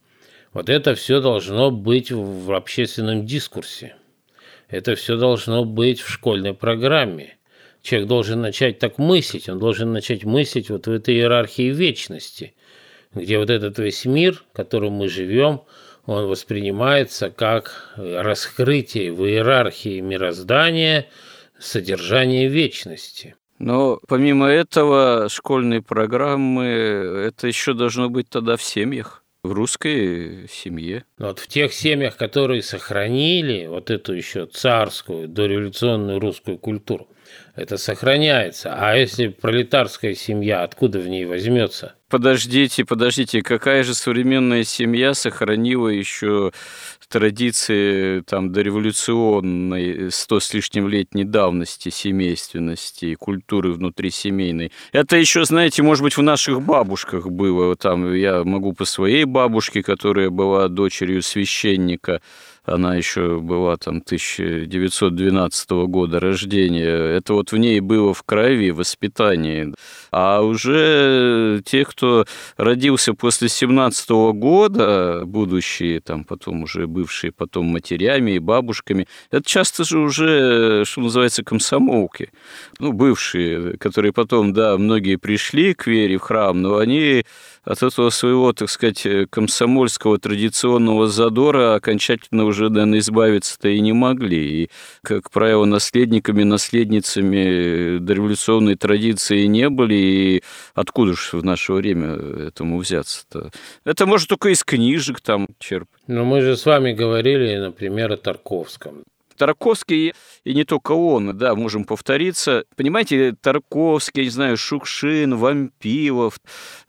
Вот 0.53 0.69
это 0.69 0.95
все 0.95 1.21
должно 1.21 1.71
быть 1.71 2.11
в 2.11 2.53
общественном 2.53 3.27
дискурсе. 3.27 3.97
Это 4.69 4.95
все 4.95 5.17
должно 5.17 5.65
быть 5.65 6.01
в 6.01 6.09
школьной 6.09 6.55
программе. 6.55 7.37
Человек 7.83 8.09
должен 8.09 8.41
начать 8.41 8.79
так 8.79 8.99
мыслить, 8.99 9.49
он 9.49 9.59
должен 9.59 9.93
начать 9.93 10.25
мыслить 10.25 10.69
вот 10.69 10.87
в 10.87 10.91
этой 10.91 11.15
иерархии 11.15 11.71
вечности, 11.71 12.55
где 13.15 13.39
вот 13.39 13.51
этот 13.51 13.79
весь 13.79 14.05
мир, 14.05 14.43
в 14.53 14.57
котором 14.57 14.93
мы 14.93 15.09
живем, 15.09 15.63
он 16.05 16.27
воспринимается 16.27 17.31
как 17.31 17.93
раскрытие 17.97 19.13
в 19.13 19.25
иерархии 19.25 20.01
мироздания– 20.01 21.07
содержание 21.59 22.49
вечности. 22.49 23.35
Но 23.59 23.99
помимо 24.07 24.47
этого, 24.47 25.29
школьные 25.29 25.83
программы, 25.83 26.65
это 26.65 27.49
еще 27.49 27.75
должно 27.75 28.09
быть 28.09 28.29
тогда 28.29 28.57
в 28.57 28.63
семьях 28.63 29.25
в 29.49 29.53
русской 29.53 30.47
семье. 30.49 31.05
Вот 31.19 31.39
в 31.39 31.49
тех 31.49 31.73
семьях, 31.73 32.17
которые 32.17 32.63
сохранили 32.63 33.67
вот 33.67 33.91
эту 33.91 34.13
еще 34.13 34.47
царскую, 34.47 35.27
дореволюционную 35.29 36.21
русскую 36.21 36.59
культуру, 36.59 37.09
это 37.59 37.77
сохраняется. 37.77 38.75
А 38.75 38.97
если 38.97 39.29
пролетарская 39.29 40.15
семья, 40.15 40.63
откуда 40.63 41.01
в 41.01 41.09
ней 41.09 41.25
возьмется? 41.25 41.95
Подождите, 42.09 42.87
подождите, 42.87 43.43
какая 43.43 43.83
же 43.83 43.95
современная 43.95 44.65
семья 44.65 45.13
сохранила 45.13 45.89
еще 45.89 46.53
традиции 47.09 48.21
там 48.21 48.53
дореволюционной, 48.53 50.11
сто 50.11 50.41
с 50.41 50.53
лишним 50.53 50.89
летней 50.89 51.25
давности, 51.25 51.89
семейственности, 51.89 53.15
культуры 53.15 53.73
внутрисемейной. 53.73 54.73
Это 54.93 55.17
еще, 55.17 55.45
знаете, 55.45 55.83
может 55.83 56.03
быть, 56.03 56.17
в 56.17 56.23
наших 56.23 56.63
бабушках 56.63 57.29
было. 57.29 57.77
Там 57.77 58.15
я 58.15 58.45
могу 58.45 58.73
по 58.73 58.85
своей 58.85 59.25
бабушке, 59.25 59.83
которая 59.83 60.31
была 60.31 60.69
дочерью 60.69 61.23
священника, 61.23 62.21
она 62.69 62.95
еще 62.95 63.41
была 63.41 63.77
там 63.77 63.97
1912 63.99 65.71
года 65.71 66.21
рождения. 66.21 67.17
Это 67.17 67.35
вот 67.35 67.53
в 67.53 67.57
ней 67.57 67.81
было 67.81 68.15
в 68.15 68.23
крови, 68.23 68.71
воспитание. 68.71 69.75
А 70.11 70.41
уже 70.43 71.63
те, 71.65 71.85
кто 71.85 72.25
родился 72.57 73.15
после 73.15 73.49
17 73.49 74.11
года, 74.35 75.23
будущие 75.25 76.01
там 76.01 76.25
потом 76.25 76.63
уже 76.63 76.87
бывшие 76.87 77.33
потом 77.33 77.67
матерями 77.67 78.33
и 78.33 78.39
бабушками, 78.39 79.07
это 79.31 79.49
часто 79.49 79.85
же 79.85 79.99
уже, 79.99 80.85
что 80.85 81.01
называется, 81.01 81.43
комсомолки. 81.43 82.31
Ну, 82.79 82.93
бывшие, 82.93 83.77
которые 83.79 84.13
потом, 84.13 84.53
да, 84.53 84.77
многие 84.79 85.17
пришли 85.17 85.75
к 85.75 85.87
вере 85.87 86.19
в 86.19 86.23
храм, 86.23 86.61
но 86.61 86.79
они 86.79 87.25
от 87.69 87.83
этого 87.83 88.09
своего, 88.09 88.53
так 88.55 88.71
сказать, 88.71 89.07
комсомольского 89.29 90.19
традиционного 90.19 91.07
задора 91.07 91.75
окончательно 91.75 92.45
уже, 92.45 92.71
наверное, 92.71 93.01
избавиться-то 93.01 93.69
и 93.69 93.81
не 93.81 93.93
могли. 93.93 94.63
И, 94.65 94.71
как 95.03 95.31
правило, 95.31 95.67
наследниками, 95.67 96.45
наследницами 96.45 97.99
дореволюционной 97.99 98.77
традиции 98.77 99.45
не 99.45 99.69
были, 99.69 99.95
и 99.95 100.43
откуда 100.75 101.13
же 101.13 101.37
в 101.37 101.45
наше 101.45 101.75
время 101.75 102.15
этому 102.49 102.79
взяться-то? 102.79 103.51
Это 103.85 104.07
может 104.07 104.29
только 104.31 104.49
из 104.49 104.65
книжек 104.65 105.21
там 105.21 105.47
черпать. 105.59 106.01
Но 106.07 106.25
мы 106.25 106.41
же 106.41 106.57
с 106.57 106.65
вами 106.65 106.95
говорили, 106.95 107.59
например, 107.59 108.13
о 108.13 108.17
Тарковском. 108.17 109.05
Тарковский, 109.39 110.15
и 110.45 110.55
не 110.55 110.65
только 110.65 110.93
он, 110.93 111.37
да, 111.39 111.55
можем 111.55 111.85
повториться. 111.85 112.65
Понимаете, 112.77 113.35
Тарковский, 113.41 114.25
не 114.25 114.31
знаю, 114.31 114.57
Шукшин, 114.57 115.37
Вампилов, 115.37 116.39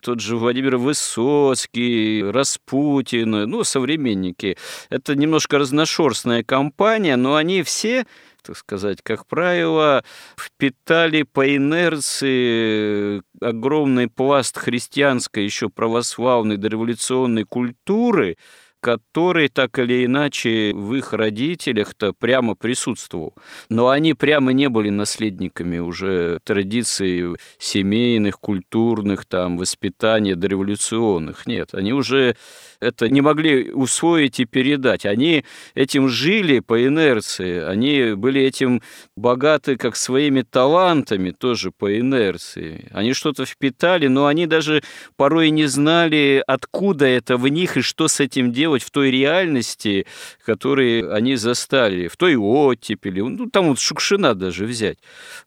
тот 0.00 0.20
же 0.20 0.36
Владимир 0.36 0.76
Высоцкий, 0.76 2.22
Распутин, 2.22 3.30
ну, 3.30 3.64
современники. 3.64 4.58
Это 4.90 5.14
немножко 5.14 5.58
разношерстная 5.58 6.42
компания, 6.44 7.16
но 7.16 7.36
они 7.36 7.62
все 7.62 8.04
так 8.42 8.56
сказать, 8.56 9.02
как 9.02 9.26
правило, 9.26 10.02
впитали 10.36 11.22
по 11.22 11.54
инерции 11.54 13.22
огромный 13.40 14.08
пласт 14.08 14.58
христианской, 14.58 15.44
еще 15.44 15.68
православной 15.68 16.56
дореволюционной 16.56 17.44
культуры, 17.44 18.36
который 18.80 19.48
так 19.48 19.78
или 19.78 20.04
иначе 20.04 20.72
в 20.74 20.94
их 20.94 21.12
родителях-то 21.12 22.12
прямо 22.12 22.54
присутствовал. 22.54 23.34
Но 23.68 23.88
они 23.88 24.14
прямо 24.14 24.52
не 24.52 24.68
были 24.68 24.88
наследниками 24.90 25.78
уже 25.78 26.40
традиций 26.44 27.36
семейных, 27.58 28.40
культурных, 28.40 29.26
там, 29.26 29.58
воспитания 29.58 30.34
дореволюционных. 30.34 31.46
Нет, 31.46 31.74
они 31.74 31.92
уже 31.92 32.36
это 32.80 33.08
не 33.08 33.20
могли 33.20 33.70
усвоить 33.72 34.40
и 34.40 34.46
передать. 34.46 35.04
Они 35.04 35.44
этим 35.74 36.08
жили 36.08 36.60
по 36.60 36.84
инерции, 36.84 37.62
они 37.62 38.14
были 38.14 38.40
этим 38.40 38.82
богаты 39.16 39.76
как 39.76 39.96
своими 39.96 40.42
талантами, 40.42 41.30
тоже 41.30 41.70
по 41.70 41.98
инерции. 41.98 42.88
Они 42.92 43.12
что-то 43.12 43.44
впитали, 43.44 44.06
но 44.06 44.26
они 44.26 44.46
даже 44.46 44.82
порой 45.16 45.50
не 45.50 45.66
знали, 45.66 46.42
откуда 46.46 47.04
это 47.04 47.36
в 47.36 47.46
них 47.48 47.76
и 47.76 47.82
что 47.82 48.08
с 48.08 48.20
этим 48.20 48.52
делать 48.52 48.69
делать 48.70 48.84
в 48.84 48.90
той 48.90 49.10
реальности, 49.10 50.06
которой 50.46 51.00
они 51.12 51.34
застали, 51.34 52.06
в 52.06 52.16
той 52.16 52.36
оттепели. 52.36 53.20
Ну, 53.20 53.50
там 53.50 53.68
вот 53.68 53.80
Шукшина 53.80 54.34
даже 54.34 54.64
взять. 54.64 54.98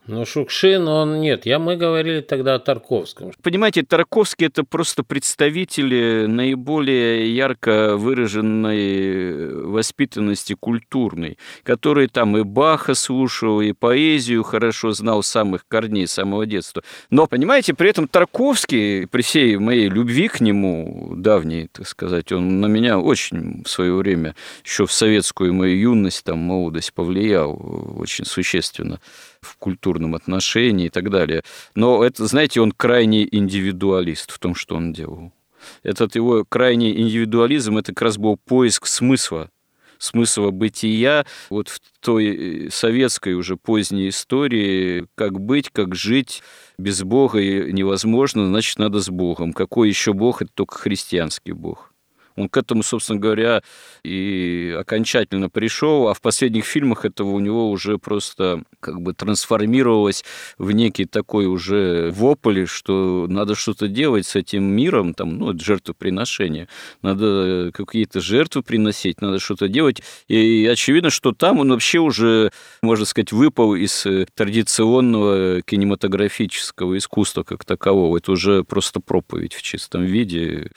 Ну, 0.08 0.26
Шукшин, 0.26 0.86
он 0.88 1.22
нет. 1.22 1.46
Я, 1.46 1.58
мы 1.60 1.78
говорили 1.78 2.20
тогда 2.20 2.56
о 2.56 2.60
Тарковском. 2.60 3.32
Понимаете, 3.42 3.84
Тарковский– 3.84 4.48
это 4.48 4.66
просто 4.66 5.04
представители 5.04 6.26
наиболее 6.28 7.34
ярко 7.34 7.96
выраженной 7.96 9.64
воспитанности 9.68 10.56
культурной, 10.60 11.38
который 11.64 12.08
там 12.08 12.38
и 12.38 12.44
Баха 12.44 12.94
слушал, 12.94 13.62
и 13.62 13.72
поэзию 13.72 14.44
хорошо 14.44 14.92
знал 14.92 15.24
с 15.24 15.28
самых 15.28 15.66
корней, 15.70 16.08
с 16.08 16.12
самого 16.12 16.46
детства. 16.46 16.84
Но, 17.10 17.28
понимаете, 17.28 17.74
при 17.74 17.90
этом 17.90 18.10
Тарковский, 18.10 19.08
при 19.08 19.22
всей 19.22 19.56
моей 19.58 19.88
любви 19.88 20.28
к 20.28 20.42
нему, 20.42 21.14
давней, 21.16 21.70
так 21.72 21.88
сказать, 21.88 22.34
он 22.34 22.60
на 22.60 22.66
меня 22.66 23.00
очень 23.14 23.64
в 23.64 23.70
свое 23.70 23.94
время, 23.96 24.36
еще 24.64 24.86
в 24.86 24.92
советскую 24.92 25.54
мою 25.54 25.78
юность, 25.78 26.24
там, 26.24 26.40
молодость 26.40 26.94
повлиял 26.94 27.54
очень 27.98 28.26
существенно 28.26 29.00
в 29.42 29.58
культурном 29.58 30.16
отношении 30.16 30.88
и 30.88 30.90
так 30.90 31.10
далее. 31.10 31.44
Но 31.76 32.04
это, 32.04 32.28
знаете, 32.28 32.62
он 32.62 32.72
крайний 32.72 33.28
индивидуалист 33.32 34.32
в 34.32 34.40
том, 34.40 34.56
что 34.56 34.76
он 34.76 34.94
делал. 34.94 35.32
Этот 35.82 36.16
его 36.16 36.46
крайний 36.48 36.92
индивидуализм– 37.00 37.78
это 37.80 37.94
как 37.94 38.02
раз 38.02 38.18
был 38.18 38.38
поиск 38.38 38.86
смысла 38.86 39.50
смысла 40.04 40.52
бытия 40.52 41.26
вот 41.50 41.70
в 41.70 41.80
той 42.02 42.68
советской 42.72 43.34
уже 43.36 43.56
поздней 43.56 44.10
истории, 44.10 45.08
как 45.16 45.40
быть, 45.40 45.70
как 45.70 45.96
жить 45.96 46.44
без 46.78 47.04
Бога 47.04 47.40
невозможно, 47.40 48.48
значит, 48.48 48.80
надо 48.80 49.00
с 49.00 49.10
Богом. 49.10 49.54
Какой 49.54 49.88
еще 49.88 50.14
Бог? 50.14 50.42
Это 50.42 50.52
только 50.54 50.78
христианский 50.78 51.54
Бог. 51.54 51.93
Он 52.36 52.50
к 52.50 52.58
этому, 52.58 52.84
собственно 52.84 53.20
говоря, 53.20 53.62
и 54.04 54.76
окончательно 54.80 55.50
пришел, 55.50 56.08
а 56.08 56.14
в 56.14 56.22
последних 56.22 56.66
фильмах 56.66 57.06
этого 57.06 57.30
у 57.30 57.40
него 57.40 57.70
уже 57.70 57.98
просто 57.98 58.64
как 58.80 59.02
бы 59.02 59.14
трансформировалось 59.14 60.24
в 60.58 60.72
некий 60.72 61.06
такой 61.06 61.46
уже 61.46 62.12
вопль, 62.12 62.66
что 62.66 63.28
надо 63.30 63.56
что-то 63.56 63.88
делать 63.88 64.26
с 64.26 64.36
этим 64.36 64.64
миром, 64.64 65.14
там, 65.14 65.38
ну, 65.38 65.52
это 65.52 65.64
жертвоприношение, 65.64 66.68
надо 67.02 67.72
какие-то 67.74 68.20
жертвы 68.22 68.64
приносить, 68.64 69.22
надо 69.22 69.40
что-то 69.40 69.68
делать. 69.68 70.02
И 70.28 70.68
очевидно, 70.72 71.10
что 71.10 71.32
там 71.34 71.60
он 71.60 71.70
вообще 71.70 72.00
уже, 72.00 72.52
можно 72.82 73.06
сказать, 73.06 73.32
выпал 73.32 73.76
из 73.76 74.06
традиционного 74.36 75.62
кинематографического 75.62 76.98
искусства 76.98 77.44
как 77.44 77.66
такового. 77.66 78.18
Это 78.18 78.32
уже 78.32 78.64
просто 78.64 79.00
проповедь 79.00 79.54
в 79.54 79.62
чистом 79.62 80.04
виде 80.04 80.72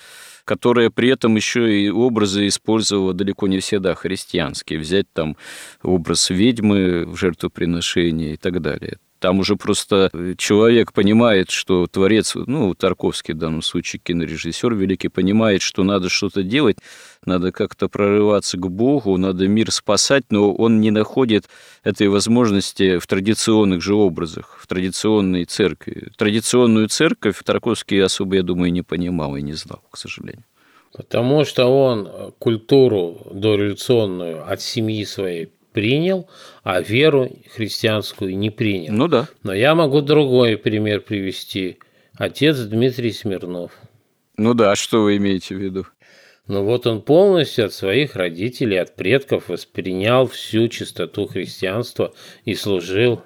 которая 0.46 0.90
при 0.90 1.10
этом 1.10 1.34
еще 1.34 1.78
и 1.78 1.90
образы 1.90 2.46
использовала 2.46 3.12
далеко 3.12 3.48
не 3.48 3.58
всегда 3.58 3.94
христианские. 3.94 4.78
Взять 4.78 5.12
там 5.12 5.36
образ 5.82 6.30
ведьмы 6.30 7.04
в 7.04 7.16
жертвоприношении 7.16 8.34
и 8.34 8.36
так 8.36 8.62
далее. 8.62 8.96
Там 9.26 9.40
уже 9.40 9.56
просто 9.56 10.08
человек 10.38 10.92
понимает, 10.92 11.50
что 11.50 11.88
творец, 11.88 12.36
ну, 12.36 12.74
Тарковский 12.74 13.34
в 13.34 13.38
данном 13.38 13.60
случае 13.60 13.98
кинорежиссер 13.98 14.72
великий, 14.72 15.08
понимает, 15.08 15.62
что 15.62 15.82
надо 15.82 16.08
что-то 16.08 16.44
делать, 16.44 16.76
надо 17.24 17.50
как-то 17.50 17.88
прорываться 17.88 18.56
к 18.56 18.70
Богу, 18.70 19.16
надо 19.16 19.48
мир 19.48 19.72
спасать, 19.72 20.26
но 20.30 20.54
он 20.54 20.80
не 20.80 20.92
находит 20.92 21.46
этой 21.82 22.06
возможности 22.06 22.98
в 22.98 23.06
традиционных 23.08 23.82
же 23.82 23.96
образах, 23.96 24.58
в 24.62 24.68
традиционной 24.68 25.44
церкви. 25.44 26.12
Традиционную 26.16 26.86
церковь 26.86 27.42
Тарковский 27.44 28.00
особо, 28.04 28.36
я 28.36 28.44
думаю, 28.44 28.72
не 28.72 28.82
понимал 28.82 29.34
и 29.34 29.42
не 29.42 29.54
знал, 29.54 29.82
к 29.90 29.96
сожалению. 29.96 30.44
Потому 30.92 31.44
что 31.44 31.66
он 31.66 32.32
культуру 32.38 33.26
дореволюционную 33.32 34.48
от 34.48 34.62
семьи 34.62 35.04
своей 35.04 35.50
принял, 35.76 36.26
а 36.62 36.80
веру 36.80 37.30
христианскую 37.54 38.38
не 38.38 38.48
принял. 38.48 38.94
Ну 38.94 39.08
да. 39.08 39.28
Но 39.42 39.52
я 39.52 39.74
могу 39.74 40.00
другой 40.00 40.56
пример 40.56 41.02
привести. 41.02 41.76
Отец 42.16 42.56
Дмитрий 42.60 43.12
Смирнов. 43.12 43.72
Ну 44.38 44.54
да, 44.54 44.74
что 44.74 45.02
вы 45.02 45.18
имеете 45.18 45.54
в 45.54 45.58
виду? 45.58 45.86
Ну 46.46 46.64
вот 46.64 46.86
он 46.86 47.02
полностью 47.02 47.66
от 47.66 47.74
своих 47.74 48.16
родителей, 48.16 48.78
от 48.78 48.96
предков 48.96 49.50
воспринял 49.50 50.26
всю 50.28 50.68
чистоту 50.68 51.26
христианства 51.26 52.14
и 52.46 52.54
служил 52.54 53.20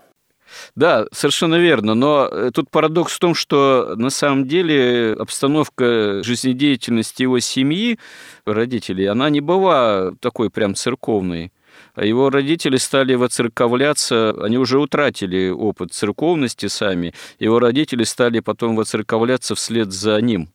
да, 0.75 1.07
совершенно 1.13 1.55
верно. 1.55 1.95
Но 1.95 2.27
э, 2.27 2.51
тут 2.53 2.71
парадокс 2.71 3.13
в 3.13 3.21
том, 3.21 3.37
что 3.37 3.95
на 3.97 4.11
самом 4.11 4.49
деле 4.49 5.15
обстановка 5.17 6.25
жизнедеятельности 6.25 7.23
его 7.23 7.39
семьи, 7.39 8.01
родителей, 8.45 9.07
она 9.07 9.31
не 9.31 9.41
была 9.41 10.11
такой 10.21 10.51
прям 10.51 10.75
церковной. 10.75 11.53
А 12.01 12.05
его 12.07 12.31
родители 12.31 12.79
стали 12.79 13.15
воцерковляться, 13.15 14.31
они 14.43 14.57
уже 14.57 14.79
утратили 14.79 15.51
опыт 15.51 15.93
церковности 15.93 16.65
сами, 16.65 17.13
его 17.39 17.59
родители 17.59 18.05
стали 18.05 18.41
потом 18.41 18.75
воцерковляться 18.75 19.55
вслед 19.55 19.93
за 19.93 20.19
ним 20.23 20.49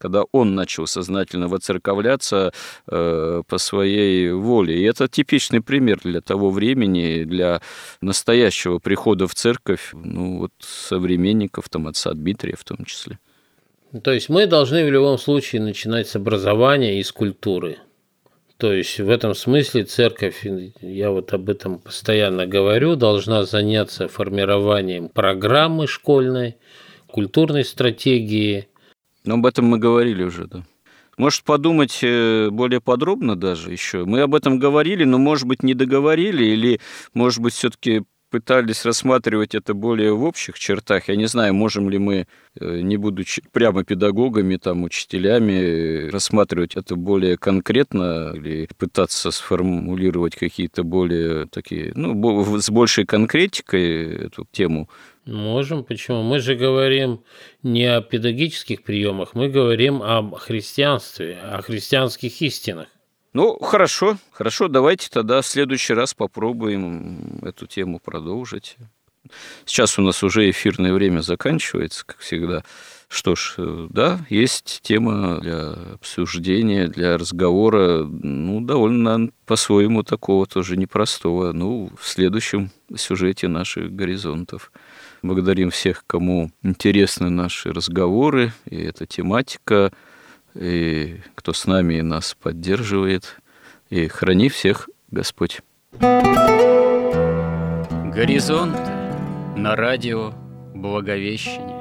когда 0.00 0.22
он 0.30 0.54
начал 0.54 0.86
сознательно 0.86 1.48
воцерковляться 1.48 2.52
э, 2.86 3.42
по 3.48 3.58
своей 3.58 4.30
воле. 4.30 4.78
И 4.78 4.84
это 4.84 5.08
типичный 5.08 5.60
пример 5.60 5.98
для 6.04 6.20
того 6.20 6.50
времени, 6.50 7.24
для 7.24 7.60
настоящего 8.00 8.78
прихода 8.78 9.26
в 9.26 9.34
церковь, 9.34 9.90
ну 9.92 10.38
вот 10.38 10.52
современников, 10.60 11.68
там, 11.68 11.88
отца 11.88 12.12
Дмитрия 12.12 12.54
в 12.56 12.62
том 12.62 12.84
числе. 12.84 13.18
То 14.04 14.12
есть 14.12 14.28
мы 14.28 14.46
должны 14.46 14.84
в 14.84 14.92
любом 14.92 15.18
случае 15.18 15.62
начинать 15.62 16.06
с 16.06 16.14
образования 16.14 17.00
и 17.00 17.02
с 17.02 17.10
культуры. 17.10 17.78
То 18.58 18.72
есть 18.72 18.98
в 18.98 19.08
этом 19.08 19.36
смысле 19.36 19.84
церковь, 19.84 20.44
я 20.80 21.10
вот 21.12 21.32
об 21.32 21.48
этом 21.48 21.78
постоянно 21.78 22.44
говорю, 22.44 22.96
должна 22.96 23.44
заняться 23.44 24.08
формированием 24.08 25.08
программы 25.08 25.86
школьной, 25.86 26.56
культурной 27.06 27.64
стратегии. 27.64 28.68
Но 29.24 29.34
об 29.34 29.46
этом 29.46 29.66
мы 29.66 29.78
говорили 29.78 30.24
уже, 30.24 30.48
да. 30.48 30.64
Может 31.16 31.44
подумать 31.44 32.00
э, 32.02 32.48
более 32.50 32.80
подробно 32.80 33.36
даже 33.36 33.70
еще. 33.70 34.04
Мы 34.04 34.22
об 34.22 34.34
этом 34.34 34.58
говорили, 34.58 35.04
но, 35.04 35.18
может 35.18 35.46
быть, 35.46 35.62
не 35.62 35.74
договорили, 35.74 36.44
или, 36.44 36.80
может 37.14 37.40
быть, 37.40 37.54
все-таки 37.54 38.02
пытались 38.30 38.84
рассматривать 38.84 39.54
это 39.54 39.74
более 39.74 40.12
в 40.12 40.24
общих 40.24 40.58
чертах. 40.58 41.08
Я 41.08 41.16
не 41.16 41.26
знаю, 41.26 41.54
можем 41.54 41.90
ли 41.90 41.98
мы, 41.98 42.26
э, 42.60 42.80
не 42.80 42.96
будучи 42.96 43.42
прямо 43.52 43.84
педагогами, 43.84 44.56
там, 44.56 44.84
учителями, 44.84 46.08
рассматривать 46.10 46.76
это 46.76 46.96
более 46.96 47.36
конкретно 47.36 48.32
или 48.34 48.68
пытаться 48.76 49.30
сформулировать 49.30 50.36
какие-то 50.36 50.82
более 50.82 51.46
такие, 51.46 51.92
ну, 51.94 52.58
с 52.60 52.70
большей 52.70 53.06
конкретикой 53.06 54.26
эту 54.26 54.46
тему. 54.50 54.88
Можем, 55.24 55.84
почему? 55.84 56.22
Мы 56.22 56.38
же 56.40 56.54
говорим 56.54 57.20
не 57.62 57.84
о 57.84 58.00
педагогических 58.00 58.82
приемах, 58.82 59.34
мы 59.34 59.48
говорим 59.48 60.02
о 60.02 60.36
христианстве, 60.36 61.38
о 61.42 61.60
христианских 61.60 62.40
истинах. 62.40 62.88
Ну, 63.34 63.58
хорошо, 63.58 64.16
хорошо, 64.30 64.68
давайте 64.68 65.08
тогда 65.10 65.42
в 65.42 65.46
следующий 65.46 65.92
раз 65.92 66.14
попробуем 66.14 67.40
эту 67.42 67.66
тему 67.66 68.00
продолжить. 68.00 68.76
Сейчас 69.66 69.98
у 69.98 70.02
нас 70.02 70.22
уже 70.22 70.48
эфирное 70.48 70.94
время 70.94 71.20
заканчивается, 71.20 72.06
как 72.06 72.18
всегда. 72.18 72.64
Что 73.08 73.34
ж, 73.34 73.54
да, 73.90 74.20
есть 74.28 74.80
тема 74.82 75.40
для 75.40 75.70
обсуждения, 75.94 76.88
для 76.88 77.16
разговора, 77.16 78.04
ну, 78.04 78.60
довольно 78.60 79.30
по-своему 79.46 80.02
такого 80.02 80.46
тоже 80.46 80.76
непростого. 80.76 81.52
Ну, 81.52 81.90
в 81.98 82.06
следующем 82.06 82.70
сюжете 82.94 83.48
наших 83.48 83.94
горизонтов. 83.94 84.72
Благодарим 85.22 85.70
всех, 85.70 86.04
кому 86.06 86.50
интересны 86.62 87.28
наши 87.30 87.72
разговоры 87.72 88.52
и 88.66 88.76
эта 88.76 89.06
тематика 89.06 89.90
и 90.54 91.20
кто 91.34 91.52
с 91.52 91.66
нами 91.66 91.94
и 91.94 92.02
нас 92.02 92.36
поддерживает. 92.40 93.36
И 93.90 94.08
храни 94.08 94.48
всех 94.48 94.88
Господь. 95.10 95.60
Горизонт 98.18 98.76
на 99.56 99.74
радио 99.76 100.32
Благовещение. 100.74 101.78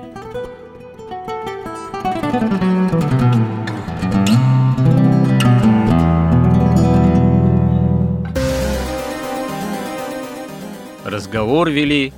Разговор 11.03 11.69
вели 11.69 12.13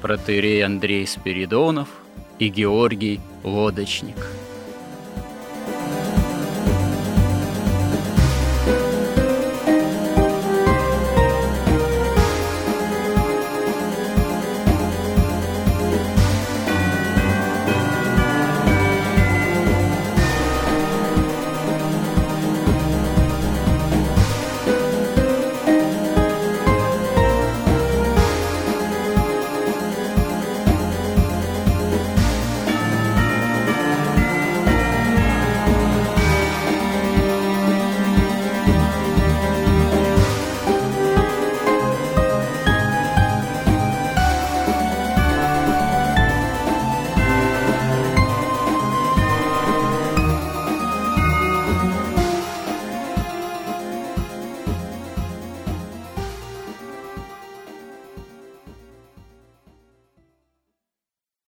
протерей 0.00 0.64
Андрей 0.64 1.06
Спиридонов 1.06 1.88
и 2.38 2.48
Георгий 2.48 3.20
Лодочник. 3.42 4.16